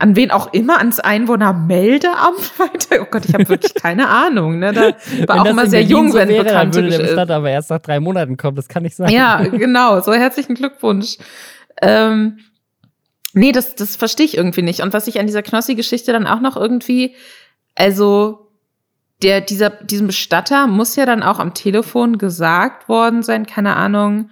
an 0.00 0.16
wen 0.16 0.30
auch 0.30 0.52
immer, 0.52 0.78
ans 0.78 1.00
Einwohnermeldeamt 1.00 2.58
weiter. 2.58 3.02
Oh 3.02 3.06
Gott, 3.10 3.24
ich 3.26 3.34
habe 3.34 3.48
wirklich 3.48 3.74
keine 3.74 4.08
Ahnung. 4.08 4.58
Ne? 4.58 4.72
Da 4.72 5.28
war 5.28 5.42
auch 5.42 5.46
immer 5.46 5.66
sehr 5.66 5.82
jung, 5.82 6.12
so 6.12 6.18
wenn 6.18 6.28
wäre, 6.28 6.44
bekannt 6.44 6.74
dann 6.74 6.84
würde 6.84 6.96
der 6.96 7.04
Bestatter 7.04 7.36
aber 7.36 7.50
erst 7.50 7.70
nach 7.70 7.80
drei 7.80 8.00
Monaten 8.00 8.36
kommen. 8.36 8.56
Das 8.56 8.68
kann 8.68 8.82
nicht 8.82 8.96
sein. 8.96 9.10
Ja, 9.10 9.42
genau. 9.42 10.00
So 10.00 10.12
herzlichen 10.12 10.54
Glückwunsch. 10.54 11.16
Ähm, 11.82 12.38
Nee, 13.32 13.52
das, 13.52 13.74
das 13.74 13.96
verstehe 13.96 14.26
ich 14.26 14.36
irgendwie 14.36 14.62
nicht. 14.62 14.80
Und 14.80 14.92
was 14.92 15.06
ich 15.06 15.20
an 15.20 15.26
dieser 15.26 15.42
Knossi-Geschichte 15.42 16.12
dann 16.12 16.26
auch 16.26 16.40
noch 16.40 16.56
irgendwie, 16.56 17.14
also 17.74 18.48
der, 19.22 19.40
dieser, 19.40 19.70
diesem 19.70 20.06
Bestatter 20.06 20.66
muss 20.66 20.96
ja 20.96 21.06
dann 21.06 21.22
auch 21.22 21.38
am 21.38 21.54
Telefon 21.54 22.18
gesagt 22.18 22.88
worden 22.88 23.22
sein, 23.22 23.46
keine 23.46 23.76
Ahnung, 23.76 24.30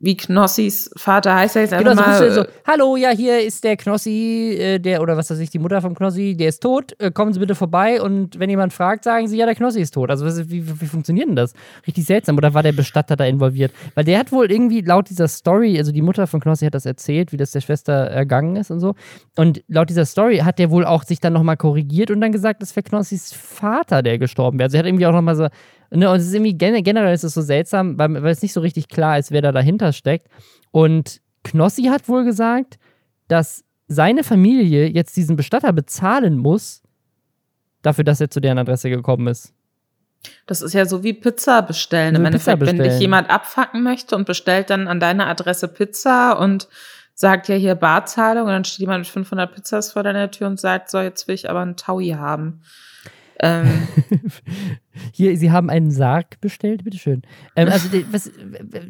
wie 0.00 0.16
Knossis 0.16 0.90
Vater 0.96 1.34
heißt 1.34 1.56
er 1.56 1.62
jetzt 1.62 1.76
Genau, 1.76 1.90
einfach 1.90 2.14
so, 2.14 2.24
mal. 2.24 2.32
so, 2.32 2.44
hallo, 2.66 2.96
ja, 2.96 3.10
hier 3.10 3.40
ist 3.42 3.62
der 3.64 3.76
Knossi, 3.76 4.56
äh, 4.58 4.78
der, 4.78 5.02
oder 5.02 5.16
was 5.18 5.30
weiß 5.30 5.38
ich, 5.38 5.50
die 5.50 5.58
Mutter 5.58 5.82
vom 5.82 5.94
Knossi, 5.94 6.36
der 6.38 6.48
ist 6.48 6.60
tot, 6.62 6.98
äh, 6.98 7.10
kommen 7.10 7.34
Sie 7.34 7.38
bitte 7.38 7.54
vorbei 7.54 8.00
und 8.00 8.38
wenn 8.38 8.48
jemand 8.48 8.72
fragt, 8.72 9.04
sagen 9.04 9.28
Sie, 9.28 9.36
ja, 9.36 9.44
der 9.44 9.54
Knossi 9.54 9.80
ist 9.80 9.92
tot. 9.92 10.10
Also 10.10 10.24
was, 10.24 10.48
wie, 10.50 10.80
wie 10.80 10.86
funktioniert 10.86 11.28
denn 11.28 11.36
das? 11.36 11.52
Richtig 11.86 12.06
seltsam. 12.06 12.38
Oder 12.38 12.54
war 12.54 12.62
der 12.62 12.72
Bestatter 12.72 13.14
da 13.14 13.26
involviert? 13.26 13.72
Weil 13.94 14.04
der 14.04 14.18
hat 14.18 14.32
wohl 14.32 14.50
irgendwie 14.50 14.80
laut 14.80 15.10
dieser 15.10 15.28
Story, 15.28 15.76
also 15.78 15.92
die 15.92 16.02
Mutter 16.02 16.26
von 16.26 16.40
Knossi 16.40 16.64
hat 16.64 16.74
das 16.74 16.86
erzählt, 16.86 17.32
wie 17.32 17.36
das 17.36 17.50
der 17.50 17.60
Schwester 17.60 17.92
ergangen 17.92 18.56
ist 18.56 18.70
und 18.70 18.80
so. 18.80 18.94
Und 19.36 19.62
laut 19.68 19.90
dieser 19.90 20.06
Story 20.06 20.38
hat 20.38 20.58
der 20.58 20.70
wohl 20.70 20.86
auch 20.86 21.02
sich 21.02 21.20
dann 21.20 21.34
nochmal 21.34 21.58
korrigiert 21.58 22.10
und 22.10 22.22
dann 22.22 22.32
gesagt, 22.32 22.62
das 22.62 22.74
wäre 22.74 22.84
Knossis 22.84 23.34
Vater, 23.34 24.02
der 24.02 24.18
gestorben 24.18 24.58
wäre. 24.58 24.66
Also 24.66 24.78
er 24.78 24.80
hat 24.80 24.86
irgendwie 24.86 25.06
auch 25.06 25.12
nochmal 25.12 25.36
so, 25.36 25.48
Ne, 25.90 26.08
und 26.08 26.20
es 26.20 26.26
ist 26.26 26.34
irgendwie 26.34 26.56
generell 26.56 27.12
ist 27.12 27.24
es 27.24 27.34
so 27.34 27.42
seltsam, 27.42 27.98
weil, 27.98 28.22
weil 28.22 28.30
es 28.30 28.42
nicht 28.42 28.52
so 28.52 28.60
richtig 28.60 28.88
klar 28.88 29.18
ist, 29.18 29.32
wer 29.32 29.42
da 29.42 29.50
dahinter 29.50 29.92
steckt. 29.92 30.28
Und 30.70 31.20
Knossi 31.42 31.84
hat 31.84 32.08
wohl 32.08 32.24
gesagt, 32.24 32.78
dass 33.26 33.64
seine 33.88 34.22
Familie 34.22 34.88
jetzt 34.88 35.16
diesen 35.16 35.36
Bestatter 35.36 35.72
bezahlen 35.72 36.38
muss, 36.38 36.82
dafür, 37.82 38.04
dass 38.04 38.20
er 38.20 38.30
zu 38.30 38.40
deren 38.40 38.58
Adresse 38.58 38.88
gekommen 38.88 39.26
ist. 39.26 39.52
Das 40.46 40.62
ist 40.62 40.74
ja 40.74 40.84
so 40.86 41.02
wie 41.02 41.14
Pizza 41.14 41.62
bestellen. 41.62 42.14
Im 42.14 42.24
Endeffekt, 42.24 42.60
wenn 42.60 42.76
dich 42.76 42.78
bestellen. 42.78 43.00
jemand 43.00 43.30
abfacken 43.30 43.82
möchte 43.82 44.14
und 44.16 44.26
bestellt 44.26 44.70
dann 44.70 44.86
an 44.86 45.00
deine 45.00 45.26
Adresse 45.26 45.66
Pizza 45.66 46.38
und 46.38 46.68
sagt 47.14 47.48
ja 47.48 47.54
hier 47.54 47.74
Barzahlung 47.74 48.44
und 48.44 48.50
dann 48.50 48.64
steht 48.64 48.80
jemand 48.80 49.00
mit 49.00 49.08
500 49.08 49.54
Pizzas 49.54 49.92
vor 49.92 50.02
deiner 50.02 50.30
Tür 50.30 50.46
und 50.46 50.60
sagt, 50.60 50.90
so, 50.90 51.00
jetzt 51.00 51.26
will 51.26 51.34
ich 51.34 51.50
aber 51.50 51.60
einen 51.60 51.76
Taui 51.76 52.10
haben. 52.10 52.62
Ähm, 53.42 53.88
Hier, 55.12 55.36
Sie 55.36 55.50
haben 55.50 55.70
einen 55.70 55.90
Sarg 55.90 56.40
bestellt, 56.40 56.84
bitteschön. 56.84 57.22
Ähm, 57.56 57.68
also, 57.68 57.88
was, 58.10 58.30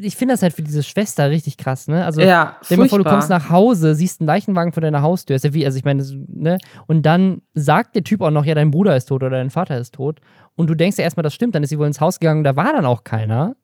ich 0.01 0.17
finde 0.17 0.35
das 0.35 0.43
halt 0.43 0.55
für 0.55 0.63
diese 0.63 0.83
Schwester 0.83 1.31
richtig 1.31 1.57
krass, 1.57 1.87
ne? 1.89 2.05
Also, 2.05 2.21
ja, 2.21 2.57
Stell 2.63 2.79
dir 2.79 2.89
vor, 2.89 2.99
du 2.99 3.05
kommst 3.05 3.31
nach 3.31 3.51
Hause, 3.51 3.95
siehst 3.95 4.21
einen 4.21 4.27
Leichenwagen 4.27 4.73
vor 4.73 4.81
deiner 4.81 5.03
Haustür. 5.03 5.37
Ist 5.37 5.45
ja 5.45 5.55
wie, 5.55 5.65
also 5.65 5.79
ich 5.79 5.85
meine, 5.85 6.05
ne? 6.29 6.59
Und 6.87 7.07
dann 7.07 7.43
sagt 7.55 7.95
der 7.95 8.03
Typ 8.03 8.23
auch 8.23 8.31
noch, 8.31 8.45
ja, 8.45 8.55
dein 8.55 8.71
Bruder 8.71 8.97
ist 8.97 9.07
tot 9.07 9.23
oder 9.23 9.37
dein 9.37 9.51
Vater 9.51 9.79
ist 9.79 9.95
tot. 9.95 10.21
Und 10.57 10.69
du 10.69 10.75
denkst 10.75 10.99
ja 10.99 11.05
erstmal, 11.05 11.23
das 11.23 11.35
stimmt. 11.35 11.55
Dann 11.55 11.63
ist 11.63 11.71
sie 11.71 11.79
wohl 11.79 11.87
ins 11.87 12.01
Haus 12.01 12.19
gegangen, 12.19 12.43
da 12.43 12.57
war 12.57 12.73
dann 12.73 12.87
auch 12.87 13.05
keiner. 13.05 13.55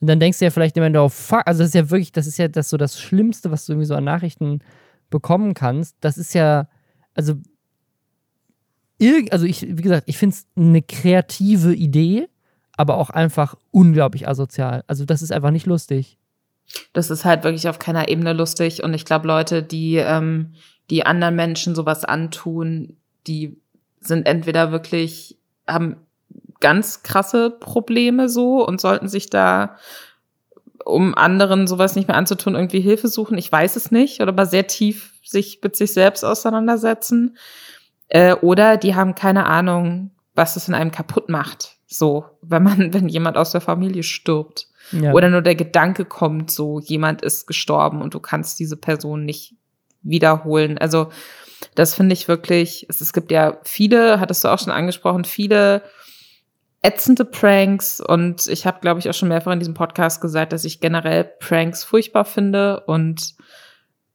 Und 0.00 0.08
dann 0.08 0.18
denkst 0.18 0.40
du 0.40 0.44
ja 0.44 0.50
vielleicht 0.50 0.76
immer, 0.76 1.00
oh 1.00 1.08
fuck, 1.08 1.42
also 1.46 1.60
das 1.60 1.68
ist 1.68 1.74
ja 1.74 1.90
wirklich, 1.90 2.10
das 2.10 2.26
ist 2.26 2.36
ja 2.36 2.48
das 2.48 2.68
so 2.68 2.76
das 2.76 3.00
Schlimmste, 3.00 3.52
was 3.52 3.66
du 3.66 3.72
irgendwie 3.72 3.86
so 3.86 3.94
an 3.94 4.02
Nachrichten 4.02 4.58
bekommen 5.10 5.54
kannst. 5.54 5.96
Das 6.00 6.18
ist 6.18 6.34
ja, 6.34 6.66
also, 7.14 7.34
also 9.30 9.46
ich, 9.46 9.62
wie 9.62 9.82
gesagt, 9.82 10.04
ich 10.06 10.18
finde 10.18 10.36
es 10.36 10.46
eine 10.56 10.82
kreative 10.82 11.74
Idee, 11.74 12.28
aber 12.76 12.96
auch 12.96 13.10
einfach 13.10 13.54
unglaublich 13.70 14.28
asozial. 14.28 14.84
Also 14.86 15.04
das 15.04 15.22
ist 15.22 15.32
einfach 15.32 15.50
nicht 15.50 15.66
lustig. 15.66 16.18
Das 16.92 17.10
ist 17.10 17.24
halt 17.24 17.44
wirklich 17.44 17.68
auf 17.68 17.78
keiner 17.78 18.08
Ebene 18.08 18.32
lustig. 18.32 18.82
Und 18.82 18.94
ich 18.94 19.04
glaube, 19.04 19.26
Leute, 19.26 19.62
die, 19.62 19.96
ähm, 19.96 20.52
die 20.90 21.04
anderen 21.04 21.36
Menschen 21.36 21.74
sowas 21.74 22.04
antun, 22.04 22.96
die 23.26 23.60
sind 24.00 24.26
entweder 24.26 24.72
wirklich, 24.72 25.38
haben 25.66 25.96
ganz 26.60 27.02
krasse 27.02 27.50
Probleme 27.50 28.28
so 28.28 28.66
und 28.66 28.80
sollten 28.80 29.08
sich 29.08 29.28
da, 29.28 29.76
um 30.84 31.14
anderen 31.14 31.66
sowas 31.66 31.94
nicht 31.94 32.08
mehr 32.08 32.16
anzutun, 32.16 32.54
irgendwie 32.54 32.80
Hilfe 32.80 33.08
suchen. 33.08 33.38
Ich 33.38 33.50
weiß 33.50 33.76
es 33.76 33.90
nicht. 33.90 34.20
Oder 34.20 34.30
aber 34.30 34.46
sehr 34.46 34.66
tief 34.66 35.12
sich 35.22 35.60
mit 35.62 35.76
sich 35.76 35.92
selbst 35.92 36.24
auseinandersetzen. 36.24 37.36
Äh, 38.14 38.34
oder 38.34 38.76
die 38.76 38.94
haben 38.94 39.14
keine 39.14 39.46
Ahnung, 39.46 40.10
was 40.34 40.56
es 40.56 40.68
in 40.68 40.74
einem 40.74 40.90
kaputt 40.90 41.30
macht. 41.30 41.78
So, 41.86 42.26
wenn 42.42 42.62
man, 42.62 42.92
wenn 42.92 43.08
jemand 43.08 43.38
aus 43.38 43.52
der 43.52 43.62
Familie 43.62 44.02
stirbt. 44.02 44.68
Ja. 44.90 45.12
Oder 45.12 45.30
nur 45.30 45.40
der 45.40 45.54
Gedanke 45.54 46.04
kommt, 46.04 46.50
so 46.50 46.78
jemand 46.78 47.22
ist 47.22 47.46
gestorben 47.46 48.02
und 48.02 48.12
du 48.12 48.20
kannst 48.20 48.60
diese 48.60 48.76
Person 48.76 49.24
nicht 49.24 49.54
wiederholen. 50.02 50.76
Also 50.76 51.08
das 51.74 51.94
finde 51.94 52.12
ich 52.12 52.28
wirklich, 52.28 52.84
es, 52.90 53.00
es 53.00 53.14
gibt 53.14 53.30
ja 53.30 53.58
viele, 53.62 54.20
hattest 54.20 54.44
du 54.44 54.48
auch 54.48 54.58
schon 54.58 54.72
angesprochen, 54.72 55.24
viele 55.24 55.82
ätzende 56.82 57.24
Pranks 57.24 57.98
und 58.00 58.46
ich 58.48 58.66
habe, 58.66 58.80
glaube 58.80 59.00
ich, 59.00 59.08
auch 59.08 59.14
schon 59.14 59.28
mehrfach 59.28 59.52
in 59.52 59.60
diesem 59.60 59.74
Podcast 59.74 60.20
gesagt, 60.20 60.52
dass 60.52 60.64
ich 60.64 60.80
generell 60.80 61.24
Pranks 61.24 61.84
furchtbar 61.84 62.26
finde 62.26 62.80
und 62.80 63.36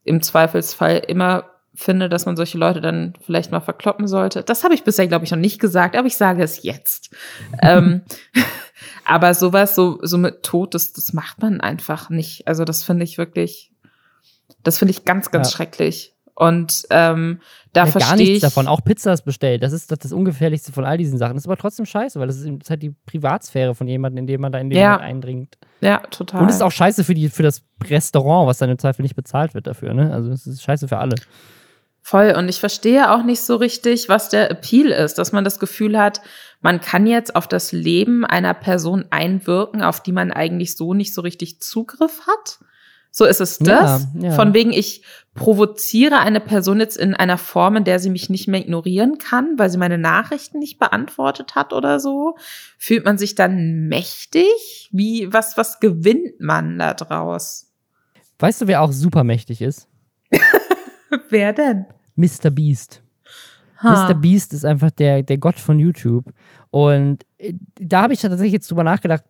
im 0.04 0.22
Zweifelsfall 0.22 0.98
immer 1.08 1.46
finde, 1.78 2.10
dass 2.10 2.26
man 2.26 2.36
solche 2.36 2.58
Leute 2.58 2.82
dann 2.82 3.14
vielleicht 3.26 3.52
mal 3.52 3.60
verkloppen 3.60 4.08
sollte. 4.08 4.44
Das 4.44 4.64
habe 4.64 4.74
ich 4.74 4.84
bisher, 4.84 5.08
glaube 5.08 5.26
ich, 5.26 5.32
noch 5.32 5.38
nicht 5.38 5.60
gesagt, 5.60 5.96
aber 5.96 6.08
ich 6.08 6.18
sage 6.18 6.44
es 6.44 6.64
jetzt. 6.64 7.16
ähm, 7.62 8.02
aber 9.06 9.34
sowas, 9.34 9.76
so, 9.76 10.00
so 10.02 10.18
mit 10.18 10.44
Tod, 10.44 10.74
das, 10.74 10.94
das 10.94 11.14
macht 11.14 11.42
man 11.42 11.62
einfach 11.62 12.10
nicht. 12.10 12.48
Also 12.48 12.66
das 12.66 12.84
finde 12.84 13.04
ich 13.04 13.18
wirklich, 13.18 13.72
das 14.64 14.78
finde 14.80 14.92
ich 14.92 15.06
ganz, 15.06 15.32
ganz 15.32 15.52
Ja. 15.52 15.56
schrecklich. 15.58 16.14
Und 16.40 16.84
ähm, 16.92 17.40
da 17.74 17.80
ja, 17.80 17.86
gar 17.86 17.92
verstehe 17.94 18.18
nichts 18.18 18.36
ich. 18.36 18.42
davon. 18.42 18.68
Auch 18.68 18.84
Pizzas 18.84 19.24
bestellt. 19.24 19.64
Das 19.64 19.74
ist 19.74 19.92
das, 19.92 19.98
das 19.98 20.12
Ungefährlichste 20.14 20.72
von 20.72 20.86
all 20.86 20.96
diesen 20.96 21.18
Sachen. 21.18 21.34
Das 21.34 21.42
ist 21.42 21.48
aber 21.48 21.58
trotzdem 21.58 21.88
scheiße, 21.88 22.20
weil 22.20 22.28
das 22.28 22.38
ist, 22.38 22.46
das 22.46 22.54
ist 22.62 22.70
halt 22.70 22.84
die 22.84 22.92
Privatsphäre 23.08 23.74
von 23.74 23.88
jemandem, 23.88 24.20
in 24.20 24.28
dem 24.28 24.42
man 24.42 24.52
da 24.52 24.60
in 24.60 24.70
den 24.70 24.78
Ja. 24.78 24.98
Eindringt. 24.98 25.58
Ja, 25.82 25.98
total. 26.12 26.44
Und 26.44 26.50
es 26.50 26.58
ist 26.58 26.62
auch 26.62 26.72
scheiße 26.72 27.04
für, 27.04 27.16
die, 27.16 27.30
für 27.30 27.42
das 27.42 27.64
Restaurant, 27.84 28.48
was 28.48 28.60
dann 28.60 28.70
im 28.70 28.78
Zweifel 28.78 29.02
nicht 29.02 29.16
bezahlt 29.16 29.56
wird 29.56 29.66
dafür. 29.66 29.96
Ne? 29.96 30.14
Also 30.14 30.30
es 30.30 30.46
ist 30.46 30.62
scheiße 30.62 30.88
für 30.88 31.00
alle. 31.00 31.16
Voll. 32.08 32.34
Und 32.38 32.48
ich 32.48 32.62
verstehe 32.62 33.12
auch 33.12 33.24
nicht 33.24 33.42
so 33.42 33.58
richtig, 33.58 34.08
was 34.08 34.30
der 34.30 34.50
Appeal 34.50 34.92
ist, 34.92 35.16
dass 35.16 35.34
man 35.34 35.44
das 35.44 35.60
Gefühl 35.60 36.00
hat, 36.00 36.22
man 36.62 36.80
kann 36.80 37.06
jetzt 37.06 37.36
auf 37.36 37.50
das 37.50 37.74
Leben 37.74 38.24
einer 38.24 38.54
Person 38.54 39.04
einwirken, 39.10 39.84
auf 39.84 40.02
die 40.02 40.14
man 40.14 40.32
eigentlich 40.32 40.78
so 40.78 40.94
nicht 40.94 41.14
so 41.14 41.20
richtig 41.20 41.60
Zugriff 41.60 42.22
hat. 42.26 42.60
So 43.12 43.26
ist 43.26 43.42
es 43.42 43.58
das. 43.58 44.08
Ja, 44.14 44.30
ja. 44.30 44.32
Von 44.32 44.54
wegen, 44.54 44.72
ich 44.72 45.02
provoziere 45.36 46.20
eine 46.20 46.40
Person 46.40 46.80
jetzt 46.80 46.96
in 46.96 47.14
einer 47.14 47.38
Form, 47.38 47.76
in 47.76 47.84
der 47.84 48.00
sie 48.00 48.10
mich 48.10 48.30
nicht 48.30 48.48
mehr 48.48 48.62
ignorieren 48.62 49.18
kann, 49.18 49.56
weil 49.58 49.70
sie 49.70 49.78
meine 49.78 49.98
Nachrichten 49.98 50.60
nicht 50.60 50.80
beantwortet 50.80 51.56
hat 51.56 51.74
oder 51.74 52.00
so. 52.00 52.38
Fühlt 52.78 53.04
man 53.04 53.18
sich 53.18 53.36
dann 53.36 53.90
mächtig? 53.90 54.88
Wie, 54.94 55.34
was, 55.34 55.58
was 55.58 55.82
gewinnt 55.82 56.40
man 56.40 56.80
da 56.80 56.94
draus? 56.94 57.70
Weißt 58.40 58.62
du, 58.62 58.68
wer 58.68 58.82
auch 58.82 58.94
super 58.94 59.26
mächtig 59.26 59.62
ist? 59.62 59.90
Wer 61.30 61.54
denn? 61.54 61.86
Mr. 62.18 62.50
Beast. 62.50 63.02
Ha. 63.82 64.08
Mr. 64.10 64.16
Beast 64.16 64.54
ist 64.54 64.66
einfach 64.66 64.92
der, 64.92 65.24
der 65.24 65.38
Gott 65.38 65.60
von 65.60 65.80
YouTube. 65.80 66.26
Und 66.72 67.24
äh, 67.38 67.54
da 67.80 68.04
habe 68.04 68.14
ich 68.14 68.22
tatsächlich 68.22 68.54
jetzt 68.54 68.70
drüber 68.70 68.84
nachgedacht, 68.84 69.24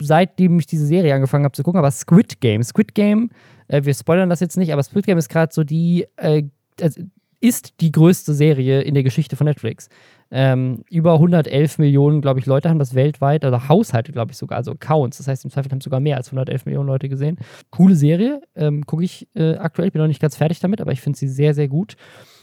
seitdem 0.00 0.58
ich 0.58 0.66
diese 0.66 0.86
Serie 0.86 1.14
angefangen 1.14 1.44
habe 1.44 1.54
zu 1.54 1.62
gucken, 1.62 1.78
aber 1.78 1.90
Squid 1.90 2.40
Game. 2.40 2.62
Squid 2.62 2.94
Game, 2.94 3.30
äh, 3.66 3.84
wir 3.84 3.94
spoilern 3.94 4.30
das 4.30 4.40
jetzt 4.40 4.56
nicht, 4.56 4.72
aber 4.72 4.82
Squid 4.82 5.06
Game 5.06 5.18
ist 5.18 5.28
gerade 5.28 5.52
so 5.52 5.64
die, 5.64 6.06
äh, 6.16 6.44
also 6.80 7.02
ist 7.40 7.80
die 7.80 7.92
größte 7.92 8.34
Serie 8.34 8.82
in 8.82 8.94
der 8.94 9.02
Geschichte 9.02 9.36
von 9.36 9.46
Netflix. 9.46 9.88
Ähm, 10.30 10.84
über 10.90 11.14
111 11.14 11.78
Millionen, 11.78 12.20
glaube 12.20 12.38
ich, 12.38 12.46
Leute 12.46 12.68
haben 12.68 12.78
das 12.78 12.94
weltweit, 12.94 13.44
oder 13.44 13.68
Haushalte, 13.68 14.12
glaube 14.12 14.32
ich 14.32 14.36
sogar, 14.36 14.58
also 14.58 14.72
Accounts. 14.72 15.18
Das 15.18 15.28
heißt, 15.28 15.44
im 15.44 15.50
Zweifel 15.50 15.70
haben 15.70 15.80
sogar 15.80 16.00
mehr 16.00 16.16
als 16.16 16.28
111 16.28 16.66
Millionen 16.66 16.86
Leute 16.86 17.08
gesehen. 17.08 17.38
Coole 17.70 17.94
Serie, 17.94 18.42
ähm, 18.54 18.84
gucke 18.84 19.04
ich 19.04 19.26
äh, 19.34 19.54
aktuell, 19.54 19.90
bin 19.90 20.02
noch 20.02 20.08
nicht 20.08 20.20
ganz 20.20 20.36
fertig 20.36 20.60
damit, 20.60 20.80
aber 20.80 20.92
ich 20.92 21.00
finde 21.00 21.18
sie 21.18 21.28
sehr, 21.28 21.54
sehr 21.54 21.68
gut. 21.68 21.96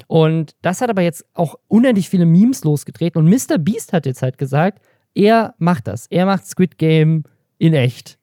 Und 0.07 0.55
das 0.61 0.81
hat 0.81 0.89
aber 0.89 1.03
jetzt 1.03 1.25
auch 1.33 1.55
unendlich 1.67 2.09
viele 2.09 2.25
Memes 2.25 2.63
losgetreten. 2.63 3.19
Und 3.19 3.29
Mr. 3.29 3.57
Beast 3.59 3.93
hat 3.93 4.05
jetzt 4.05 4.21
halt 4.21 4.37
gesagt, 4.37 4.81
er 5.13 5.53
macht 5.59 5.87
das. 5.87 6.07
Er 6.07 6.25
macht 6.25 6.45
Squid 6.45 6.77
Game 6.77 7.23
in 7.57 7.73
echt. 7.73 8.17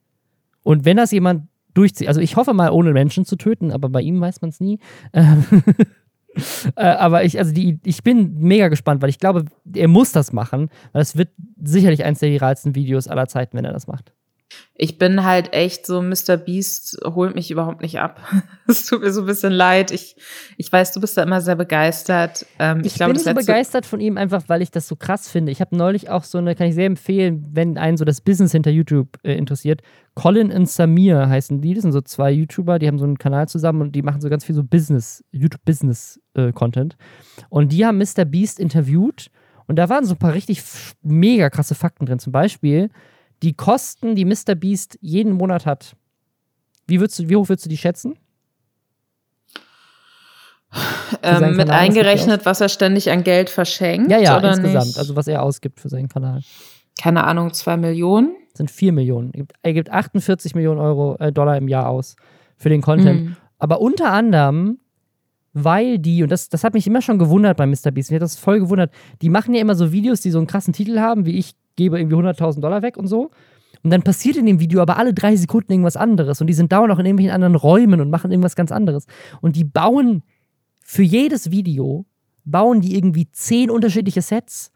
Und 0.62 0.84
wenn 0.84 0.96
das 0.96 1.12
jemand 1.12 1.48
durchzieht, 1.74 2.08
also 2.08 2.20
ich 2.20 2.36
hoffe 2.36 2.52
mal, 2.52 2.70
ohne 2.70 2.92
Menschen 2.92 3.24
zu 3.24 3.36
töten, 3.36 3.70
aber 3.70 3.88
bei 3.88 4.02
ihm 4.02 4.20
weiß 4.20 4.42
man 4.42 4.50
es 4.50 4.60
nie. 4.60 4.78
Ähm, 5.12 5.44
äh, 6.76 6.84
aber 6.84 7.24
ich, 7.24 7.38
also 7.38 7.52
die, 7.52 7.78
ich 7.84 8.02
bin 8.02 8.38
mega 8.38 8.68
gespannt, 8.68 9.02
weil 9.02 9.10
ich 9.10 9.18
glaube, 9.18 9.44
er 9.74 9.88
muss 9.88 10.12
das 10.12 10.32
machen, 10.32 10.70
weil 10.92 11.02
es 11.02 11.16
wird 11.16 11.30
sicherlich 11.62 12.04
eins 12.04 12.20
der 12.20 12.30
viralsten 12.30 12.74
Videos 12.74 13.08
aller 13.08 13.28
Zeiten, 13.28 13.56
wenn 13.56 13.64
er 13.64 13.72
das 13.72 13.86
macht. 13.86 14.12
Ich 14.74 14.98
bin 14.98 15.22
halt 15.22 15.52
echt 15.52 15.86
so, 15.86 16.00
Mr. 16.00 16.36
Beast 16.36 16.98
holt 17.04 17.34
mich 17.34 17.50
überhaupt 17.50 17.82
nicht 17.82 18.00
ab. 18.00 18.20
Es 18.66 18.86
tut 18.86 19.02
mir 19.02 19.12
so 19.12 19.20
ein 19.20 19.26
bisschen 19.26 19.52
leid. 19.52 19.90
Ich, 19.90 20.16
ich 20.56 20.72
weiß, 20.72 20.92
du 20.92 21.00
bist 21.00 21.16
da 21.16 21.22
immer 21.22 21.40
sehr 21.40 21.56
begeistert. 21.56 22.46
Ähm, 22.58 22.80
ich, 22.80 22.86
Ich, 22.86 22.94
glaube, 22.94 23.12
bin 23.12 23.22
so 23.22 23.34
begeistert 23.34 23.84
von 23.84 24.00
ihm, 24.00 24.16
einfach 24.16 24.44
weil 24.48 24.62
ich 24.62 24.70
das 24.70 24.88
so 24.88 24.96
krass 24.96 25.28
finde. 25.28 25.52
Ich 25.52 25.60
habe 25.60 25.76
neulich 25.76 26.08
auch 26.08 26.24
so 26.24 26.38
eine, 26.38 26.54
kann 26.54 26.68
ich 26.68 26.74
sehr 26.74 26.86
empfehlen, 26.86 27.46
wenn 27.52 27.76
einen 27.76 27.96
so 27.96 28.04
das 28.04 28.20
Business 28.22 28.52
hinter 28.52 28.70
YouTube 28.70 29.18
äh, 29.24 29.34
interessiert. 29.34 29.82
Colin 30.14 30.50
und 30.50 30.68
Samir 30.68 31.28
heißen 31.28 31.60
die. 31.60 31.74
Das 31.74 31.82
sind 31.82 31.92
so 31.92 32.00
zwei 32.00 32.30
YouTuber, 32.30 32.78
die 32.78 32.86
haben 32.86 32.98
so 32.98 33.04
einen 33.04 33.18
Kanal 33.18 33.48
zusammen 33.48 33.82
und 33.82 33.92
die 33.92 34.02
machen 34.02 34.20
so 34.20 34.30
ganz 34.30 34.44
viel 34.44 34.54
so 34.54 34.64
Business, 34.64 35.22
YouTube-Business-Content. 35.32 36.96
und 37.50 37.72
die 37.72 37.84
haben 37.84 37.98
Mr. 37.98 38.24
Beast 38.24 38.58
interviewt 38.58 39.30
und 39.66 39.76
da 39.76 39.88
waren 39.88 40.04
so 40.04 40.14
ein 40.14 40.18
paar 40.18 40.34
richtig 40.34 40.62
mega 41.02 41.50
krasse 41.50 41.74
Fakten 41.74 42.06
drin. 42.06 42.18
Zum 42.18 42.32
Beispiel 42.32 42.90
die 43.42 43.54
Kosten, 43.54 44.14
die 44.14 44.24
Mr. 44.24 44.54
Beast 44.54 44.98
jeden 45.00 45.32
Monat 45.32 45.66
hat. 45.66 45.96
Wie, 46.86 47.00
würdest 47.00 47.18
du, 47.18 47.28
wie 47.28 47.36
hoch 47.36 47.48
würdest 47.48 47.66
du 47.66 47.70
die 47.70 47.76
schätzen? 47.76 48.18
ähm, 51.22 51.56
mit 51.56 51.68
was 51.68 51.76
eingerechnet, 51.76 52.46
was 52.46 52.60
er 52.60 52.68
ständig 52.68 53.10
an 53.10 53.24
Geld 53.24 53.50
verschenkt. 53.50 54.10
Ja, 54.10 54.18
ja, 54.18 54.38
oder 54.38 54.50
insgesamt. 54.50 54.86
Nicht? 54.86 54.98
Also 54.98 55.16
was 55.16 55.26
er 55.28 55.42
ausgibt 55.42 55.80
für 55.80 55.88
seinen 55.88 56.08
Kanal. 56.08 56.40
Keine 57.00 57.24
Ahnung, 57.24 57.52
zwei 57.52 57.76
Millionen. 57.76 58.36
Das 58.52 58.58
sind 58.58 58.70
4 58.70 58.92
Millionen. 58.92 59.32
Er 59.62 59.72
gibt 59.72 59.90
48 59.90 60.54
Millionen 60.54 60.78
Euro, 60.78 61.16
äh, 61.18 61.32
Dollar 61.32 61.56
im 61.56 61.68
Jahr 61.68 61.88
aus 61.88 62.16
für 62.56 62.68
den 62.68 62.82
Content. 62.82 63.24
Mhm. 63.24 63.36
Aber 63.58 63.80
unter 63.80 64.12
anderem, 64.12 64.78
weil 65.52 65.98
die, 65.98 66.22
und 66.22 66.30
das, 66.30 66.48
das 66.48 66.62
hat 66.64 66.74
mich 66.74 66.86
immer 66.86 67.00
schon 67.00 67.18
gewundert 67.18 67.56
bei 67.56 67.66
MrBeast, 67.66 68.10
mich 68.10 68.12
hat 68.12 68.22
das 68.22 68.36
voll 68.36 68.60
gewundert, 68.60 68.92
die 69.22 69.30
machen 69.30 69.54
ja 69.54 69.60
immer 69.60 69.74
so 69.74 69.92
Videos, 69.92 70.20
die 70.20 70.30
so 70.30 70.38
einen 70.38 70.46
krassen 70.46 70.72
Titel 70.72 70.98
haben, 70.98 71.24
wie 71.24 71.38
ich 71.38 71.54
gebe 71.76 71.98
irgendwie 71.98 72.16
100.000 72.16 72.60
Dollar 72.60 72.82
weg 72.82 72.96
und 72.96 73.06
so. 73.06 73.30
Und 73.82 73.90
dann 73.90 74.02
passiert 74.02 74.36
in 74.36 74.46
dem 74.46 74.60
Video 74.60 74.80
aber 74.80 74.96
alle 74.96 75.12
drei 75.12 75.34
Sekunden 75.36 75.72
irgendwas 75.72 75.96
anderes. 75.96 76.40
Und 76.40 76.46
die 76.46 76.52
sind 76.52 76.72
dauernd 76.72 76.92
auch 76.92 76.98
in 76.98 77.06
irgendwelchen 77.06 77.34
anderen 77.34 77.56
Räumen 77.56 78.00
und 78.00 78.10
machen 78.10 78.30
irgendwas 78.30 78.56
ganz 78.56 78.70
anderes. 78.70 79.06
Und 79.40 79.56
die 79.56 79.64
bauen 79.64 80.22
für 80.80 81.02
jedes 81.02 81.50
Video, 81.50 82.06
bauen 82.44 82.80
die 82.80 82.96
irgendwie 82.96 83.30
zehn 83.30 83.70
unterschiedliche 83.70 84.22
Sets 84.22 84.71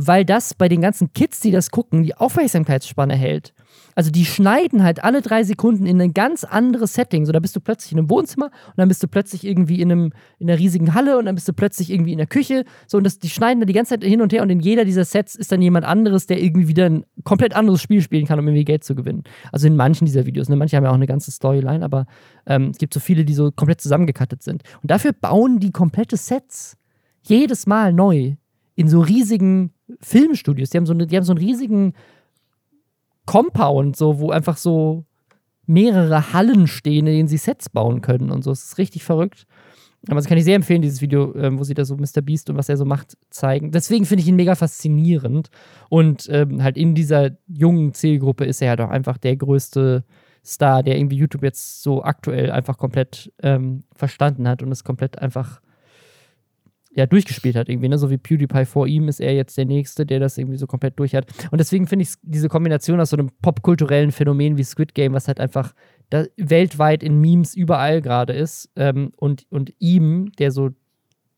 weil 0.00 0.24
das 0.24 0.54
bei 0.54 0.68
den 0.68 0.80
ganzen 0.80 1.12
Kids, 1.12 1.40
die 1.40 1.50
das 1.50 1.72
gucken, 1.72 2.04
die 2.04 2.14
Aufmerksamkeitsspanne 2.14 3.16
hält. 3.16 3.52
Also 3.96 4.12
die 4.12 4.24
schneiden 4.24 4.84
halt 4.84 5.02
alle 5.02 5.22
drei 5.22 5.42
Sekunden 5.42 5.84
in 5.84 6.00
ein 6.00 6.14
ganz 6.14 6.44
anderes 6.44 6.94
Setting. 6.94 7.26
So, 7.26 7.32
da 7.32 7.40
bist 7.40 7.56
du 7.56 7.60
plötzlich 7.60 7.90
in 7.90 7.98
einem 7.98 8.08
Wohnzimmer 8.08 8.46
und 8.46 8.74
dann 8.76 8.86
bist 8.86 9.02
du 9.02 9.08
plötzlich 9.08 9.44
irgendwie 9.44 9.80
in, 9.80 9.90
einem, 9.90 10.12
in 10.38 10.48
einer 10.48 10.56
riesigen 10.56 10.94
Halle 10.94 11.18
und 11.18 11.24
dann 11.24 11.34
bist 11.34 11.48
du 11.48 11.52
plötzlich 11.52 11.90
irgendwie 11.90 12.12
in 12.12 12.18
der 12.18 12.28
Küche. 12.28 12.64
So, 12.86 12.98
und 12.98 13.04
das, 13.04 13.18
die 13.18 13.28
schneiden 13.28 13.58
da 13.58 13.66
die 13.66 13.72
ganze 13.72 13.98
Zeit 13.98 14.04
hin 14.04 14.22
und 14.22 14.32
her 14.32 14.42
und 14.42 14.50
in 14.50 14.60
jeder 14.60 14.84
dieser 14.84 15.04
Sets 15.04 15.34
ist 15.34 15.50
dann 15.50 15.60
jemand 15.60 15.84
anderes, 15.84 16.26
der 16.26 16.40
irgendwie 16.40 16.68
wieder 16.68 16.86
ein 16.86 17.04
komplett 17.24 17.56
anderes 17.56 17.82
Spiel 17.82 18.00
spielen 18.00 18.24
kann, 18.24 18.38
um 18.38 18.46
irgendwie 18.46 18.64
Geld 18.64 18.84
zu 18.84 18.94
gewinnen. 18.94 19.24
Also 19.50 19.66
in 19.66 19.74
manchen 19.74 20.04
dieser 20.04 20.26
Videos. 20.26 20.48
Ne? 20.48 20.54
Manche 20.54 20.76
haben 20.76 20.84
ja 20.84 20.90
auch 20.90 20.94
eine 20.94 21.08
ganze 21.08 21.32
Storyline, 21.32 21.84
aber 21.84 22.06
ähm, 22.46 22.70
es 22.70 22.78
gibt 22.78 22.94
so 22.94 23.00
viele, 23.00 23.24
die 23.24 23.34
so 23.34 23.50
komplett 23.50 23.80
zusammengekattet 23.80 24.44
sind. 24.44 24.62
Und 24.80 24.92
dafür 24.92 25.12
bauen 25.12 25.58
die 25.58 25.72
komplette 25.72 26.16
Sets 26.16 26.76
jedes 27.22 27.66
Mal 27.66 27.92
neu 27.92 28.36
in 28.76 28.86
so 28.86 29.00
riesigen 29.00 29.72
Filmstudios. 30.00 30.70
Die 30.70 30.76
haben 30.76 30.86
so, 30.86 30.92
eine, 30.92 31.06
die 31.06 31.16
haben 31.16 31.24
so 31.24 31.32
einen 31.32 31.44
riesigen 31.44 31.94
Compound, 33.26 33.96
so, 33.96 34.18
wo 34.18 34.30
einfach 34.30 34.56
so 34.56 35.04
mehrere 35.66 36.32
Hallen 36.32 36.66
stehen, 36.66 37.06
in 37.06 37.14
denen 37.14 37.28
sie 37.28 37.36
Sets 37.36 37.68
bauen 37.68 38.00
können 38.00 38.30
und 38.30 38.42
so. 38.42 38.50
Es 38.50 38.64
ist 38.64 38.78
richtig 38.78 39.04
verrückt. 39.04 39.46
Aber 40.06 40.14
das 40.14 40.26
kann 40.26 40.38
ich 40.38 40.44
sehr 40.44 40.54
empfehlen, 40.54 40.80
dieses 40.80 41.02
Video, 41.02 41.34
ähm, 41.34 41.58
wo 41.58 41.64
sie 41.64 41.74
da 41.74 41.84
so 41.84 41.96
Mr. 41.96 42.22
Beast 42.22 42.48
und 42.48 42.56
was 42.56 42.68
er 42.68 42.76
so 42.76 42.84
macht, 42.84 43.18
zeigen. 43.30 43.72
Deswegen 43.72 44.06
finde 44.06 44.22
ich 44.22 44.28
ihn 44.28 44.36
mega 44.36 44.54
faszinierend. 44.54 45.48
Und 45.88 46.28
ähm, 46.30 46.62
halt 46.62 46.76
in 46.76 46.94
dieser 46.94 47.32
jungen 47.48 47.92
Zielgruppe 47.94 48.44
ist 48.44 48.62
er 48.62 48.70
halt 48.70 48.80
auch 48.80 48.90
einfach 48.90 49.18
der 49.18 49.36
größte 49.36 50.04
Star, 50.44 50.82
der 50.82 50.96
irgendwie 50.96 51.16
YouTube 51.16 51.42
jetzt 51.42 51.82
so 51.82 52.02
aktuell 52.02 52.50
einfach 52.50 52.78
komplett 52.78 53.32
ähm, 53.42 53.82
verstanden 53.94 54.48
hat 54.48 54.62
und 54.62 54.70
es 54.70 54.84
komplett 54.84 55.18
einfach 55.18 55.60
ja, 56.90 57.06
durchgespielt 57.06 57.56
hat 57.56 57.68
irgendwie, 57.68 57.88
ne? 57.88 57.98
So 57.98 58.10
wie 58.10 58.18
PewDiePie 58.18 58.64
vor 58.64 58.86
ihm 58.86 59.08
ist 59.08 59.20
er 59.20 59.34
jetzt 59.34 59.56
der 59.58 59.66
Nächste, 59.66 60.06
der 60.06 60.20
das 60.20 60.38
irgendwie 60.38 60.56
so 60.56 60.66
komplett 60.66 60.98
durch 60.98 61.14
hat. 61.14 61.26
Und 61.50 61.58
deswegen 61.58 61.86
finde 61.86 62.04
ich 62.04 62.14
diese 62.22 62.48
Kombination 62.48 63.00
aus 63.00 63.10
so 63.10 63.16
einem 63.16 63.30
popkulturellen 63.42 64.10
Phänomen 64.10 64.56
wie 64.56 64.64
Squid 64.64 64.94
Game, 64.94 65.12
was 65.12 65.28
halt 65.28 65.40
einfach 65.40 65.74
weltweit 66.36 67.02
in 67.02 67.20
Memes 67.20 67.54
überall 67.54 68.00
gerade 68.00 68.32
ist, 68.32 68.70
ähm, 68.76 69.12
und, 69.16 69.46
und 69.50 69.72
ihm, 69.78 70.32
der 70.38 70.50
so 70.50 70.70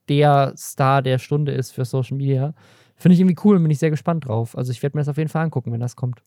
der 0.09 0.53
Star 0.57 1.01
der 1.01 1.19
Stunde 1.19 1.51
ist 1.51 1.71
für 1.71 1.85
Social 1.85 2.17
Media, 2.17 2.53
finde 2.95 3.13
ich 3.13 3.19
irgendwie 3.19 3.39
cool 3.43 3.55
und 3.55 3.63
bin 3.63 3.71
ich 3.71 3.79
sehr 3.79 3.89
gespannt 3.89 4.27
drauf. 4.27 4.57
Also 4.57 4.71
ich 4.71 4.81
werde 4.81 4.97
mir 4.97 5.01
das 5.01 5.09
auf 5.09 5.17
jeden 5.17 5.29
Fall 5.29 5.43
angucken, 5.43 5.71
wenn 5.71 5.79
das 5.79 5.95
kommt. 5.95 6.23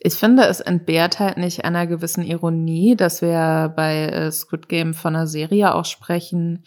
Ich 0.00 0.14
finde, 0.14 0.44
es 0.44 0.60
entbehrt 0.60 1.18
halt 1.18 1.36
nicht 1.36 1.64
einer 1.64 1.86
gewissen 1.86 2.24
Ironie, 2.24 2.96
dass 2.96 3.20
wir 3.20 3.72
bei 3.76 4.06
äh, 4.06 4.32
Squid 4.32 4.68
Game 4.68 4.94
von 4.94 5.14
einer 5.14 5.26
Serie 5.26 5.74
auch 5.74 5.84
sprechen, 5.84 6.64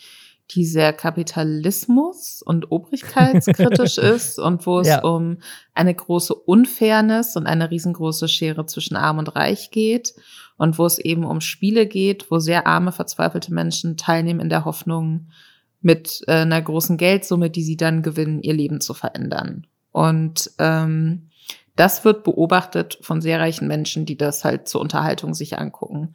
die 0.53 0.65
sehr 0.65 0.93
Kapitalismus 0.93 2.41
und 2.41 2.71
obrigkeitskritisch 2.71 3.97
ist 3.99 4.39
und 4.39 4.65
wo 4.65 4.79
es 4.79 4.87
ja. 4.87 5.01
um 5.03 5.37
eine 5.73 5.93
große 5.93 6.33
Unfairness 6.33 7.35
und 7.35 7.47
eine 7.47 7.71
riesengroße 7.71 8.27
Schere 8.27 8.65
zwischen 8.65 8.95
Arm 8.95 9.17
und 9.17 9.35
Reich 9.35 9.71
geht 9.71 10.13
und 10.57 10.77
wo 10.77 10.85
es 10.85 10.99
eben 10.99 11.23
um 11.23 11.41
Spiele 11.41 11.87
geht, 11.87 12.29
wo 12.29 12.39
sehr 12.39 12.67
arme, 12.67 12.91
verzweifelte 12.91 13.53
Menschen 13.53 13.97
teilnehmen 13.97 14.39
in 14.39 14.49
der 14.49 14.65
Hoffnung, 14.65 15.27
mit 15.81 16.21
äh, 16.27 16.33
einer 16.33 16.61
großen 16.61 16.97
Geldsumme, 16.97 17.49
die 17.49 17.63
sie 17.63 17.77
dann 17.77 18.03
gewinnen, 18.03 18.41
ihr 18.41 18.53
Leben 18.53 18.81
zu 18.81 18.93
verändern. 18.93 19.67
Und 19.91 20.51
ähm, 20.59 21.29
das 21.75 22.05
wird 22.05 22.23
beobachtet 22.23 22.99
von 23.01 23.21
sehr 23.21 23.39
reichen 23.39 23.67
Menschen, 23.67 24.05
die 24.05 24.17
das 24.17 24.43
halt 24.43 24.67
zur 24.67 24.81
Unterhaltung 24.81 25.33
sich 25.33 25.57
angucken. 25.57 26.13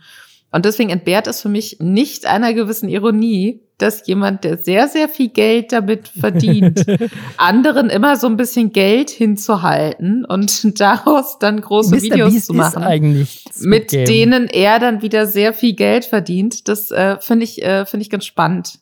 Und 0.57 0.65
deswegen 0.65 0.89
entbehrt 0.89 1.27
es 1.27 1.43
für 1.43 1.51
mich 1.51 1.81
nicht 1.81 2.25
einer 2.25 2.55
gewissen 2.55 2.89
Ironie, 2.89 3.61
dass 3.77 4.07
jemand, 4.07 4.43
der 4.43 4.57
sehr, 4.57 4.89
sehr 4.89 5.07
viel 5.07 5.29
Geld 5.29 5.71
damit 5.71 6.09
verdient, 6.09 6.83
anderen 7.37 7.91
immer 7.91 8.17
so 8.17 8.27
ein 8.27 8.39
bisschen 8.39 8.73
Geld 8.73 9.11
hinzuhalten 9.11 10.25
und 10.25 10.81
daraus 10.81 11.39
dann 11.39 11.61
große 11.61 11.95
Mr. 11.95 12.01
Videos 12.01 12.33
Beast 12.33 12.47
zu 12.47 12.55
machen, 12.55 12.83
eigentlich 12.83 13.45
mit 13.61 13.93
denen 13.93 14.49
er 14.49 14.79
dann 14.79 15.03
wieder 15.03 15.27
sehr 15.27 15.53
viel 15.53 15.75
Geld 15.75 16.07
verdient. 16.07 16.69
Das 16.69 16.91
äh, 16.91 17.19
finde 17.21 17.45
ich, 17.45 17.63
äh, 17.63 17.85
finde 17.85 18.05
ich 18.05 18.09
ganz 18.09 18.25
spannend, 18.25 18.79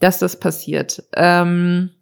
dass 0.00 0.18
das 0.18 0.38
passiert. 0.38 1.02
Ähm, 1.16 1.92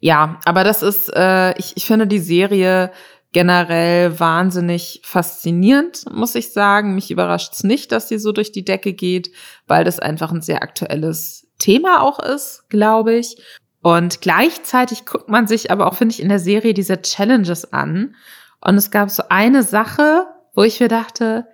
ja, 0.00 0.40
aber 0.46 0.64
das 0.64 0.82
ist, 0.82 1.14
äh, 1.14 1.52
ich, 1.58 1.76
ich 1.76 1.84
finde 1.84 2.06
die 2.06 2.20
Serie 2.20 2.90
generell 3.36 4.18
wahnsinnig 4.18 5.02
faszinierend, 5.04 6.06
muss 6.10 6.34
ich 6.34 6.54
sagen. 6.54 6.94
Mich 6.94 7.10
überrascht 7.10 7.52
es 7.52 7.64
nicht, 7.64 7.92
dass 7.92 8.08
sie 8.08 8.18
so 8.18 8.32
durch 8.32 8.50
die 8.50 8.64
Decke 8.64 8.94
geht, 8.94 9.30
weil 9.66 9.84
das 9.84 10.00
einfach 10.00 10.32
ein 10.32 10.40
sehr 10.40 10.62
aktuelles 10.62 11.46
Thema 11.58 12.00
auch 12.00 12.18
ist, 12.18 12.64
glaube 12.70 13.12
ich. 13.12 13.36
Und 13.82 14.22
gleichzeitig 14.22 15.04
guckt 15.04 15.28
man 15.28 15.46
sich 15.46 15.70
aber 15.70 15.86
auch, 15.86 15.96
finde 15.96 16.14
ich, 16.14 16.22
in 16.22 16.30
der 16.30 16.38
Serie 16.38 16.72
diese 16.72 17.02
Challenges 17.02 17.74
an. 17.74 18.14
Und 18.62 18.76
es 18.76 18.90
gab 18.90 19.10
so 19.10 19.24
eine 19.28 19.62
Sache, 19.62 20.24
wo 20.54 20.62
ich 20.62 20.80
mir 20.80 20.88
dachte, 20.88 21.46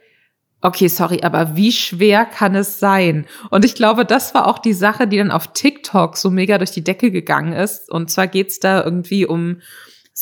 okay, 0.60 0.86
sorry, 0.86 1.22
aber 1.24 1.56
wie 1.56 1.72
schwer 1.72 2.26
kann 2.26 2.54
es 2.54 2.78
sein? 2.78 3.26
Und 3.50 3.64
ich 3.64 3.74
glaube, 3.74 4.04
das 4.04 4.34
war 4.34 4.46
auch 4.46 4.60
die 4.60 4.72
Sache, 4.72 5.08
die 5.08 5.18
dann 5.18 5.32
auf 5.32 5.48
TikTok 5.48 6.16
so 6.16 6.30
mega 6.30 6.58
durch 6.58 6.70
die 6.70 6.84
Decke 6.84 7.10
gegangen 7.10 7.54
ist. 7.54 7.90
Und 7.90 8.08
zwar 8.08 8.28
geht's 8.28 8.60
da 8.60 8.84
irgendwie 8.84 9.26
um 9.26 9.56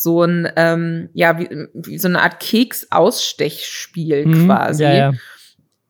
so 0.03 0.23
ein, 0.23 0.51
ähm, 0.57 1.11
ja, 1.13 1.39
wie, 1.39 1.49
wie 1.75 1.99
so 1.99 2.09
eine 2.09 2.23
Art 2.23 2.41
Keks-Ausstechspiel 2.41 4.27
mhm, 4.27 4.47
quasi. 4.47 4.85
Ja, 4.85 4.95
ja. 4.95 5.13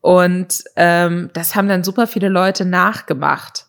Und 0.01 0.65
ähm, 0.77 1.31
das 1.35 1.55
haben 1.55 1.69
dann 1.69 1.85
super 1.85 2.07
viele 2.07 2.29
Leute 2.29 2.65
nachgemacht. 2.65 3.67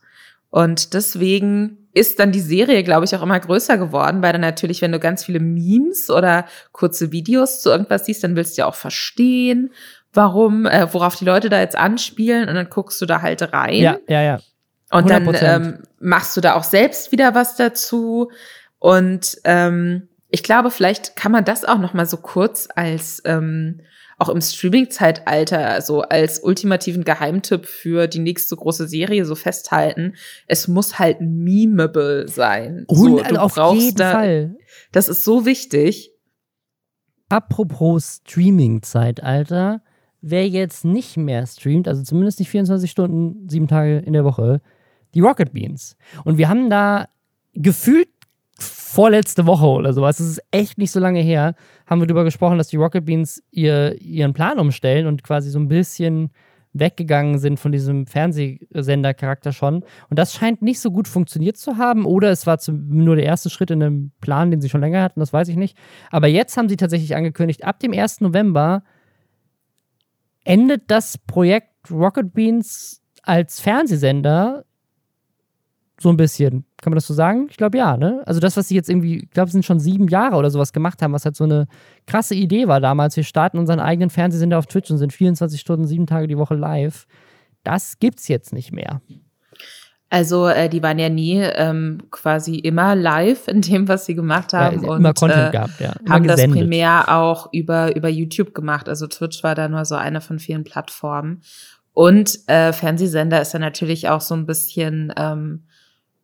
Und 0.49 0.93
deswegen 0.93 1.89
ist 1.93 2.19
dann 2.19 2.31
die 2.31 2.39
Serie, 2.39 2.83
glaube 2.83 3.05
ich, 3.05 3.15
auch 3.15 3.21
immer 3.21 3.39
größer 3.39 3.77
geworden, 3.77 4.21
weil 4.21 4.31
dann 4.31 4.41
natürlich, 4.41 4.81
wenn 4.81 4.93
du 4.93 4.99
ganz 4.99 5.25
viele 5.25 5.39
Memes 5.39 6.09
oder 6.09 6.45
kurze 6.71 7.11
Videos 7.11 7.61
zu 7.61 7.69
irgendwas 7.69 8.05
siehst, 8.05 8.23
dann 8.23 8.35
willst 8.35 8.57
du 8.57 8.61
ja 8.61 8.65
auch 8.65 8.75
verstehen, 8.75 9.71
warum, 10.13 10.65
äh, 10.65 10.87
worauf 10.93 11.17
die 11.17 11.25
Leute 11.25 11.49
da 11.49 11.59
jetzt 11.59 11.77
anspielen 11.77 12.47
und 12.47 12.55
dann 12.55 12.69
guckst 12.69 13.01
du 13.01 13.05
da 13.05 13.21
halt 13.21 13.53
rein. 13.53 13.75
Ja, 13.75 13.97
ja, 14.07 14.21
ja. 14.21 14.39
100%. 14.91 14.97
Und 15.27 15.41
dann 15.41 15.63
ähm, 15.63 15.83
machst 15.99 16.35
du 16.35 16.41
da 16.41 16.55
auch 16.55 16.63
selbst 16.63 17.11
wieder 17.11 17.33
was 17.35 17.55
dazu. 17.55 18.31
Und 18.79 19.37
ähm, 19.43 20.09
ich 20.31 20.43
glaube, 20.43 20.71
vielleicht 20.71 21.15
kann 21.15 21.31
man 21.31 21.45
das 21.45 21.65
auch 21.65 21.77
noch 21.77 21.93
mal 21.93 22.05
so 22.05 22.17
kurz 22.17 22.69
als 22.73 23.21
ähm, 23.25 23.81
auch 24.17 24.29
im 24.29 24.39
Streaming-Zeitalter, 24.39 25.67
also 25.67 26.03
als 26.03 26.39
ultimativen 26.39 27.03
Geheimtipp 27.03 27.65
für 27.65 28.07
die 28.07 28.19
nächste 28.19 28.55
große 28.55 28.87
Serie 28.87 29.25
so 29.25 29.35
festhalten. 29.35 30.13
Es 30.47 30.67
muss 30.67 30.99
halt 30.99 31.19
memeable 31.21 32.27
sein. 32.27 32.85
Und 32.87 32.97
so, 32.97 33.39
auf 33.39 33.75
jeden 33.75 33.97
da, 33.97 34.11
Fall. 34.11 34.55
Das 34.91 35.09
ist 35.09 35.25
so 35.25 35.45
wichtig. 35.45 36.11
Apropos 37.29 38.21
Streaming-Zeitalter, 38.23 39.81
wer 40.21 40.47
jetzt 40.47 40.85
nicht 40.85 41.17
mehr 41.17 41.45
streamt, 41.47 41.87
also 41.87 42.03
zumindest 42.03 42.39
nicht 42.39 42.49
24 42.49 42.89
Stunden, 42.89 43.49
sieben 43.49 43.67
Tage 43.67 43.97
in 43.97 44.13
der 44.13 44.23
Woche, 44.23 44.61
die 45.13 45.21
Rocket 45.21 45.51
Beans. 45.51 45.97
Und 46.23 46.37
wir 46.37 46.47
haben 46.47 46.69
da 46.69 47.09
gefühlt 47.53 48.07
vorletzte 48.91 49.45
Woche 49.45 49.65
oder 49.67 49.93
sowas, 49.93 50.17
das 50.17 50.27
ist 50.27 50.41
echt 50.51 50.77
nicht 50.77 50.91
so 50.91 50.99
lange 50.99 51.21
her, 51.21 51.55
haben 51.87 52.01
wir 52.01 52.07
darüber 52.07 52.23
gesprochen, 52.23 52.57
dass 52.57 52.67
die 52.67 52.77
Rocket 52.77 53.05
Beans 53.05 53.41
ihr, 53.51 53.99
ihren 54.01 54.33
Plan 54.33 54.59
umstellen 54.59 55.07
und 55.07 55.23
quasi 55.23 55.49
so 55.49 55.59
ein 55.59 55.67
bisschen 55.67 56.31
weggegangen 56.73 57.37
sind 57.39 57.59
von 57.59 57.71
diesem 57.71 58.05
Fernsehsender-Charakter 58.05 59.51
schon. 59.51 59.83
Und 60.09 60.19
das 60.19 60.33
scheint 60.33 60.61
nicht 60.61 60.79
so 60.79 60.91
gut 60.91 61.07
funktioniert 61.07 61.57
zu 61.57 61.77
haben. 61.77 62.05
Oder 62.05 62.31
es 62.31 62.47
war 62.47 62.57
nur 62.69 63.17
der 63.17 63.25
erste 63.25 63.49
Schritt 63.49 63.71
in 63.71 63.83
einem 63.83 64.11
Plan, 64.21 64.51
den 64.51 64.61
sie 64.61 64.69
schon 64.69 64.79
länger 64.81 65.01
hatten, 65.01 65.19
das 65.19 65.33
weiß 65.33 65.49
ich 65.49 65.57
nicht. 65.57 65.77
Aber 66.11 66.27
jetzt 66.27 66.55
haben 66.55 66.69
sie 66.69 66.77
tatsächlich 66.77 67.15
angekündigt, 67.15 67.65
ab 67.65 67.79
dem 67.79 67.91
1. 67.91 68.21
November 68.21 68.83
endet 70.43 70.83
das 70.89 71.17
Projekt 71.17 71.91
Rocket 71.91 72.33
Beans 72.33 73.01
als 73.23 73.59
Fernsehsender 73.59 74.65
so 76.01 76.09
ein 76.09 76.17
bisschen. 76.17 76.65
Kann 76.81 76.91
man 76.91 76.95
das 76.95 77.07
so 77.07 77.13
sagen? 77.13 77.47
Ich 77.49 77.57
glaube 77.57 77.77
ja, 77.77 77.97
ne? 77.97 78.21
Also 78.25 78.39
das, 78.39 78.57
was 78.57 78.67
sie 78.67 78.75
jetzt 78.75 78.89
irgendwie, 78.89 79.23
ich 79.23 79.29
glaube, 79.29 79.51
sind 79.51 79.65
schon 79.65 79.79
sieben 79.79 80.07
Jahre 80.07 80.35
oder 80.35 80.49
sowas 80.49 80.73
gemacht 80.73 81.01
haben, 81.01 81.13
was 81.13 81.25
halt 81.25 81.35
so 81.35 81.43
eine 81.43 81.67
krasse 82.07 82.35
Idee 82.35 82.67
war 82.67 82.79
damals. 82.79 83.15
Wir 83.15 83.23
starten 83.23 83.57
unseren 83.57 83.79
eigenen 83.79 84.09
Fernsehsender 84.09 84.57
auf 84.57 84.65
Twitch 84.65 84.89
und 84.91 84.97
sind 84.97 85.13
24 85.13 85.59
Stunden, 85.59 85.87
sieben 85.87 86.07
Tage 86.07 86.27
die 86.27 86.37
Woche 86.37 86.55
live. 86.55 87.05
Das 87.63 87.99
gibt's 87.99 88.27
jetzt 88.27 88.53
nicht 88.53 88.71
mehr. 88.71 89.01
Also 90.09 90.47
äh, 90.47 90.67
die 90.67 90.83
waren 90.83 90.99
ja 90.99 91.07
nie 91.07 91.37
ähm, 91.39 92.03
quasi 92.11 92.55
immer 92.55 92.95
live 92.95 93.47
in 93.47 93.61
dem, 93.61 93.87
was 93.87 94.05
sie 94.05 94.13
gemacht 94.13 94.51
haben. 94.51 94.83
Ja, 94.83 94.89
und 94.89 94.97
immer 94.97 95.13
Content 95.13 95.47
äh, 95.47 95.51
gehabt, 95.51 95.79
ja. 95.79 95.93
Immer 96.01 96.13
haben 96.13 96.27
das 96.27 96.35
gesendet. 96.35 96.59
primär 96.59 97.17
auch 97.17 97.53
über, 97.53 97.95
über 97.95 98.09
YouTube 98.09 98.53
gemacht. 98.53 98.89
Also 98.89 99.07
Twitch 99.07 99.41
war 99.41 99.55
da 99.55 99.69
nur 99.69 99.85
so 99.85 99.95
eine 99.95 100.19
von 100.19 100.39
vielen 100.39 100.65
Plattformen. 100.65 101.41
Und 101.93 102.39
äh, 102.47 102.73
Fernsehsender 102.73 103.41
ist 103.41 103.53
ja 103.53 103.59
natürlich 103.59 104.09
auch 104.09 104.19
so 104.19 104.35
ein 104.35 104.45
bisschen 104.45 105.13
ähm, 105.15 105.63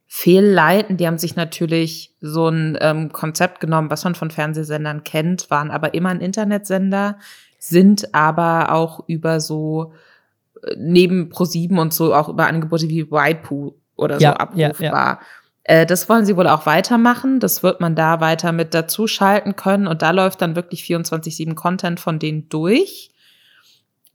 fehlleiten. 0.07 0.97
Die 0.97 1.05
haben 1.05 1.17
sich 1.17 1.35
natürlich 1.35 2.15
so 2.21 2.47
ein 2.47 2.77
ähm, 2.81 3.11
Konzept 3.11 3.59
genommen, 3.59 3.91
was 3.91 4.03
man 4.05 4.15
von 4.15 4.31
Fernsehsendern 4.31 5.03
kennt, 5.03 5.49
waren 5.51 5.69
aber 5.69 5.93
immer 5.93 6.09
ein 6.09 6.21
Internetsender, 6.21 7.17
sind 7.59 8.15
aber 8.15 8.71
auch 8.71 9.03
über 9.07 9.39
so 9.41 9.93
äh, 10.63 10.75
neben 10.77 11.29
Pro7 11.29 11.79
und 11.79 11.93
so 11.93 12.15
auch 12.15 12.29
über 12.29 12.47
Angebote 12.47 12.87
wie 12.87 13.11
Waipu 13.11 13.73
oder 13.97 14.15
so 14.15 14.23
Ja, 14.23 14.49
ja, 14.55 14.69
abrufbar. 14.69 15.19
Äh, 15.63 15.85
Das 15.85 16.07
wollen 16.07 16.25
sie 16.25 16.37
wohl 16.37 16.47
auch 16.47 16.65
weitermachen. 16.65 17.41
Das 17.41 17.61
wird 17.61 17.81
man 17.81 17.95
da 17.95 18.21
weiter 18.21 18.53
mit 18.53 18.73
dazu 18.73 19.07
schalten 19.07 19.57
können. 19.57 19.87
Und 19.87 20.01
da 20.01 20.11
läuft 20.11 20.41
dann 20.41 20.55
wirklich 20.55 20.83
24-7 20.83 21.55
Content 21.55 21.99
von 21.99 22.19
denen 22.19 22.47
durch. 22.47 23.11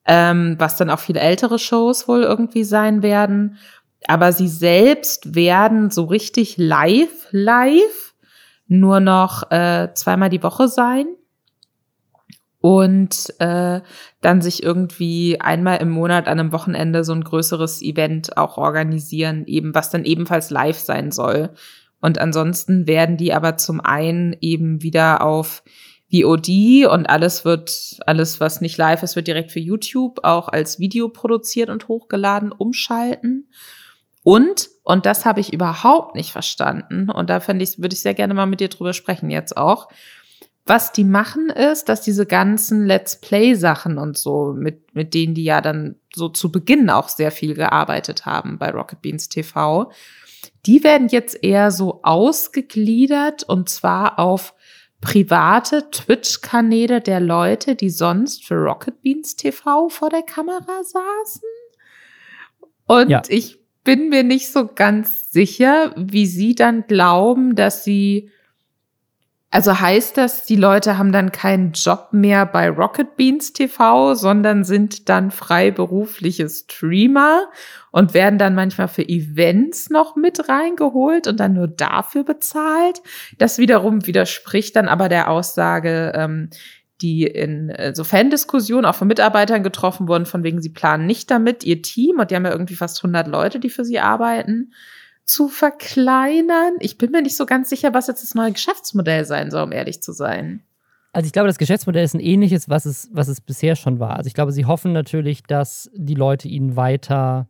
Ähm, 0.04 0.56
was 0.58 0.76
dann 0.76 0.90
auch 0.90 0.98
viele 0.98 1.20
ältere 1.20 1.60
Shows 1.60 2.08
wohl 2.08 2.22
irgendwie 2.22 2.64
sein 2.64 3.02
werden. 3.02 3.58
Aber 4.08 4.32
sie 4.32 4.48
selbst 4.48 5.34
werden 5.34 5.90
so 5.90 6.04
richtig 6.04 6.56
live, 6.56 7.28
live 7.30 8.14
nur 8.66 9.00
noch 9.00 9.50
äh, 9.50 9.88
zweimal 9.94 10.30
die 10.30 10.42
Woche 10.42 10.68
sein. 10.68 11.06
Und 12.60 13.34
äh, 13.40 13.80
dann 14.20 14.40
sich 14.40 14.62
irgendwie 14.62 15.40
einmal 15.40 15.78
im 15.78 15.90
Monat 15.90 16.28
an 16.28 16.38
einem 16.38 16.52
Wochenende 16.52 17.02
so 17.02 17.12
ein 17.12 17.24
größeres 17.24 17.82
Event 17.82 18.36
auch 18.36 18.56
organisieren, 18.56 19.46
eben 19.46 19.74
was 19.74 19.90
dann 19.90 20.04
ebenfalls 20.04 20.50
live 20.50 20.78
sein 20.78 21.10
soll. 21.10 21.50
Und 22.00 22.18
ansonsten 22.18 22.86
werden 22.86 23.16
die 23.16 23.32
aber 23.32 23.56
zum 23.56 23.80
einen 23.80 24.36
eben 24.40 24.80
wieder 24.82 25.22
auf 25.22 25.64
VOD 26.12 26.86
und 26.90 27.06
alles 27.06 27.44
wird, 27.44 27.98
alles 28.06 28.38
was 28.38 28.60
nicht 28.60 28.76
live 28.76 29.02
ist, 29.02 29.16
wird 29.16 29.28
direkt 29.28 29.50
für 29.50 29.60
YouTube 29.60 30.20
auch 30.22 30.48
als 30.48 30.78
Video 30.78 31.08
produziert 31.08 31.70
und 31.70 31.88
hochgeladen, 31.88 32.52
umschalten. 32.52 33.48
Und, 34.24 34.70
und 34.84 35.04
das 35.06 35.24
habe 35.24 35.40
ich 35.40 35.52
überhaupt 35.52 36.14
nicht 36.14 36.32
verstanden, 36.32 37.10
und 37.10 37.28
da 37.28 37.40
fände 37.40 37.64
ich, 37.64 37.78
würde 37.78 37.94
ich 37.94 38.02
sehr 38.02 38.14
gerne 38.14 38.34
mal 38.34 38.46
mit 38.46 38.60
dir 38.60 38.68
drüber 38.68 38.92
sprechen 38.92 39.30
jetzt 39.30 39.56
auch. 39.56 39.88
Was 40.64 40.92
die 40.92 41.02
machen 41.04 41.48
ist, 41.48 41.88
dass 41.88 42.02
diese 42.02 42.24
ganzen 42.24 42.86
Let's 42.86 43.20
Play 43.20 43.54
Sachen 43.54 43.98
und 43.98 44.16
so, 44.16 44.52
mit, 44.56 44.94
mit 44.94 45.12
denen 45.12 45.34
die 45.34 45.42
ja 45.42 45.60
dann 45.60 45.96
so 46.14 46.28
zu 46.28 46.52
Beginn 46.52 46.88
auch 46.88 47.08
sehr 47.08 47.32
viel 47.32 47.54
gearbeitet 47.54 48.26
haben 48.26 48.58
bei 48.58 48.70
Rocket 48.70 49.02
Beans 49.02 49.28
TV, 49.28 49.90
die 50.66 50.84
werden 50.84 51.08
jetzt 51.08 51.42
eher 51.42 51.72
so 51.72 52.00
ausgegliedert 52.04 53.42
und 53.42 53.68
zwar 53.68 54.20
auf 54.20 54.54
private 55.00 55.90
Twitch-Kanäle 55.90 57.00
der 57.00 57.18
Leute, 57.18 57.74
die 57.74 57.90
sonst 57.90 58.44
für 58.44 58.54
Rocket 58.54 59.02
Beans 59.02 59.34
TV 59.34 59.88
vor 59.88 60.10
der 60.10 60.22
Kamera 60.22 60.84
saßen. 60.84 61.42
Und 62.86 63.10
Ja. 63.10 63.22
ich 63.28 63.61
bin 63.84 64.08
mir 64.08 64.22
nicht 64.22 64.52
so 64.52 64.68
ganz 64.72 65.30
sicher, 65.30 65.92
wie 65.96 66.26
sie 66.26 66.54
dann 66.54 66.86
glauben, 66.86 67.54
dass 67.54 67.84
sie 67.84 68.30
also 69.54 69.78
heißt 69.78 70.16
das, 70.16 70.46
die 70.46 70.56
Leute 70.56 70.96
haben 70.96 71.12
dann 71.12 71.30
keinen 71.30 71.72
Job 71.72 72.08
mehr 72.12 72.46
bei 72.46 72.70
Rocket 72.70 73.16
Beans 73.16 73.52
TV, 73.52 74.14
sondern 74.14 74.64
sind 74.64 75.10
dann 75.10 75.30
freiberufliche 75.30 76.48
Streamer 76.48 77.50
und 77.90 78.14
werden 78.14 78.38
dann 78.38 78.54
manchmal 78.54 78.88
für 78.88 79.06
Events 79.06 79.90
noch 79.90 80.16
mit 80.16 80.48
reingeholt 80.48 81.26
und 81.26 81.38
dann 81.38 81.52
nur 81.52 81.68
dafür 81.68 82.24
bezahlt. 82.24 83.02
Das 83.36 83.58
wiederum 83.58 84.06
widerspricht 84.06 84.74
dann 84.74 84.88
aber 84.88 85.10
der 85.10 85.28
Aussage, 85.28 86.14
ähm, 86.16 86.48
die 87.00 87.24
in 87.24 87.70
äh, 87.70 87.94
so 87.94 88.04
Fan-Diskussionen 88.04 88.84
auch 88.84 88.94
von 88.94 89.08
Mitarbeitern 89.08 89.62
getroffen 89.62 90.08
wurden, 90.08 90.26
von 90.26 90.44
wegen, 90.44 90.60
sie 90.60 90.70
planen 90.70 91.06
nicht 91.06 91.30
damit, 91.30 91.64
ihr 91.64 91.82
Team, 91.82 92.18
und 92.20 92.30
die 92.30 92.36
haben 92.36 92.44
ja 92.44 92.52
irgendwie 92.52 92.74
fast 92.74 92.98
100 92.98 93.26
Leute, 93.26 93.58
die 93.58 93.70
für 93.70 93.84
sie 93.84 93.98
arbeiten, 93.98 94.72
zu 95.24 95.48
verkleinern. 95.48 96.74
Ich 96.80 96.98
bin 96.98 97.10
mir 97.10 97.22
nicht 97.22 97.36
so 97.36 97.46
ganz 97.46 97.68
sicher, 97.68 97.94
was 97.94 98.06
jetzt 98.06 98.22
das 98.22 98.34
neue 98.34 98.52
Geschäftsmodell 98.52 99.24
sein 99.24 99.50
soll, 99.50 99.62
um 99.62 99.72
ehrlich 99.72 100.02
zu 100.02 100.12
sein. 100.12 100.62
Also 101.12 101.26
ich 101.26 101.32
glaube, 101.32 101.48
das 101.48 101.58
Geschäftsmodell 101.58 102.04
ist 102.04 102.14
ein 102.14 102.20
ähnliches, 102.20 102.68
was 102.68 102.86
es, 102.86 103.08
was 103.12 103.28
es 103.28 103.40
bisher 103.40 103.76
schon 103.76 104.00
war. 104.00 104.16
Also 104.16 104.28
ich 104.28 104.34
glaube, 104.34 104.52
sie 104.52 104.64
hoffen 104.64 104.92
natürlich, 104.92 105.42
dass 105.42 105.90
die 105.94 106.14
Leute 106.14 106.48
ihnen 106.48 106.74
weiter, 106.74 107.48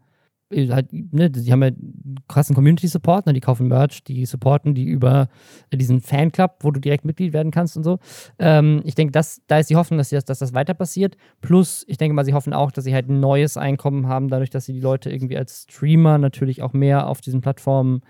halt, 0.52 0.92
ne, 0.92 1.30
die 1.30 1.52
haben 1.52 1.62
ja 1.62 1.68
einen 1.68 2.16
krassen 2.28 2.54
Community-Support, 2.54 3.26
ne, 3.26 3.32
die 3.32 3.40
kaufen 3.40 3.68
Merch, 3.68 4.04
die 4.04 4.26
supporten 4.26 4.74
die 4.74 4.84
über 4.84 5.28
diesen 5.72 6.00
Fanclub, 6.00 6.56
wo 6.60 6.70
du 6.70 6.80
direkt 6.80 7.04
Mitglied 7.04 7.32
werden 7.32 7.52
kannst 7.52 7.76
und 7.76 7.84
so. 7.84 7.98
Ähm, 8.38 8.82
ich 8.84 8.94
denke, 8.94 9.12
das, 9.12 9.42
da 9.46 9.58
ist 9.58 9.70
die 9.70 9.76
Hoffnung, 9.76 9.98
dass, 9.98 10.10
sie 10.10 10.16
das, 10.16 10.24
dass 10.24 10.38
das 10.38 10.54
weiter 10.54 10.74
passiert. 10.74 11.16
Plus, 11.40 11.84
ich 11.88 11.96
denke 11.96 12.14
mal, 12.14 12.24
sie 12.24 12.34
hoffen 12.34 12.52
auch, 12.52 12.70
dass 12.70 12.84
sie 12.84 12.94
halt 12.94 13.08
ein 13.08 13.20
neues 13.20 13.56
Einkommen 13.56 14.08
haben, 14.08 14.28
dadurch, 14.28 14.50
dass 14.50 14.66
sie 14.66 14.72
die 14.72 14.80
Leute 14.80 15.10
irgendwie 15.10 15.36
als 15.36 15.66
Streamer 15.68 16.18
natürlich 16.18 16.62
auch 16.62 16.72
mehr 16.72 17.08
auf 17.08 17.20
diesen 17.20 17.40
Plattformen 17.40 18.02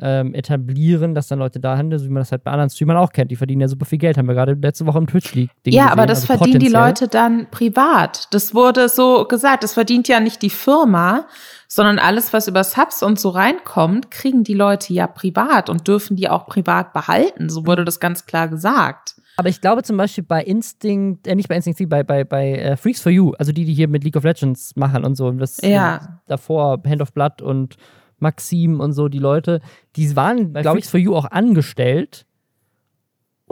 ähm, 0.00 0.34
etablieren, 0.34 1.14
dass 1.14 1.28
dann 1.28 1.38
Leute 1.38 1.60
da 1.60 1.76
handeln, 1.76 2.00
so 2.00 2.06
wie 2.06 2.10
man 2.10 2.20
das 2.20 2.32
halt 2.32 2.42
bei 2.42 2.50
anderen 2.50 2.70
Streamern 2.70 2.96
auch 2.96 3.12
kennt. 3.12 3.30
Die 3.30 3.36
verdienen 3.36 3.60
ja 3.60 3.68
super 3.68 3.84
viel 3.84 3.98
Geld, 3.98 4.18
haben 4.18 4.26
wir 4.26 4.34
gerade 4.34 4.54
letzte 4.54 4.86
Woche 4.86 4.98
im 4.98 5.06
Twitch 5.06 5.34
League. 5.34 5.50
Ja, 5.66 5.84
gesehen. 5.84 5.92
aber 5.92 6.06
das 6.06 6.28
Also 6.28 6.38
verdienen 6.38 6.60
die. 6.60 6.68
Leute 6.68 7.08
dann 7.08 7.46
privat. 7.50 8.32
Das 8.32 8.54
wurde 8.54 8.88
so 8.88 9.24
gesagt. 9.26 9.62
Das 9.62 9.74
verdient 9.74 10.08
ja 10.08 10.18
nicht 10.18 10.42
die 10.42 10.50
Firma, 10.50 11.26
sondern 11.74 11.98
alles, 11.98 12.32
was 12.32 12.46
über 12.46 12.62
Subs 12.62 13.02
und 13.02 13.18
so 13.18 13.30
reinkommt, 13.30 14.12
kriegen 14.12 14.44
die 14.44 14.54
Leute 14.54 14.92
ja 14.92 15.08
privat 15.08 15.68
und 15.68 15.88
dürfen 15.88 16.14
die 16.14 16.28
auch 16.28 16.46
privat 16.46 16.92
behalten. 16.92 17.48
So 17.50 17.66
wurde 17.66 17.84
das 17.84 17.98
ganz 17.98 18.26
klar 18.26 18.46
gesagt. 18.46 19.16
Aber 19.36 19.48
ich 19.48 19.60
glaube 19.60 19.82
zum 19.82 19.96
Beispiel 19.96 20.22
bei 20.22 20.44
Instinct, 20.44 21.26
äh, 21.26 21.34
nicht 21.34 21.48
bei 21.48 21.56
Instinct, 21.56 21.88
bei, 21.88 22.04
bei, 22.04 22.22
bei 22.22 22.52
äh, 22.52 22.76
Freaks 22.76 23.00
for 23.00 23.10
You, 23.10 23.32
also 23.40 23.50
die, 23.50 23.64
die 23.64 23.74
hier 23.74 23.88
mit 23.88 24.04
League 24.04 24.14
of 24.14 24.22
Legends 24.22 24.76
machen 24.76 25.04
und 25.04 25.16
so, 25.16 25.26
und 25.26 25.38
das 25.38 25.60
Ja. 25.62 25.96
äh, 25.96 25.98
davor 26.28 26.80
Hand 26.86 27.02
of 27.02 27.12
Blood 27.12 27.42
und 27.42 27.74
Maxim 28.20 28.78
und 28.78 28.92
so, 28.92 29.08
die 29.08 29.18
Leute, 29.18 29.60
die 29.96 30.14
waren 30.14 30.52
bei 30.52 30.62
Freaks 30.62 30.90
for 30.90 31.00
You 31.00 31.16
auch 31.16 31.28
angestellt 31.28 32.24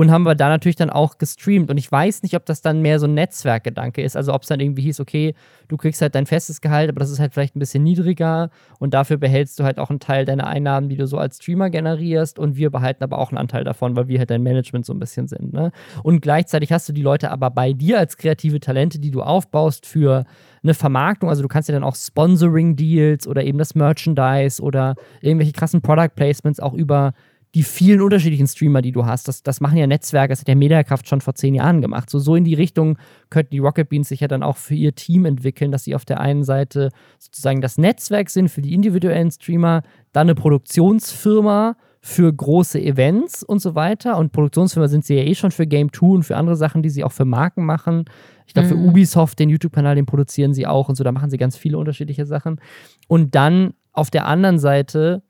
und 0.03 0.11
haben 0.11 0.25
wir 0.25 0.35
da 0.35 0.49
natürlich 0.49 0.75
dann 0.75 0.91
auch 0.91 1.17
gestreamt. 1.17 1.71
Und 1.71 1.79
ich 1.79 1.91
weiß 1.91 2.25
nicht, 2.25 2.35
ob 2.35 2.45
das 2.45 2.61
dann 2.61 2.83
mehr 2.83 2.99
so 2.99 3.07
ein 3.07 3.15
Netzwerkgedanke 3.15 4.03
ist. 4.03 4.17
Also 4.17 4.35
ob 4.35 4.43
es 4.43 4.49
dann 4.49 4.59
irgendwie 4.59 4.83
hieß, 4.83 4.99
okay, 4.99 5.33
du 5.69 5.77
kriegst 5.77 6.03
halt 6.03 6.17
dein 6.17 6.27
festes 6.27 6.61
Gehalt, 6.61 6.91
aber 6.91 6.99
das 6.99 7.11
ist 7.11 7.21
halt 7.21 7.33
vielleicht 7.33 7.55
ein 7.55 7.61
bisschen 7.61 7.85
niedriger 7.85 8.51
und 8.81 8.95
dafür 8.95 9.17
behältst 9.17 9.61
du 9.61 9.65
halt 9.65 9.79
auch 9.79 9.91
einen 9.91 10.01
Teil 10.01 10.25
deiner 10.25 10.49
Einnahmen, 10.49 10.89
die 10.89 10.97
du 10.97 11.07
so 11.07 11.19
als 11.19 11.37
Streamer 11.37 11.71
generierst 11.71 12.41
und 12.41 12.57
wir 12.57 12.71
behalten 12.71 13.05
aber 13.05 13.19
auch 13.19 13.31
einen 13.31 13.39
Anteil 13.39 13.63
davon, 13.63 13.95
weil 13.95 14.09
wir 14.09 14.19
halt 14.19 14.31
dein 14.31 14.43
Management 14.43 14.85
so 14.85 14.93
ein 14.93 14.99
bisschen 14.99 15.29
sind. 15.29 15.53
Ne? 15.53 15.71
Und 16.03 16.21
gleichzeitig 16.21 16.73
hast 16.73 16.89
du 16.89 16.93
die 16.93 17.03
Leute 17.03 17.31
aber 17.31 17.51
bei 17.51 17.73
dir 17.73 18.01
als 18.01 18.17
kreative 18.17 18.59
Talente, 18.59 18.99
die 18.99 19.13
du 19.13 19.23
aufbaust 19.23 19.87
für 19.87 20.25
eine 20.65 20.75
Vermarktung. 20.75 21.29
Also 21.29 21.43
du 21.43 21.49
kannst 21.49 21.69
ja 21.69 21.75
dann 21.75 21.85
auch 21.85 21.95
Sponsoring-Deals 21.95 23.29
oder 23.29 23.45
eben 23.45 23.59
das 23.59 23.77
Merchandise 23.77 24.61
oder 24.61 24.97
irgendwelche 25.21 25.53
krassen 25.53 25.81
Product 25.81 26.11
Placements 26.17 26.59
auch 26.59 26.75
über 26.75 27.13
die 27.55 27.63
vielen 27.63 28.01
unterschiedlichen 28.01 28.47
Streamer, 28.47 28.81
die 28.81 28.93
du 28.93 29.05
hast, 29.05 29.29
das, 29.29 29.43
das 29.43 29.61
machen 29.61 29.77
ja 29.77 29.87
Netzwerke, 29.87 30.33
das 30.33 30.41
hat 30.41 30.49
ja 30.49 30.55
Mediakraft 30.55 31.07
schon 31.07 31.21
vor 31.21 31.35
zehn 31.35 31.55
Jahren 31.55 31.83
gemacht. 31.83 32.09
So, 32.09 32.19
so 32.19 32.35
in 32.35 32.45
die 32.45 32.55
Richtung 32.55 32.97
könnten 33.29 33.51
die 33.51 33.59
Rocket 33.59 33.91
Beans 33.91 34.09
sich 34.09 34.21
ja 34.21 34.29
dann 34.29 34.43
auch 34.43 34.57
für 34.57 34.75
ihr 34.75 34.95
Team 34.95 35.27
entwickeln, 35.27 35.71
dass 35.71 35.85
sie 35.85 35.95
auf 35.95 36.07
der 36.07 36.21
einen 36.21 36.45
Seite 36.45 36.91
sozusagen 37.19 37.61
das 37.61 37.77
Netzwerk 37.77 38.31
sind 38.31 38.49
für 38.49 38.63
die 38.63 38.73
individuellen 38.73 39.31
Streamer, 39.31 39.83
dann 40.13 40.29
eine 40.29 40.35
Produktionsfirma 40.35 41.77
für 42.01 42.33
große 42.33 42.81
Events 42.81 43.45
und 43.45 43.61
so 43.61 43.75
weiter. 43.75 44.17
Und 44.17 44.33
Produktionsfirma 44.33 44.89
sind 44.89 45.05
sie 45.05 45.15
ja 45.15 45.23
eh 45.23 45.35
schon 45.35 45.53
für 45.53 45.67
Game 45.67 45.93
2 45.93 46.07
und 46.07 46.23
für 46.25 46.37
andere 46.37 46.57
Sachen, 46.57 46.83
die 46.83 46.91
sie 46.91 47.05
auch 47.05 47.13
für 47.13 47.25
Marken 47.25 47.65
machen. 47.65 48.07
Ich 48.47 48.55
glaube, 48.55 48.69
für 48.69 48.75
Mhm. 48.75 48.89
Ubisoft, 48.89 49.39
den 49.39 49.51
YouTube-Kanal, 49.51 49.95
den 49.95 50.07
produzieren 50.07 50.53
sie 50.53 50.67
auch 50.67 50.89
und 50.89 50.97
so, 50.97 51.05
da 51.05 51.13
machen 51.13 51.31
sie 51.31 51.37
ganz 51.37 51.57
viele 51.57 51.79
unterschiedliche 51.79 52.27
Sachen. 52.27 52.61
Und 53.09 53.35
dann 53.35 53.75
auf 53.93 54.11
der 54.11 54.27
anderen 54.27 54.59
Seite 54.59 55.23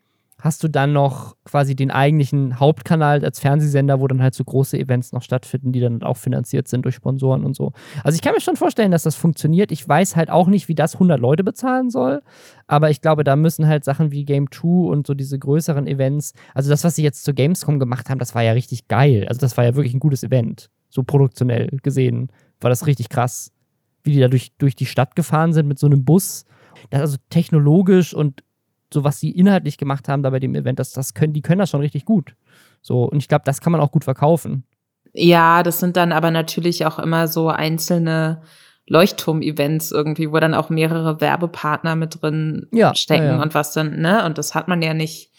hast 0.42 0.64
du 0.64 0.68
dann 0.68 0.92
noch 0.92 1.36
quasi 1.44 1.76
den 1.76 1.92
eigentlichen 1.92 2.58
Hauptkanal 2.58 3.24
als 3.24 3.38
Fernsehsender, 3.38 4.00
wo 4.00 4.08
dann 4.08 4.20
halt 4.20 4.34
so 4.34 4.42
große 4.42 4.76
Events 4.76 5.12
noch 5.12 5.22
stattfinden, 5.22 5.70
die 5.70 5.78
dann 5.78 6.02
auch 6.02 6.16
finanziert 6.16 6.66
sind 6.66 6.84
durch 6.84 6.96
Sponsoren 6.96 7.44
und 7.44 7.54
so. 7.54 7.72
Also 8.02 8.16
ich 8.16 8.22
kann 8.22 8.34
mir 8.34 8.40
schon 8.40 8.56
vorstellen, 8.56 8.90
dass 8.90 9.04
das 9.04 9.14
funktioniert. 9.14 9.70
Ich 9.70 9.88
weiß 9.88 10.16
halt 10.16 10.30
auch 10.30 10.48
nicht, 10.48 10.66
wie 10.66 10.74
das 10.74 10.94
100 10.94 11.20
Leute 11.20 11.44
bezahlen 11.44 11.90
soll, 11.90 12.22
aber 12.66 12.90
ich 12.90 13.00
glaube, 13.00 13.22
da 13.22 13.36
müssen 13.36 13.68
halt 13.68 13.84
Sachen 13.84 14.10
wie 14.10 14.24
Game 14.24 14.50
2 14.50 14.90
und 14.90 15.06
so 15.06 15.14
diese 15.14 15.38
größeren 15.38 15.86
Events, 15.86 16.32
also 16.54 16.70
das, 16.70 16.82
was 16.82 16.96
sie 16.96 17.04
jetzt 17.04 17.22
zur 17.22 17.34
Gamescom 17.34 17.78
gemacht 17.78 18.10
haben, 18.10 18.18
das 18.18 18.34
war 18.34 18.42
ja 18.42 18.50
richtig 18.52 18.88
geil. 18.88 19.26
Also 19.28 19.38
das 19.38 19.56
war 19.56 19.64
ja 19.64 19.76
wirklich 19.76 19.94
ein 19.94 20.00
gutes 20.00 20.24
Event, 20.24 20.70
so 20.88 21.04
produktionell 21.04 21.68
gesehen, 21.84 22.32
war 22.60 22.68
das 22.68 22.88
richtig 22.88 23.10
krass, 23.10 23.52
wie 24.02 24.10
die 24.10 24.20
da 24.20 24.26
durch, 24.26 24.50
durch 24.58 24.74
die 24.74 24.86
Stadt 24.86 25.14
gefahren 25.14 25.52
sind 25.52 25.68
mit 25.68 25.78
so 25.78 25.86
einem 25.86 26.04
Bus. 26.04 26.46
Das 26.90 27.00
also 27.00 27.16
technologisch 27.30 28.12
und 28.12 28.42
so 28.92 29.04
was 29.04 29.20
sie 29.20 29.30
inhaltlich 29.30 29.78
gemacht 29.78 30.08
haben 30.08 30.22
da 30.22 30.30
bei 30.30 30.40
dem 30.40 30.54
Event, 30.54 30.78
das, 30.78 30.92
das 30.92 31.14
können, 31.14 31.32
die 31.32 31.42
können 31.42 31.58
das 31.58 31.70
schon 31.70 31.80
richtig 31.80 32.04
gut. 32.04 32.34
So, 32.80 33.04
und 33.04 33.18
ich 33.18 33.28
glaube, 33.28 33.44
das 33.44 33.60
kann 33.60 33.72
man 33.72 33.80
auch 33.80 33.92
gut 33.92 34.04
verkaufen. 34.04 34.64
Ja, 35.12 35.62
das 35.62 35.78
sind 35.78 35.96
dann 35.96 36.12
aber 36.12 36.30
natürlich 36.30 36.86
auch 36.86 36.98
immer 36.98 37.28
so 37.28 37.48
einzelne 37.48 38.42
Leuchtturm-Events 38.86 39.92
irgendwie, 39.92 40.32
wo 40.32 40.38
dann 40.40 40.54
auch 40.54 40.70
mehrere 40.70 41.20
Werbepartner 41.20 41.96
mit 41.96 42.20
drin 42.20 42.66
Ja, 42.72 42.94
stecken 42.94 43.24
ja, 43.24 43.36
ja. 43.36 43.42
und 43.42 43.54
was 43.54 43.72
dann, 43.72 44.00
ne? 44.00 44.24
Und 44.24 44.38
das 44.38 44.54
hat 44.54 44.68
man 44.68 44.82
ja 44.82 44.94
nicht 44.94 45.30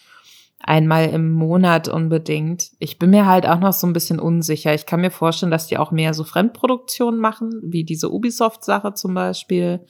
einmal 0.60 1.10
im 1.10 1.30
Monat 1.30 1.88
unbedingt. 1.88 2.70
Ich 2.78 2.98
bin 2.98 3.10
mir 3.10 3.26
halt 3.26 3.46
auch 3.46 3.58
noch 3.58 3.74
so 3.74 3.86
ein 3.86 3.92
bisschen 3.92 4.18
unsicher. 4.18 4.72
Ich 4.74 4.86
kann 4.86 5.02
mir 5.02 5.10
vorstellen, 5.10 5.52
dass 5.52 5.66
die 5.66 5.76
auch 5.76 5.90
mehr 5.90 6.14
so 6.14 6.24
Fremdproduktionen 6.24 7.20
machen, 7.20 7.60
wie 7.62 7.84
diese 7.84 8.10
Ubisoft-Sache 8.10 8.94
zum 8.94 9.12
Beispiel, 9.12 9.84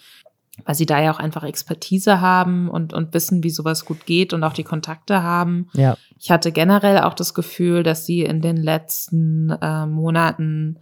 weil 0.64 0.74
sie 0.74 0.86
da 0.86 1.00
ja 1.00 1.12
auch 1.12 1.18
einfach 1.18 1.42
Expertise 1.42 2.20
haben 2.20 2.68
und, 2.68 2.92
und 2.92 3.12
wissen, 3.12 3.42
wie 3.42 3.50
sowas 3.50 3.84
gut 3.84 4.06
geht 4.06 4.32
und 4.32 4.44
auch 4.44 4.52
die 4.52 4.64
Kontakte 4.64 5.22
haben. 5.22 5.68
Ja. 5.72 5.96
Ich 6.18 6.30
hatte 6.30 6.52
generell 6.52 6.98
auch 7.00 7.14
das 7.14 7.34
Gefühl, 7.34 7.82
dass 7.82 8.06
sie 8.06 8.22
in 8.22 8.40
den 8.40 8.56
letzten 8.56 9.50
äh, 9.50 9.86
Monaten 9.86 10.78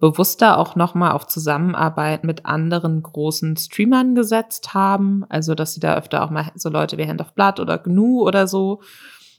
bewusster 0.00 0.58
auch 0.58 0.74
nochmal 0.74 1.12
auf 1.12 1.28
Zusammenarbeit 1.28 2.24
mit 2.24 2.44
anderen 2.44 3.04
großen 3.04 3.56
Streamern 3.56 4.16
gesetzt 4.16 4.74
haben. 4.74 5.24
Also, 5.28 5.54
dass 5.54 5.74
sie 5.74 5.80
da 5.80 5.96
öfter 5.96 6.24
auch 6.24 6.30
mal 6.30 6.50
so 6.56 6.70
Leute 6.70 6.98
wie 6.98 7.06
Hand 7.06 7.20
of 7.20 7.34
Blood 7.34 7.60
oder 7.60 7.78
GNU 7.78 8.22
oder 8.26 8.48
so 8.48 8.80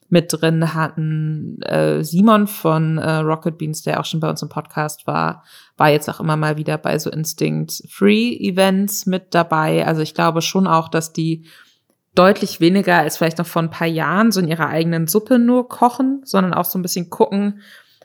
mit 0.10 0.32
drin 0.32 0.74
hatten. 0.74 1.62
Äh, 1.62 2.04
Simon 2.04 2.48
von 2.48 2.98
äh, 2.98 3.18
Rocket 3.18 3.58
Beans, 3.58 3.84
der 3.84 4.00
auch 4.00 4.06
schon 4.06 4.20
bei 4.20 4.30
uns 4.30 4.42
im 4.42 4.50
Podcast 4.50 5.08
war, 5.08 5.44
war 5.78 5.90
jetzt 5.90 6.10
auch 6.10 6.20
immer 6.20 6.38
mal 6.38 6.58
wieder 6.58 6.78
bei 6.78 7.00
so 7.00 7.10
Instinct-Free-Events 7.10 9.06
mit 9.06 9.34
dabei. 9.34 9.86
Also 9.86 10.02
ich 10.02 10.14
glaube 10.14 10.42
schon 10.42 10.68
auch, 10.68 10.90
dass 10.90 11.14
die 11.14 11.46
deutlich 12.16 12.60
weniger 12.60 12.98
als 12.98 13.18
vielleicht 13.18 13.40
noch 13.40 13.48
vor 13.48 13.62
ein 13.62 13.72
paar 13.72 13.88
Jahren 13.88 14.32
so 14.32 14.40
in 14.40 14.48
ihrer 14.48 14.68
eigenen 14.68 15.08
Suppe 15.08 15.40
nur 15.40 15.68
kochen, 15.68 16.22
sondern 16.26 16.54
auch 16.54 16.66
so 16.66 16.78
ein 16.78 16.84
bisschen 16.84 17.10
gucken, 17.10 17.62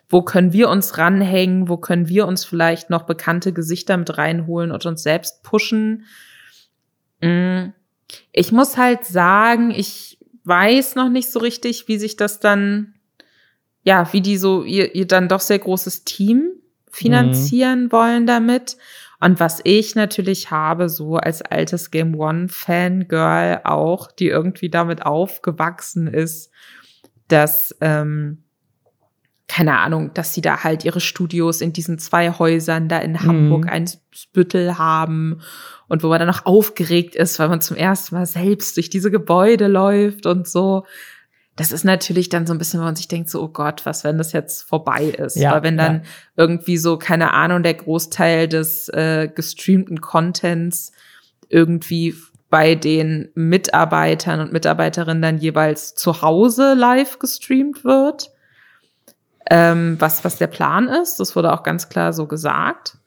wo 0.09 0.22
können 0.22 0.53
wir 0.53 0.70
uns 0.70 0.96
ranhängen, 0.96 1.68
wo 1.68 1.76
können 1.76 2.09
wir 2.09 2.26
uns 2.26 2.44
vielleicht 2.44 2.88
noch 2.88 3.03
bekannte 3.03 3.53
Gesichter 3.53 3.96
mit 3.96 4.16
reinholen 4.16 4.70
und 4.70 4.86
uns 4.86 5.03
selbst 5.03 5.42
pushen. 5.42 6.05
Mm. 7.20 7.72
Ich 8.32 8.53
muss 8.53 8.78
halt 8.78 9.05
sagen, 9.05 9.70
ich 9.70 10.17
weiß 10.49 10.94
noch 10.94 11.11
nicht 11.11 11.30
so 11.30 11.38
richtig, 11.38 11.88
wie 11.88 11.99
sich 11.99 12.16
das 12.16 12.40
dann, 12.40 12.94
ja, 13.82 14.12
wie 14.12 14.20
die 14.20 14.36
so 14.36 14.64
ihr, 14.64 14.94
ihr 14.94 15.07
dann 15.07 15.28
doch 15.28 15.40
sehr 15.40 15.59
großes 15.59 16.05
Team 16.05 16.51
finanzieren 16.90 17.84
mhm. 17.84 17.92
wollen 17.92 18.26
damit. 18.26 18.76
Und 19.20 19.40
was 19.40 19.61
ich 19.64 19.94
natürlich 19.94 20.51
habe, 20.51 20.88
so 20.88 21.16
als 21.16 21.42
altes 21.42 21.90
Game 21.90 22.14
One 22.14 22.49
Fangirl 22.49 23.61
auch, 23.64 24.12
die 24.12 24.28
irgendwie 24.28 24.70
damit 24.70 25.05
aufgewachsen 25.05 26.07
ist, 26.07 26.51
dass, 27.26 27.76
ähm, 27.80 28.44
keine 29.49 29.78
Ahnung, 29.78 30.12
dass 30.12 30.34
sie 30.34 30.42
da 30.42 30.62
halt 30.62 30.84
ihre 30.84 31.01
Studios 31.01 31.62
in 31.62 31.72
diesen 31.72 31.99
zwei 31.99 32.30
Häusern 32.30 32.88
da 32.88 32.99
in 32.99 33.22
Hamburg, 33.22 33.64
mhm. 33.64 33.70
ein 33.70 33.90
Büttel 34.34 34.76
haben 34.76 35.40
und 35.88 36.03
wo 36.03 36.09
man 36.09 36.18
dann 36.18 36.28
noch 36.28 36.44
aufgeregt 36.44 37.16
ist, 37.16 37.38
weil 37.38 37.49
man 37.49 37.62
zum 37.62 37.76
ersten 37.76 38.14
Mal 38.14 38.26
selbst 38.26 38.76
durch 38.76 38.90
diese 38.90 39.11
Gebäude 39.11 39.66
läuft 39.66 40.26
und 40.26 40.46
so. 40.46 40.84
Das 41.57 41.72
ist 41.72 41.82
natürlich 41.82 42.28
dann 42.28 42.46
so 42.46 42.53
ein 42.53 42.59
bisschen, 42.59 42.78
wo 42.78 42.84
man 42.84 42.94
sich 42.94 43.09
denkt, 43.09 43.30
so, 43.30 43.42
oh 43.42 43.49
Gott, 43.49 43.84
was, 43.86 44.05
wenn 44.05 44.18
das 44.18 44.32
jetzt 44.32 44.62
vorbei 44.62 45.05
ist? 45.05 45.34
Ja, 45.34 45.53
weil 45.53 45.62
wenn 45.64 45.78
dann 45.78 45.94
ja. 45.96 46.03
irgendwie 46.36 46.76
so, 46.76 46.99
keine 46.99 47.32
Ahnung, 47.32 47.62
der 47.62 47.74
Großteil 47.74 48.49
des 48.49 48.88
äh, 48.90 49.28
gestreamten 49.34 50.01
Contents 50.01 50.92
irgendwie 51.49 52.14
bei 52.51 52.74
den 52.74 53.30
Mitarbeitern 53.34 54.40
und 54.40 54.53
Mitarbeiterinnen 54.53 55.22
dann 55.22 55.38
jeweils 55.38 55.94
zu 55.94 56.20
Hause 56.22 56.74
live 56.74 57.18
gestreamt 57.18 57.82
wird 57.82 58.30
ähm, 59.51 59.96
was, 59.99 60.24
was 60.24 60.36
der 60.36 60.46
Plan 60.46 60.88
ist. 60.88 61.20
Das 61.20 61.34
wurde 61.34 61.53
auch 61.53 61.62
ganz 61.62 61.88
klar 61.88 62.12
so 62.12 62.26
gesagt. 62.26 62.99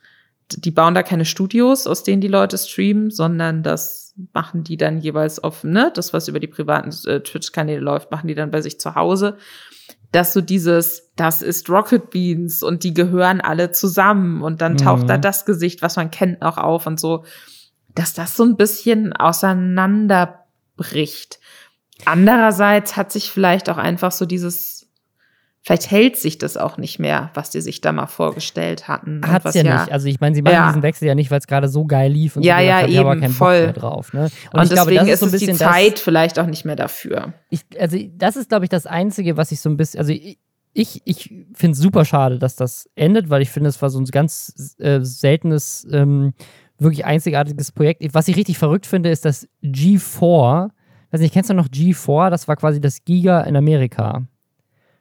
Die 0.50 0.72
bauen 0.72 0.96
da 0.96 1.04
keine 1.04 1.26
Studios, 1.26 1.88
aus 1.88 2.04
denen 2.04 2.22
die 2.22 2.28
Leute 2.28 2.58
streamen, 2.58 3.12
sondern 3.12 3.64
das 3.64 4.14
machen 4.34 4.64
die 4.64 4.76
dann 4.76 5.00
jeweils 5.00 5.40
auf, 5.40 5.64
ne, 5.64 5.92
das, 5.94 6.14
was 6.14 6.28
über 6.28 6.42
die 6.42 6.48
privaten 6.48 6.90
äh, 7.08 7.22
Twitch-Kanäle 7.22 7.80
läuft, 7.80 8.12
machen 8.12 8.28
die 8.28 8.36
dann 8.36 8.52
bei 8.52 8.62
sich 8.62 8.80
zu 8.80 8.96
Hause. 8.96 9.38
Dass 10.12 10.34
so 10.34 10.42
dieses, 10.42 11.12
das 11.16 11.42
ist 11.42 11.70
Rocket 11.70 12.10
Beans 12.10 12.64
und 12.64 12.84
die 12.84 12.94
gehören 12.94 13.40
alle 13.40 13.72
zusammen 13.72 14.42
und 14.42 14.60
dann 14.62 14.76
taucht 14.76 15.04
Mhm. 15.04 15.08
da 15.08 15.18
das 15.18 15.46
Gesicht, 15.46 15.82
was 15.82 15.96
man 15.96 16.12
kennt, 16.12 16.42
noch 16.42 16.58
auf 16.58 16.86
und 16.86 17.00
so, 17.00 17.24
dass 17.96 18.14
das 18.14 18.36
so 18.36 18.44
ein 18.44 18.58
bisschen 18.58 19.14
auseinanderbricht. 19.14 21.40
Andererseits 22.04 22.98
hat 22.98 23.14
sich 23.14 23.32
vielleicht 23.32 23.70
auch 23.70 23.78
einfach 23.78 24.12
so 24.12 24.26
dieses, 24.26 24.81
vielleicht 25.64 25.92
hält 25.92 26.18
sich 26.18 26.38
das 26.38 26.58
auch 26.58 26.78
nicht 26.78 26.98
mehr, 27.00 27.30
was 27.34 27.50
die 27.52 27.62
sich 27.62 27.82
da 27.82 27.92
mal 27.92 28.08
vorgestellt 28.08 28.88
hatten. 28.88 29.18
und 29.18 29.28
Hat's 29.28 29.46
was 29.46 29.56
ja, 29.56 29.64
nicht. 29.64 29.92
Also 29.92 30.08
ich 30.08 30.20
meine, 30.20 30.36
sie 30.36 30.42
machen 30.42 30.54
Ja. 30.54 30.68
diesen 30.70 30.82
Wechsel 30.82 31.08
ja 31.08 31.16
nicht, 31.16 31.30
weil 31.32 31.40
es 31.40 31.48
gerade 31.48 31.68
so 31.70 31.86
geil 31.86 32.12
lief 32.12 32.36
und 32.36 32.44
Ja, 32.44 32.58
so 32.58 32.64
ja, 32.64 32.88
eben, 32.88 33.22
keinen 33.22 33.32
voll. 33.32 33.58
Bock 33.58 33.64
mehr 33.66 33.74
drauf. 33.74 34.14
Ne? 34.14 34.24
Und, 34.54 34.60
Und, 34.60 34.64
ich 34.64 34.70
glaube, 34.72 34.92
deswegen 34.92 35.06
das 35.08 35.14
ist 35.14 35.20
so 35.20 35.26
ein 35.28 35.34
es 35.34 35.40
die 35.40 35.46
bisschen 35.46 35.58
Zeit 35.58 36.00
vielleicht 36.00 36.40
auch 36.40 36.48
nicht 36.48 36.66
mehr 36.66 36.76
dafür. 36.76 37.34
das. 37.50 37.62
Ich, 37.72 37.82
also 37.82 37.98
das 38.18 38.36
ist, 38.38 38.50
glaube 38.50 38.66
ich, 38.66 38.70
das 38.70 38.86
Einzige, 38.86 39.38
was 39.38 39.52
ich 39.52 39.62
so 39.62 39.70
ein 39.70 39.78
bisschen, 39.78 40.00
also 40.00 40.12
ich, 40.12 40.40
ich, 40.74 41.02
ich 41.06 41.24
finde 41.54 41.74
es 41.74 41.78
super 41.80 42.06
schade, 42.06 42.40
dass 42.40 42.56
das 42.56 42.90
endet, 42.96 43.30
weil 43.30 43.42
ich 43.42 43.50
finde, 43.50 43.70
es 43.70 43.82
war 43.82 43.90
so 43.90 44.00
ein 44.00 44.06
ganz 44.06 44.76
äh, 44.80 45.00
seltenes, 45.02 45.86
ähm, 45.92 46.34
wirklich 46.80 47.06
einzigartiges 47.06 47.72
Projekt. 47.72 48.02
Was 48.14 48.28
ich 48.28 48.36
richtig 48.38 48.58
verrückt 48.58 48.88
finde, 48.88 49.12
ist 49.12 49.26
das 49.26 49.48
G4. 49.64 50.70
Weiß 51.12 51.22
nicht, 51.22 51.34
kennst 51.34 51.50
du 51.50 51.54
noch 51.54 51.68
G4? 51.68 52.30
Das 52.30 52.48
war 52.48 52.56
quasi 52.56 52.80
das 52.82 53.04
Giga 53.04 53.42
in 53.42 53.56
Amerika. 53.56 54.26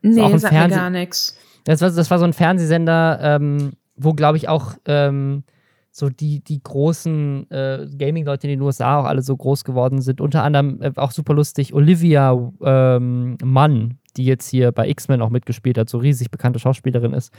Nee, 0.03 0.31
im 0.31 0.39
sagt 0.39 0.55
mir 0.55 0.69
gar 0.69 0.91
nichts. 0.91 1.37
Das 1.65 1.81
war, 1.81 1.91
das 1.91 2.11
war 2.11 2.19
so 2.19 2.25
ein 2.25 2.33
Fernsehsender, 2.33 3.19
ähm, 3.23 3.73
wo, 3.97 4.15
glaube 4.15 4.39
ich, 4.39 4.49
auch 4.49 4.75
ähm, 4.87 5.45
so 5.91 6.09
die, 6.09 6.43
die 6.43 6.63
großen 6.63 7.51
äh, 7.51 7.87
Gaming-Leute 7.97 8.47
in 8.47 8.59
den 8.59 8.63
USA 8.63 9.01
auch 9.01 9.05
alle 9.05 9.23
so 9.23 9.37
groß 9.37 9.65
geworden 9.65 10.01
sind. 10.01 10.21
Unter 10.21 10.43
anderem 10.43 10.81
äh, 10.81 10.93
auch 10.97 11.11
super 11.11 11.35
lustig 11.35 11.75
Olivia 11.75 12.33
ähm, 12.63 13.37
Mann, 13.43 13.99
die 14.17 14.25
jetzt 14.25 14.49
hier 14.49 14.73
bei 14.73 14.89
X-Men 14.89 15.21
auch 15.21 15.31
mitgespielt 15.31 15.79
hat, 15.79 15.89
so 15.89 15.99
riesig 15.99 16.31
bekannte 16.31 16.59
Schauspielerin 16.59 17.13
ist. 17.13 17.33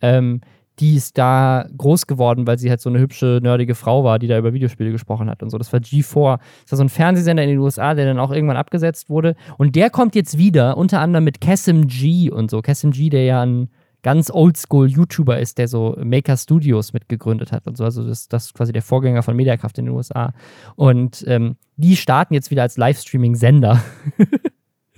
Ähm, 0.00 0.40
die 0.80 0.94
ist 0.94 1.18
da 1.18 1.66
groß 1.76 2.06
geworden, 2.06 2.46
weil 2.46 2.58
sie 2.58 2.70
halt 2.70 2.80
so 2.80 2.88
eine 2.88 2.98
hübsche, 2.98 3.40
nerdige 3.42 3.74
Frau 3.74 4.04
war, 4.04 4.18
die 4.18 4.26
da 4.26 4.38
über 4.38 4.52
Videospiele 4.52 4.92
gesprochen 4.92 5.28
hat 5.28 5.42
und 5.42 5.50
so. 5.50 5.58
Das 5.58 5.72
war 5.72 5.80
G4. 5.80 6.38
Das 6.62 6.72
war 6.72 6.76
so 6.76 6.84
ein 6.84 6.88
Fernsehsender 6.88 7.42
in 7.42 7.50
den 7.50 7.58
USA, 7.58 7.94
der 7.94 8.06
dann 8.06 8.18
auch 8.18 8.30
irgendwann 8.30 8.56
abgesetzt 8.56 9.10
wurde. 9.10 9.34
Und 9.56 9.76
der 9.76 9.90
kommt 9.90 10.14
jetzt 10.14 10.38
wieder, 10.38 10.76
unter 10.76 11.00
anderem 11.00 11.24
mit 11.24 11.40
Cassim 11.40 11.86
G 11.86 12.30
und 12.30 12.50
so. 12.50 12.62
Cassim 12.62 12.92
G, 12.92 13.08
der 13.08 13.24
ja 13.24 13.42
ein 13.42 13.68
ganz 14.02 14.30
oldschool 14.30 14.88
YouTuber 14.88 15.38
ist, 15.40 15.58
der 15.58 15.68
so 15.68 15.96
Maker 16.02 16.36
Studios 16.36 16.92
mitgegründet 16.92 17.52
hat 17.52 17.66
und 17.66 17.76
so. 17.76 17.84
Also 17.84 18.06
das, 18.06 18.28
das 18.28 18.46
ist 18.46 18.54
quasi 18.54 18.72
der 18.72 18.82
Vorgänger 18.82 19.22
von 19.22 19.34
Mediakraft 19.34 19.76
in 19.78 19.86
den 19.86 19.94
USA. 19.94 20.32
Und 20.76 21.24
ähm, 21.26 21.56
die 21.76 21.96
starten 21.96 22.34
jetzt 22.34 22.50
wieder 22.50 22.62
als 22.62 22.76
Livestreaming-Sender. 22.76 23.82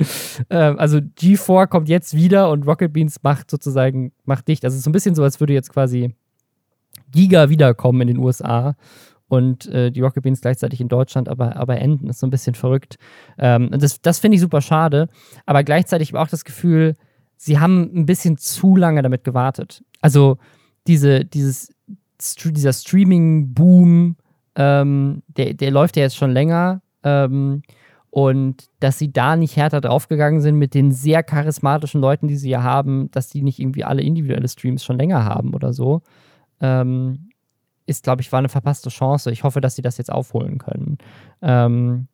ähm, 0.51 0.79
also 0.79 0.99
G4 0.99 1.67
kommt 1.67 1.89
jetzt 1.89 2.15
wieder 2.15 2.51
und 2.51 2.67
Rocket 2.67 2.93
Beans 2.93 3.23
macht 3.23 3.51
sozusagen, 3.51 4.13
macht 4.25 4.49
dicht. 4.49 4.65
Also 4.65 4.75
es 4.75 4.79
ist 4.79 4.85
so 4.85 4.91
ein 4.91 4.93
bisschen 4.93 5.15
so, 5.15 5.23
als 5.23 5.41
würde 5.41 5.53
jetzt 5.53 5.73
quasi 5.73 6.15
Giga 7.13 7.49
wiederkommen 7.49 8.03
in 8.03 8.09
den 8.09 8.19
USA 8.19 8.77
und 9.29 9.67
äh, 9.67 9.91
die 9.91 10.01
Rocket 10.01 10.23
Beans 10.23 10.41
gleichzeitig 10.41 10.81
in 10.81 10.89
Deutschland 10.89 11.29
aber, 11.29 11.57
aber 11.57 11.79
enden. 11.79 12.07
Das 12.07 12.17
ist 12.17 12.21
so 12.21 12.27
ein 12.27 12.31
bisschen 12.31 12.55
verrückt. 12.55 12.97
Ähm, 13.39 13.69
und 13.73 13.83
das 13.83 14.01
das 14.01 14.19
finde 14.19 14.37
ich 14.37 14.41
super 14.41 14.61
schade. 14.61 15.09
Aber 15.47 15.63
gleichzeitig 15.63 16.09
habe 16.09 16.19
ich 16.19 16.23
auch 16.23 16.31
das 16.31 16.45
Gefühl, 16.45 16.97
sie 17.37 17.59
haben 17.59 17.91
ein 17.95 18.07
bisschen 18.07 18.37
zu 18.37 18.77
lange 18.77 19.03
damit 19.03 19.25
gewartet. 19.25 19.83
Also 20.01 20.39
diese, 20.87 21.25
dieses, 21.25 21.73
dieser 22.45 22.73
Streaming-Boom, 22.73 24.17
ähm, 24.57 25.23
der, 25.29 25.55
der 25.55 25.71
läuft 25.71 25.97
ja 25.97 26.03
jetzt 26.03 26.17
schon 26.17 26.33
länger. 26.33 26.83
Ähm, 27.03 27.63
und 28.11 28.69
dass 28.81 28.99
sie 28.99 29.13
da 29.13 29.37
nicht 29.37 29.57
härter 29.57 29.81
draufgegangen 29.81 30.41
sind 30.41 30.57
mit 30.57 30.75
den 30.75 30.93
sehr 30.93 31.23
charismatischen 31.23 32.01
Leuten, 32.01 32.27
die 32.27 32.37
sie 32.37 32.51
ja 32.51 32.63
haben, 32.63 33.11
dass 33.13 33.29
die 33.29 33.43
nicht 33.43 33.61
irgendwie 33.61 33.85
alle 33.85 34.03
individuelle 34.03 34.49
Streams 34.49 34.85
schon 34.85 34.99
länger 34.99 35.25
haben 35.25 35.55
oder 35.55 35.73
so, 35.73 36.03
ähm, 36.61 37.31
ist, 37.87 38.05
glaube 38.05 38.23
ich, 38.23 38.31
war 38.33 38.39
eine 38.39 38.49
verpasste 38.49 38.91
Chance. 38.91 39.31
Ich 39.31 39.45
hoffe, 39.45 39.61
dass 39.61 39.77
sie 39.77 39.83
das 39.83 39.99
jetzt 39.99 40.13
aufholen 40.13 40.59
können. 40.59 40.99
Ähm, 41.43 42.09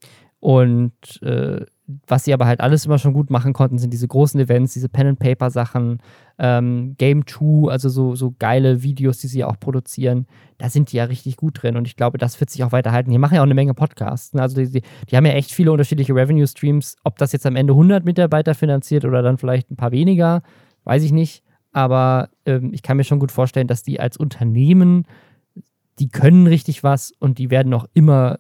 und 0.46 1.20
äh, 1.22 1.66
was 2.06 2.22
sie 2.22 2.32
aber 2.32 2.46
halt 2.46 2.60
alles 2.60 2.86
immer 2.86 2.98
schon 2.98 3.14
gut 3.14 3.30
machen 3.30 3.52
konnten, 3.52 3.78
sind 3.78 3.92
diese 3.92 4.06
großen 4.06 4.38
Events, 4.38 4.74
diese 4.74 4.88
Pen-and-Paper-Sachen, 4.88 5.98
ähm, 6.38 6.94
Game 6.98 7.26
2, 7.26 7.68
also 7.68 7.88
so, 7.88 8.14
so 8.14 8.32
geile 8.38 8.84
Videos, 8.84 9.18
die 9.18 9.26
sie 9.26 9.42
auch 9.42 9.58
produzieren. 9.58 10.28
Da 10.58 10.70
sind 10.70 10.92
die 10.92 10.98
ja 10.98 11.04
richtig 11.04 11.36
gut 11.36 11.60
drin 11.60 11.76
und 11.76 11.88
ich 11.88 11.96
glaube, 11.96 12.18
das 12.18 12.38
wird 12.38 12.50
sich 12.50 12.62
auch 12.62 12.70
weiterhalten. 12.70 13.10
Die 13.10 13.18
machen 13.18 13.34
ja 13.34 13.40
auch 13.40 13.46
eine 13.46 13.54
Menge 13.54 13.74
Podcasts. 13.74 14.34
Ne? 14.34 14.42
Also 14.42 14.54
die, 14.54 14.70
die, 14.70 14.82
die 15.10 15.16
haben 15.16 15.26
ja 15.26 15.32
echt 15.32 15.50
viele 15.50 15.72
unterschiedliche 15.72 16.14
Revenue-Streams. 16.14 16.94
Ob 17.02 17.18
das 17.18 17.32
jetzt 17.32 17.44
am 17.44 17.56
Ende 17.56 17.72
100 17.72 18.04
Mitarbeiter 18.04 18.54
finanziert 18.54 19.04
oder 19.04 19.22
dann 19.22 19.38
vielleicht 19.38 19.72
ein 19.72 19.76
paar 19.76 19.90
weniger, 19.90 20.42
weiß 20.84 21.02
ich 21.02 21.10
nicht. 21.10 21.42
Aber 21.72 22.30
ähm, 22.44 22.72
ich 22.72 22.82
kann 22.82 22.98
mir 22.98 23.04
schon 23.04 23.18
gut 23.18 23.32
vorstellen, 23.32 23.66
dass 23.66 23.82
die 23.82 23.98
als 23.98 24.16
Unternehmen, 24.16 25.08
die 25.98 26.08
können 26.08 26.46
richtig 26.46 26.84
was 26.84 27.10
und 27.18 27.38
die 27.38 27.50
werden 27.50 27.74
auch 27.74 27.86
immer 27.94 28.38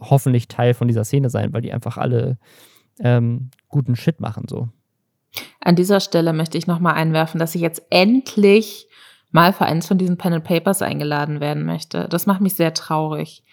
hoffentlich 0.00 0.48
Teil 0.48 0.74
von 0.74 0.88
dieser 0.88 1.04
Szene 1.04 1.30
sein, 1.30 1.52
weil 1.52 1.62
die 1.62 1.72
einfach 1.72 1.96
alle 1.96 2.38
ähm, 2.98 3.50
guten 3.68 3.96
Shit 3.96 4.20
machen 4.20 4.46
so. 4.48 4.68
An 5.60 5.76
dieser 5.76 6.00
Stelle 6.00 6.32
möchte 6.32 6.58
ich 6.58 6.66
nochmal 6.66 6.94
einwerfen, 6.94 7.38
dass 7.38 7.54
ich 7.54 7.60
jetzt 7.60 7.82
endlich 7.90 8.88
mal 9.30 9.52
für 9.52 9.64
eins 9.64 9.86
von 9.86 9.98
diesen 9.98 10.18
Pen 10.18 10.32
and 10.32 10.44
Papers 10.44 10.82
eingeladen 10.82 11.40
werden 11.40 11.64
möchte. 11.64 12.08
Das 12.08 12.26
macht 12.26 12.40
mich 12.40 12.54
sehr 12.54 12.74
traurig. 12.74 13.44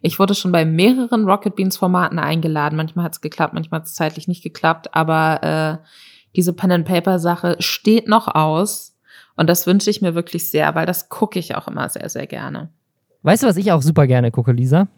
Ich 0.00 0.18
wurde 0.18 0.34
schon 0.34 0.52
bei 0.52 0.64
mehreren 0.64 1.24
Rocket 1.24 1.56
Beans 1.56 1.76
Formaten 1.76 2.18
eingeladen. 2.18 2.76
Manchmal 2.76 3.04
hat 3.04 3.14
es 3.14 3.20
geklappt, 3.20 3.54
manchmal 3.54 3.80
hat 3.80 3.86
es 3.86 3.94
zeitlich 3.94 4.28
nicht 4.28 4.42
geklappt, 4.42 4.94
aber 4.94 5.82
äh, 5.82 5.86
diese 6.36 6.52
Pen 6.52 6.72
and 6.72 6.86
Paper 6.86 7.18
Sache 7.18 7.56
steht 7.60 8.08
noch 8.08 8.34
aus 8.34 8.96
und 9.36 9.48
das 9.48 9.66
wünsche 9.66 9.90
ich 9.90 10.02
mir 10.02 10.14
wirklich 10.14 10.50
sehr, 10.50 10.74
weil 10.74 10.86
das 10.86 11.08
gucke 11.08 11.38
ich 11.38 11.54
auch 11.54 11.68
immer 11.68 11.88
sehr 11.88 12.08
sehr 12.08 12.26
gerne. 12.26 12.70
Weißt 13.22 13.42
du, 13.42 13.46
was 13.46 13.56
ich 13.56 13.72
auch 13.72 13.82
super 13.82 14.06
gerne 14.06 14.30
gucke, 14.30 14.52
Lisa? 14.52 14.88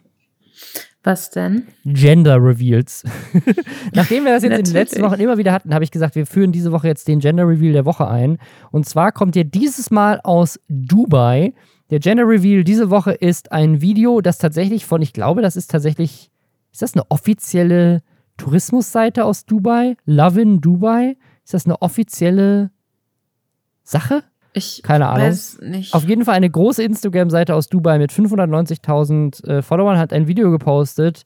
Was 1.04 1.30
denn? 1.30 1.68
Gender 1.84 2.36
Reveals. 2.36 3.04
Nachdem 3.94 4.24
wir 4.24 4.32
das 4.32 4.42
jetzt 4.42 4.58
in 4.58 4.64
den 4.64 4.72
letzten 4.72 5.02
Wochen 5.02 5.20
immer 5.20 5.38
wieder 5.38 5.52
hatten, 5.52 5.72
habe 5.72 5.84
ich 5.84 5.92
gesagt, 5.92 6.16
wir 6.16 6.26
führen 6.26 6.50
diese 6.50 6.72
Woche 6.72 6.88
jetzt 6.88 7.06
den 7.06 7.20
Gender 7.20 7.46
Reveal 7.46 7.72
der 7.72 7.84
Woche 7.84 8.08
ein. 8.08 8.38
Und 8.72 8.86
zwar 8.86 9.12
kommt 9.12 9.36
ihr 9.36 9.44
dieses 9.44 9.90
Mal 9.90 10.20
aus 10.24 10.58
Dubai. 10.68 11.54
Der 11.90 12.00
Gender 12.00 12.24
Reveal 12.24 12.64
diese 12.64 12.90
Woche 12.90 13.12
ist 13.12 13.52
ein 13.52 13.80
Video, 13.80 14.20
das 14.20 14.38
tatsächlich 14.38 14.86
von, 14.86 15.00
ich 15.00 15.12
glaube, 15.12 15.40
das 15.40 15.56
ist 15.56 15.70
tatsächlich, 15.70 16.30
ist 16.72 16.82
das 16.82 16.94
eine 16.94 17.08
offizielle 17.10 18.02
Tourismusseite 18.36 19.24
aus 19.24 19.46
Dubai? 19.46 19.96
Love 20.04 20.42
in 20.42 20.60
Dubai? 20.60 21.16
Ist 21.44 21.54
das 21.54 21.64
eine 21.64 21.80
offizielle 21.80 22.70
Sache? 23.84 24.24
Ich 24.52 24.82
Keine 24.82 25.08
Ahnung. 25.08 25.28
weiß 25.28 25.60
nicht. 25.62 25.94
Auf 25.94 26.08
jeden 26.08 26.24
Fall 26.24 26.34
eine 26.34 26.50
große 26.50 26.82
Instagram-Seite 26.82 27.54
aus 27.54 27.68
Dubai 27.68 27.98
mit 27.98 28.12
590.000 28.12 29.44
äh, 29.46 29.62
Followern 29.62 29.98
hat 29.98 30.12
ein 30.12 30.26
Video 30.26 30.50
gepostet 30.50 31.24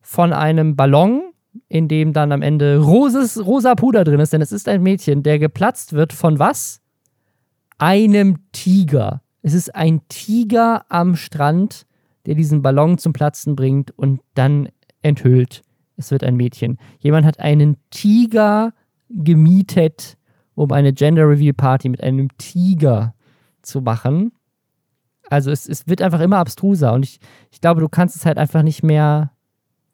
von 0.00 0.32
einem 0.32 0.76
Ballon, 0.76 1.22
in 1.68 1.88
dem 1.88 2.12
dann 2.12 2.32
am 2.32 2.42
Ende 2.42 2.78
roses, 2.78 3.44
rosa 3.44 3.74
Puder 3.74 4.04
drin 4.04 4.20
ist, 4.20 4.32
denn 4.32 4.42
es 4.42 4.52
ist 4.52 4.68
ein 4.68 4.82
Mädchen, 4.82 5.22
der 5.22 5.38
geplatzt 5.38 5.92
wird 5.92 6.12
von 6.12 6.38
was? 6.38 6.80
Einem 7.78 8.50
Tiger. 8.52 9.22
Es 9.42 9.54
ist 9.54 9.74
ein 9.74 10.02
Tiger 10.08 10.84
am 10.88 11.16
Strand, 11.16 11.86
der 12.26 12.34
diesen 12.34 12.62
Ballon 12.62 12.98
zum 12.98 13.12
Platzen 13.12 13.56
bringt 13.56 13.96
und 13.96 14.20
dann 14.34 14.68
enthüllt. 15.02 15.62
Es 15.96 16.10
wird 16.10 16.22
ein 16.22 16.36
Mädchen. 16.36 16.78
Jemand 16.98 17.24
hat 17.26 17.40
einen 17.40 17.76
Tiger 17.90 18.72
gemietet 19.08 20.17
um 20.58 20.72
eine 20.72 20.92
Gender 20.92 21.28
Reveal 21.28 21.54
Party 21.54 21.88
mit 21.88 22.02
einem 22.02 22.36
Tiger 22.36 23.14
zu 23.62 23.80
machen. 23.80 24.32
Also 25.30 25.50
es, 25.50 25.68
es 25.68 25.86
wird 25.86 26.02
einfach 26.02 26.20
immer 26.20 26.38
abstruser 26.38 26.92
und 26.94 27.04
ich, 27.04 27.20
ich 27.50 27.60
glaube, 27.60 27.80
du 27.80 27.88
kannst 27.88 28.16
es 28.16 28.26
halt 28.26 28.38
einfach 28.38 28.62
nicht 28.62 28.82
mehr 28.82 29.30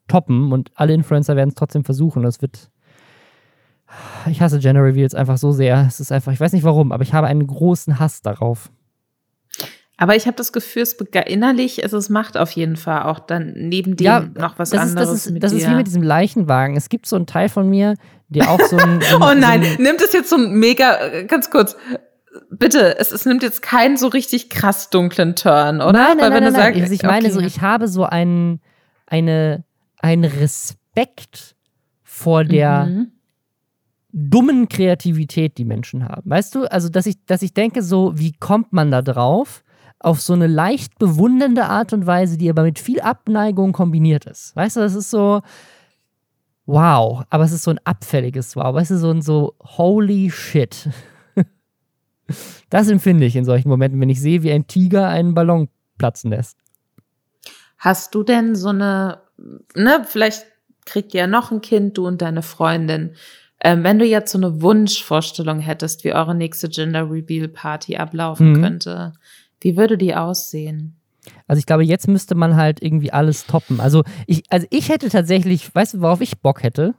toppen 0.07 0.51
und 0.51 0.71
alle 0.75 0.93
Influencer 0.93 1.35
werden 1.35 1.49
es 1.49 1.55
trotzdem 1.55 1.83
versuchen. 1.83 2.23
Das 2.23 2.41
wird. 2.41 2.71
Ich 4.27 4.41
hasse 4.41 4.59
Gender 4.59 4.83
Reveals 4.83 5.13
einfach 5.13 5.37
so 5.37 5.51
sehr. 5.51 5.85
Es 5.87 5.99
ist 5.99 6.11
einfach, 6.11 6.31
ich 6.31 6.39
weiß 6.39 6.53
nicht 6.53 6.63
warum, 6.63 6.91
aber 6.91 7.03
ich 7.03 7.13
habe 7.13 7.27
einen 7.27 7.45
großen 7.45 7.99
Hass 7.99 8.21
darauf. 8.21 8.71
Aber 9.97 10.15
ich 10.15 10.25
habe 10.27 10.35
das 10.35 10.51
Gefühl, 10.51 10.81
es 10.83 10.93
innerlich, 10.93 11.83
es, 11.83 11.93
es 11.93 12.09
macht 12.09 12.37
auf 12.37 12.51
jeden 12.51 12.75
Fall 12.75 13.03
auch 13.03 13.19
dann 13.19 13.53
neben 13.55 13.95
dem 13.95 14.05
Ja, 14.05 14.19
noch 14.19 14.59
was 14.59 14.71
das 14.71 14.83
ist, 14.83 14.89
anderes 14.89 15.09
das 15.09 15.25
ist, 15.27 15.43
das 15.43 15.51
ist 15.53 15.69
wie 15.69 15.75
mit 15.75 15.87
diesem 15.87 16.03
Leichenwagen. 16.03 16.75
Es 16.75 16.89
gibt 16.89 17.05
so 17.05 17.15
einen 17.15 17.27
Teil 17.27 17.47
von 17.47 17.69
mir, 17.69 17.95
der 18.27 18.51
auch 18.51 18.59
so 18.61 18.77
ein. 18.77 19.01
So 19.01 19.15
oh 19.21 19.33
nein, 19.33 19.63
So 19.63 19.69
ein, 19.69 19.83
nimmt 19.83 20.01
es 20.01 20.11
jetzt 20.11 20.29
so 20.29 20.35
ein 20.35 20.51
mega, 20.53 20.97
äh, 20.99 21.23
ganz 21.25 21.49
kurz, 21.49 21.77
bitte, 22.49 22.97
es, 22.99 23.11
es 23.11 23.25
nimmt 23.25 23.41
jetzt 23.43 23.61
keinen 23.61 23.95
so 23.95 24.07
richtig 24.07 24.49
krass 24.49 24.89
dunklen 24.89 25.35
Turn, 25.35 25.77
oder? 25.77 25.93
Nein, 25.93 26.17
nein, 26.17 26.19
Weil 26.19 26.29
nein, 26.29 26.33
wenn 26.33 26.43
nein, 26.43 26.53
du 26.53 26.59
nein. 26.59 26.81
Also 26.81 26.93
ich 26.93 27.03
meine 27.03 27.27
okay. 27.27 27.33
so, 27.33 27.39
ich 27.39 27.61
habe 27.61 27.87
so 27.87 28.03
einen, 28.03 28.59
eine, 29.07 29.63
einen 29.99 30.25
Respekt 30.25 31.55
vor 32.03 32.43
der 32.43 32.85
Mhm. 32.85 33.11
dummen 34.11 34.69
Kreativität, 34.69 35.57
die 35.57 35.65
Menschen 35.65 36.07
haben. 36.07 36.29
Weißt 36.29 36.55
du, 36.55 36.65
also 36.65 36.89
dass 36.89 37.05
ich, 37.05 37.23
dass 37.25 37.41
ich 37.41 37.53
denke, 37.53 37.81
so, 37.81 38.13
wie 38.15 38.31
kommt 38.33 38.73
man 38.73 38.91
da 38.91 39.01
drauf? 39.01 39.63
Auf 40.05 40.21
so 40.21 40.33
eine 40.33 40.45
leicht 40.45 40.99
bewundernde 40.99 41.65
Art 41.65 41.91
und 41.91 42.05
Weise, 42.05 42.37
die 42.37 42.47
aber 42.47 42.61
mit 42.61 42.77
viel 42.77 42.99
Abneigung 43.01 43.71
kombiniert 43.71 44.25
ist. 44.25 44.55
Weißt 44.55 44.75
du, 44.75 44.81
das 44.81 44.93
ist 44.93 45.09
so, 45.09 45.41
wow, 46.67 47.23
aber 47.31 47.43
es 47.43 47.51
ist 47.51 47.63
so 47.63 47.71
ein 47.71 47.79
abfälliges 47.85 48.55
Wow. 48.55 48.75
Weißt 48.75 48.91
du, 48.91 48.97
so 48.99 49.09
ein 49.09 49.23
so, 49.23 49.55
holy 49.77 50.29
shit. 50.29 50.89
Das 52.71 52.87
empfinde 52.89 53.25
ich 53.25 53.35
in 53.35 53.45
solchen 53.45 53.69
Momenten, 53.69 53.99
wenn 54.01 54.09
ich 54.09 54.19
sehe, 54.19 54.41
wie 54.41 54.51
ein 54.51 54.65
Tiger 54.65 55.07
einen 55.07 55.35
Ballon 55.35 55.69
platzen 55.99 56.31
lässt. 56.31 56.57
Hast 57.77 58.15
du 58.15 58.23
denn 58.23 58.55
so 58.55 58.69
eine, 58.69 59.21
ne, 59.75 60.03
vielleicht 60.07 60.45
kriegt 60.85 61.13
ihr 61.13 61.21
ja 61.21 61.27
noch 61.27 61.51
ein 61.51 61.61
Kind, 61.61 61.97
du 61.97 62.07
und 62.07 62.21
deine 62.23 62.41
Freundin. 62.41 63.15
Ähm, 63.61 63.83
wenn 63.83 63.99
du 63.99 64.05
jetzt 64.05 64.31
so 64.31 64.39
eine 64.39 64.61
Wunschvorstellung 64.61 65.59
hättest, 65.59 66.03
wie 66.03 66.13
eure 66.13 66.33
nächste 66.35 66.67
Gender 66.67 67.09
Reveal 67.09 67.47
Party 67.47 67.95
ablaufen 67.97 68.53
Mhm. 68.53 68.61
könnte, 68.61 69.13
wie 69.65 69.77
würde 69.77 69.97
die 69.97 70.13
aussehen? 70.13 70.95
Also 71.47 71.57
ich 71.57 71.65
glaube, 71.65 71.83
jetzt 71.83 72.07
müsste 72.07 72.35
man 72.35 72.55
halt 72.55 72.83
irgendwie 72.83 73.11
alles 73.11 73.47
toppen. 73.47 73.79
Also 73.79 74.03
ich, 74.27 74.43
also 74.51 74.67
ich 74.69 74.89
hätte 74.89 75.09
tatsächlich, 75.09 75.73
weißt 75.73 75.95
du, 75.95 76.01
worauf 76.01 76.21
ich 76.21 76.39
Bock 76.39 76.61
hätte? 76.61 76.93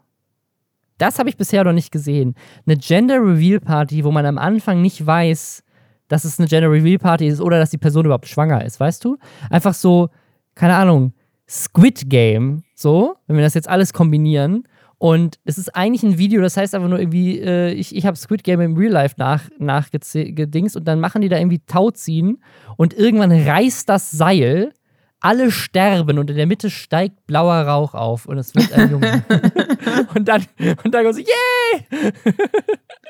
Das 0.99 1.21
habe 1.21 1.29
ich 1.29 1.37
bisher 1.37 1.63
noch 1.63 1.73
nicht 1.73 1.93
gesehen. 1.93 2.35
Eine 2.67 2.77
Gender 2.77 3.21
Reveal 3.21 3.61
Party, 3.61 4.03
wo 4.03 4.11
man 4.11 4.27
am 4.27 4.37
Anfang 4.37 4.83
nicht 4.83 5.07
weiß, 5.07 5.63
dass 6.09 6.25
es 6.25 6.41
eine 6.41 6.49
Gender 6.49 6.69
Reveal 6.69 6.99
Party 6.99 7.29
ist 7.29 7.41
oder 7.41 7.61
dass 7.61 7.71
die 7.71 7.79
Person 7.79 8.05
überhaupt 8.05 8.27
schwanger 8.27 8.65
ist, 8.65 8.81
weißt 8.81 9.05
du? 9.05 9.17
Einfach 9.49 9.75
so, 9.75 10.09
keine 10.57 10.75
Ahnung, 10.75 11.13
Squid 11.49 12.11
Game, 12.11 12.65
so, 12.75 13.15
wenn 13.29 13.37
wir 13.37 13.45
das 13.45 13.55
jetzt 13.55 13.69
alles 13.69 13.93
kombinieren. 13.93 14.67
Und 14.99 15.39
es 15.45 15.59
ist 15.59 15.75
eigentlich 15.75 16.03
ein 16.03 16.17
Video, 16.17 16.41
das 16.41 16.57
heißt 16.57 16.75
einfach 16.75 16.89
nur 16.89 16.99
irgendwie, 16.99 17.39
äh, 17.39 17.73
ich, 17.73 17.95
ich 17.95 18.07
habe 18.07 18.17
Squid 18.17 18.43
Game 18.45 18.61
im 18.63 18.77
Real 18.77 18.93
Life 18.93 19.17
nach, 19.19 19.43
nachgedingst 19.59 20.75
und 20.77 20.85
dann 20.85 21.01
machen 21.01 21.21
die 21.21 21.29
da 21.29 21.37
irgendwie 21.37 21.61
Tauziehen 21.67 22.43
und 22.79 22.95
irgendwann 22.95 23.33
reißt 23.33 23.89
das 23.89 24.11
Seil, 24.11 24.73
alle 25.21 25.51
sterben 25.51 26.19
und 26.19 26.31
in 26.31 26.37
der 26.37 26.47
Mitte 26.47 26.71
steigt 26.71 27.27
blauer 27.27 27.63
Rauch 27.63 27.95
auf 27.95 28.27
und 28.27 28.39
es 28.39 28.55
wird 28.55 28.73
ein 28.73 28.91
Junge. 28.91 29.25
und 30.15 30.29
dann, 30.29 30.47
und 30.85 30.95
dann 30.95 31.13
so, 31.13 31.21
yay! 31.21 32.13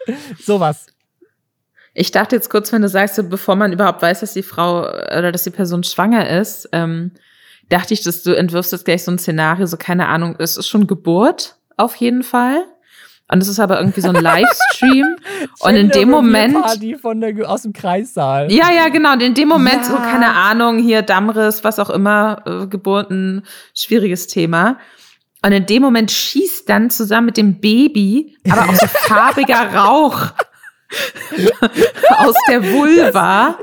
Sowas. 0.38 0.86
Ich 1.94 2.10
dachte 2.10 2.36
jetzt 2.36 2.50
kurz, 2.50 2.72
wenn 2.72 2.82
du 2.82 2.88
sagst, 2.88 3.14
so, 3.14 3.22
bevor 3.22 3.54
man 3.56 3.72
überhaupt 3.72 4.02
weiß, 4.02 4.20
dass 4.20 4.32
die 4.32 4.42
Frau 4.42 4.82
oder 4.82 5.30
dass 5.30 5.44
die 5.44 5.50
Person 5.50 5.84
schwanger 5.84 6.28
ist, 6.28 6.68
ähm, 6.72 7.12
dachte 7.68 7.94
ich, 7.94 8.02
dass 8.02 8.22
du 8.22 8.32
entwirfst 8.32 8.72
jetzt 8.72 8.84
gleich 8.84 9.04
so 9.04 9.10
ein 9.10 9.18
Szenario, 9.18 9.66
so 9.66 9.76
keine 9.76 10.08
Ahnung, 10.08 10.36
es 10.38 10.56
ist 10.56 10.68
schon 10.68 10.86
Geburt 10.86 11.55
auf 11.76 11.96
jeden 11.96 12.22
Fall. 12.22 12.64
Und 13.28 13.42
es 13.42 13.48
ist 13.48 13.58
aber 13.58 13.78
irgendwie 13.80 14.00
so 14.00 14.10
ein 14.10 14.22
Livestream. 14.22 15.16
und 15.58 15.74
in 15.74 15.90
dem 15.90 16.10
Moment. 16.10 16.54
Party 16.62 16.96
von 16.96 17.20
der, 17.20 17.50
aus 17.50 17.62
dem 17.62 17.72
Kreissaal. 17.72 18.52
Ja, 18.52 18.70
ja, 18.70 18.88
genau. 18.88 19.14
Und 19.14 19.22
in 19.22 19.34
dem 19.34 19.48
Moment, 19.48 19.82
Ja. 19.82 19.90
so, 19.90 19.96
keine 19.96 20.32
Ahnung, 20.32 20.78
hier 20.78 21.02
Dammriss, 21.02 21.64
was 21.64 21.78
auch 21.80 21.90
immer, 21.90 22.42
äh, 22.46 22.66
Geburten, 22.68 23.44
schwieriges 23.74 24.28
Thema. 24.28 24.78
Und 25.42 25.52
in 25.52 25.66
dem 25.66 25.82
Moment 25.82 26.10
schießt 26.12 26.68
dann 26.68 26.88
zusammen 26.90 27.26
mit 27.26 27.36
dem 27.36 27.60
Baby, 27.60 28.36
aber 28.48 28.62
auch 28.68 28.74
so 28.74 28.86
farbiger 28.86 29.74
Rauch 29.74 30.32
aus 32.18 32.34
der 32.48 32.62
Vulva, 32.72 33.56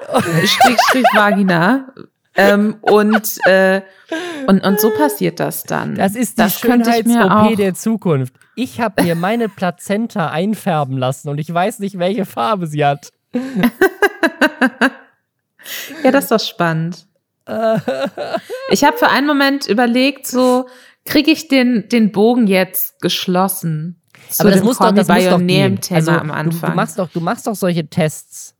Strich, 0.45 0.79
Strich, 0.89 1.05
Vagina. 1.13 1.87
Ähm, 2.35 2.77
und, 2.81 3.37
äh, 3.45 3.81
und, 4.47 4.63
und 4.63 4.79
so 4.79 4.89
passiert 4.91 5.39
das 5.39 5.63
dann. 5.63 5.95
Das 5.95 6.15
ist 6.15 6.39
die 6.39 6.49
Schönheits-OP 6.49 7.55
der 7.57 7.73
Zukunft. 7.73 8.33
Ich 8.55 8.79
habe 8.79 9.03
mir 9.03 9.15
meine 9.15 9.49
Plazenta 9.49 10.29
einfärben 10.31 10.97
lassen 10.97 11.29
und 11.29 11.39
ich 11.39 11.51
weiß 11.53 11.79
nicht, 11.79 11.99
welche 11.99 12.25
Farbe 12.25 12.67
sie 12.67 12.85
hat. 12.85 13.09
Ja, 16.03 16.11
das 16.11 16.25
ist 16.25 16.31
doch 16.31 16.39
spannend. 16.39 17.07
Ich 18.69 18.83
habe 18.83 18.97
für 18.97 19.09
einen 19.09 19.27
Moment 19.27 19.67
überlegt, 19.67 20.27
so 20.27 20.65
kriege 21.05 21.31
ich 21.31 21.49
den, 21.49 21.89
den 21.89 22.11
Bogen 22.11 22.47
jetzt 22.47 23.01
geschlossen. 23.01 24.01
Aber 24.39 24.51
das 24.51 24.63
muss 24.63 24.77
doch, 24.77 24.93
das 24.93 25.07
muss 25.07 25.25
doch 25.25 25.39
gehen. 25.39 25.79
Also, 25.91 26.11
am 26.11 26.27
du, 26.27 26.33
Anfang. 26.33 26.71
du, 26.71 26.75
machst 26.75 26.99
doch, 26.99 27.09
du 27.09 27.19
machst 27.19 27.45
doch 27.45 27.55
solche 27.55 27.87
Tests. 27.87 28.52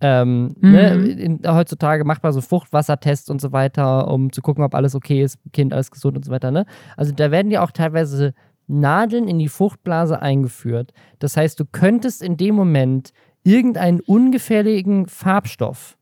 Ähm, 0.00 0.54
Mhm. 0.60 0.70
ne? 0.72 0.94
In, 0.94 1.40
heutzutage 1.46 2.04
macht 2.04 2.22
man 2.22 2.32
so 2.32 2.40
Fruchtwassertests 2.40 3.28
und 3.30 3.40
so 3.40 3.52
weiter, 3.52 4.08
um 4.08 4.32
zu 4.32 4.40
gucken, 4.42 4.64
ob 4.64 4.74
alles 4.74 4.94
okay 4.94 5.22
ist, 5.22 5.38
Kind 5.52 5.72
alles 5.74 5.90
gesund 5.90 6.16
und 6.16 6.24
so 6.24 6.30
weiter. 6.32 6.50
Ne? 6.50 6.64
Also 6.96 7.12
da 7.12 7.30
werden 7.30 7.50
ja 7.50 7.62
auch 7.62 7.70
teilweise 7.70 8.32
Nadeln 8.66 9.28
in 9.28 9.38
die 9.38 9.48
Fruchtblase 9.48 10.22
eingeführt. 10.22 10.92
Das 11.18 11.36
heißt, 11.36 11.58
du 11.60 11.64
könntest 11.64 12.22
in 12.22 12.36
dem 12.36 12.54
Moment 12.54 13.12
irgendeinen 13.42 14.00
ungefährlichen 14.00 15.06
Farbstoff 15.06 15.98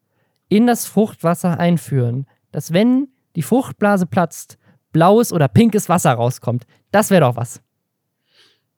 in 0.49 0.67
das 0.67 0.87
Fruchtwasser 0.87 1.59
einführen, 1.59 2.27
dass 2.53 2.73
wenn 2.73 3.09
die 3.37 3.43
Fruchtblase 3.43 4.07
platzt, 4.07 4.59
blaues 4.93 5.33
oder 5.33 5.49
pinkes 5.49 5.89
Wasser 5.89 6.13
rauskommt. 6.13 6.67
Das 6.91 7.11
wäre 7.11 7.23
doch 7.23 7.37
was. 7.37 7.61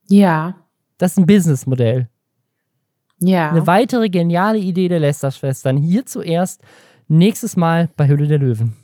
ja, 0.09 0.55
Das 0.99 1.13
ist 1.13 1.19
ein 1.19 1.27
Businessmodell. 1.27 2.09
Ja. 3.21 3.51
Eine 3.51 3.67
weitere 3.67 4.09
geniale 4.09 4.59
Idee 4.59 4.89
der 4.89 5.01
Lester-Schwestern. 5.01 5.77
Hier 5.77 6.07
zuerst, 6.07 6.63
nächstes 7.09 7.57
Mal 7.57 7.89
bei 7.97 8.09
Hülle 8.09 8.27
der 8.27 8.39
Löwen. 8.39 8.77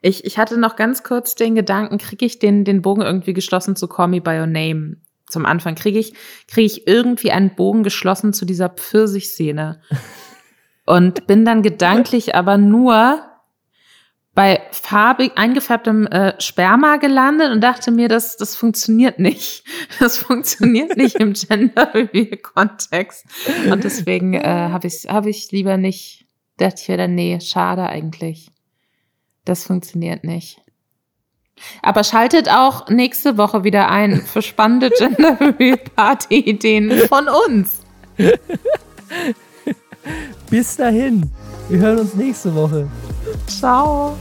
Ich, 0.00 0.24
ich 0.24 0.38
hatte 0.38 0.58
noch 0.58 0.76
ganz 0.76 1.02
kurz 1.04 1.34
den 1.34 1.54
Gedanken, 1.54 1.98
kriege 1.98 2.24
ich 2.24 2.38
den, 2.38 2.64
den 2.64 2.82
Bogen 2.82 3.02
irgendwie 3.02 3.34
geschlossen 3.34 3.76
zu 3.76 3.86
Call 3.86 4.08
Me 4.08 4.20
By 4.20 4.40
Your 4.40 4.46
Name 4.46 4.96
zum 5.28 5.46
Anfang? 5.46 5.74
Kriege 5.74 5.98
ich, 5.98 6.14
kriege 6.48 6.66
ich 6.66 6.86
irgendwie 6.86 7.30
einen 7.30 7.54
Bogen 7.54 7.82
geschlossen 7.82 8.32
zu 8.32 8.44
dieser 8.44 8.68
Pfirsich-Szene? 8.68 9.80
Und 10.86 11.26
bin 11.28 11.44
dann 11.44 11.62
gedanklich 11.62 12.34
aber 12.34 12.58
nur 12.58 13.22
farbig 14.72 15.32
eingefärbtem 15.36 16.06
äh, 16.06 16.40
Sperma 16.40 16.96
gelandet 16.96 17.52
und 17.52 17.60
dachte 17.60 17.90
mir, 17.90 18.08
das, 18.08 18.36
das 18.36 18.56
funktioniert 18.56 19.18
nicht. 19.18 19.64
Das 20.00 20.18
funktioniert 20.18 20.96
nicht 20.96 21.16
im 21.16 21.34
Gender-Reveal-Kontext. 21.34 23.24
Und 23.70 23.84
deswegen 23.84 24.34
äh, 24.34 24.42
habe 24.42 24.88
ich, 24.88 25.06
hab 25.08 25.26
ich 25.26 25.50
lieber 25.52 25.76
nicht, 25.76 26.26
dachte 26.56 26.80
ich 26.80 26.88
wieder, 26.88 27.08
nee, 27.08 27.38
schade 27.40 27.86
eigentlich. 27.86 28.50
Das 29.44 29.64
funktioniert 29.64 30.24
nicht. 30.24 30.60
Aber 31.82 32.04
schaltet 32.04 32.48
auch 32.48 32.88
nächste 32.88 33.36
Woche 33.38 33.64
wieder 33.64 33.88
ein 33.88 34.22
für 34.22 34.42
spannende 34.42 34.90
Gender 34.98 35.38
Reveal 35.40 35.76
Party 35.76 36.38
Ideen 36.38 36.90
von 37.08 37.26
uns. 37.48 37.80
Bis 40.50 40.76
dahin. 40.76 41.30
Wir 41.68 41.78
hören 41.78 41.98
uns 42.00 42.14
nächste 42.14 42.54
Woche. 42.54 42.88
Ciao. 43.46 44.16